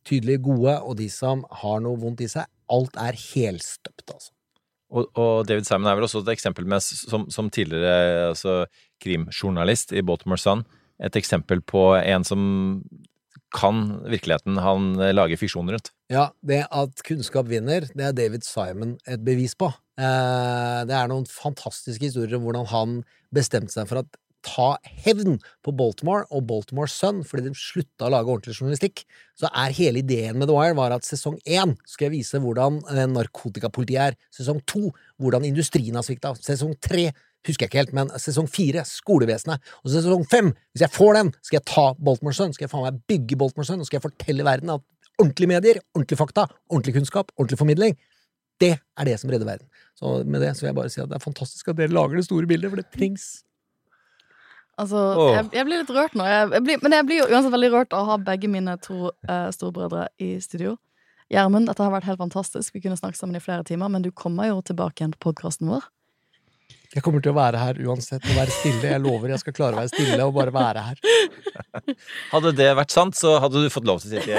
[0.05, 2.49] tydelig gode, og de som har noe vondt i seg.
[2.73, 4.31] Alt er helstøpt, altså.
[4.95, 8.61] Og, og David Simon er vel også et eksempel med, som, som tidligere altså,
[9.03, 10.63] krimjournalist i Baltimore Sun,
[11.03, 12.45] et eksempel på en som
[13.55, 13.81] kan
[14.11, 15.91] virkeligheten han lager fiksjon rundt.
[16.13, 19.71] Ja, det at kunnskap vinner, det er David Simon et bevis på.
[19.97, 22.99] Eh, det er noen fantastiske historier om hvordan han
[23.35, 24.07] bestemte seg for å
[24.45, 24.67] ta
[25.07, 29.07] hevn på Baltimore og Baltimore Sun fordi de slutta å lage ordentlig journalistikk.
[29.41, 32.83] Så er hele ideen med The Wire var at sesong én skal jeg vise hvordan
[32.93, 34.19] eh, narkotikapolitiet er.
[34.35, 34.91] Sesong to
[35.23, 36.35] hvordan industrien har svikta.
[36.45, 37.09] Sesong tre
[37.45, 39.73] husker jeg ikke helt, men sesong fire, skolevesenet.
[39.85, 42.87] Og sesong fem, hvis jeg får den, skal jeg ta Baltimore Sun, skal jeg faen
[42.87, 44.85] meg bygge Baltimore Sun, og skal jeg fortelle verden at
[45.21, 47.97] ordentlige medier, ordentlig fakta, ordentlig kunnskap, ordentlig formidling,
[48.61, 49.67] Det er det som redder verden.
[49.99, 52.21] Så med det så vil jeg bare si at det er fantastisk at dere lager
[52.21, 53.43] det store bildet, for det trengs.
[54.79, 55.01] Altså,
[55.35, 56.27] jeg, jeg blir litt rørt nå.
[56.27, 58.77] Jeg, jeg blir, men jeg blir jo uansett veldig rørt av å ha begge mine
[58.83, 60.77] to uh, storebrødre i studio.
[61.33, 62.75] Gjermund, dette har vært helt fantastisk.
[62.75, 65.71] Vi kunne snakket sammen i flere timer, men du kommer jo tilbake igjen på podkasten
[65.71, 65.87] vår.
[66.95, 68.87] Jeg kommer til å være her uansett og være stille.
[68.93, 70.97] Jeg lover jeg skal klare å være stille og bare være her.
[72.31, 74.35] Hadde det vært sant, så hadde du fått lov til å sitte i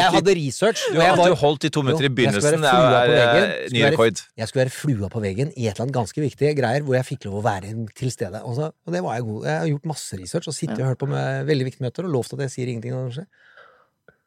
[0.00, 0.82] jeg hadde research.
[0.90, 4.20] Du, jeg var- du holdt i to minutter i begynnelsen, Det er eh, ny rekord.
[4.36, 7.04] Jeg skulle være flua på veggen i et eller annet ganske viktige greier, hvor jeg
[7.12, 8.42] fikk lov å være til stede.
[8.44, 9.44] Og, så, og det var jeg god.
[9.48, 12.10] Jeg har gjort masse research og sittet og hørt på med veldig viktige møter og
[12.18, 12.92] lovt at jeg sier ingenting.
[12.94, 13.28] når det skjer.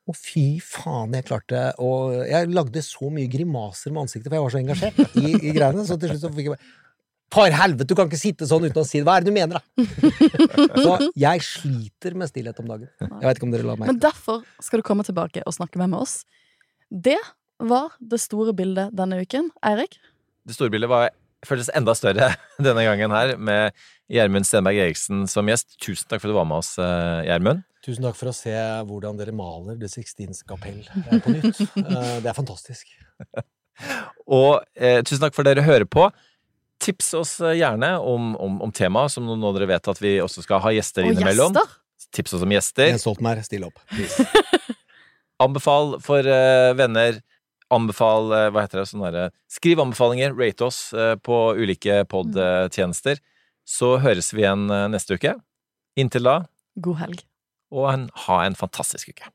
[0.07, 4.45] Og fy faen, jeg klarte Og jeg lagde så mye grimaser med ansiktet, for jeg
[4.45, 5.85] var så engasjert i, i greiene.
[5.88, 6.71] Så til slutt så fikk jeg bare
[7.35, 9.07] For helvete, du kan ikke sitte sånn uten å si det!
[9.07, 10.11] Hva er det du mener, da?
[10.85, 12.88] så jeg sliter med stillhet om dagen.
[13.03, 15.81] Jeg vet ikke om dere la meg Men derfor skal du komme tilbake og snakke
[15.81, 16.21] med med oss.
[16.88, 17.19] Det
[17.59, 19.51] var det store bildet denne uken.
[19.65, 19.99] Eirik?
[20.47, 21.09] Det store bildet var,
[21.45, 22.31] føltes enda større
[22.69, 23.75] denne gangen her, med
[24.07, 25.75] Gjermund Stenberg Eriksen som gjest.
[25.84, 27.65] Tusen takk for at du var med oss, eh, Gjermund.
[27.88, 28.51] Tusen takk for å se
[28.89, 30.81] hvordan dere maler Det Sixtinske kapell
[31.23, 31.61] på nytt.
[31.88, 32.89] Eh, Det er fantastisk.
[34.27, 36.09] Og eh, tusen takk for dere hører på.
[36.84, 40.43] Tips oss eh, gjerne om, om, om temaet, som nå dere vet at vi også
[40.45, 41.55] skal ha gjester Og innimellom.
[41.55, 41.77] gjester!
[42.14, 42.91] Tips oss om gjester.
[42.91, 43.80] Jens Stoltenberg, still opp.
[45.43, 47.22] Anbefal for eh, venner.
[47.73, 48.85] Anbefal eh, Hva heter det?
[48.91, 50.35] Sånn derre Skriv anbefalinger.
[50.38, 53.19] Rate oss eh, på ulike pod-tjenester.
[53.68, 55.35] Så høres vi igjen eh, neste uke.
[55.99, 56.38] Inntil da,
[56.84, 57.23] God helg.
[57.72, 59.31] Og en, ha en fantastisk uke.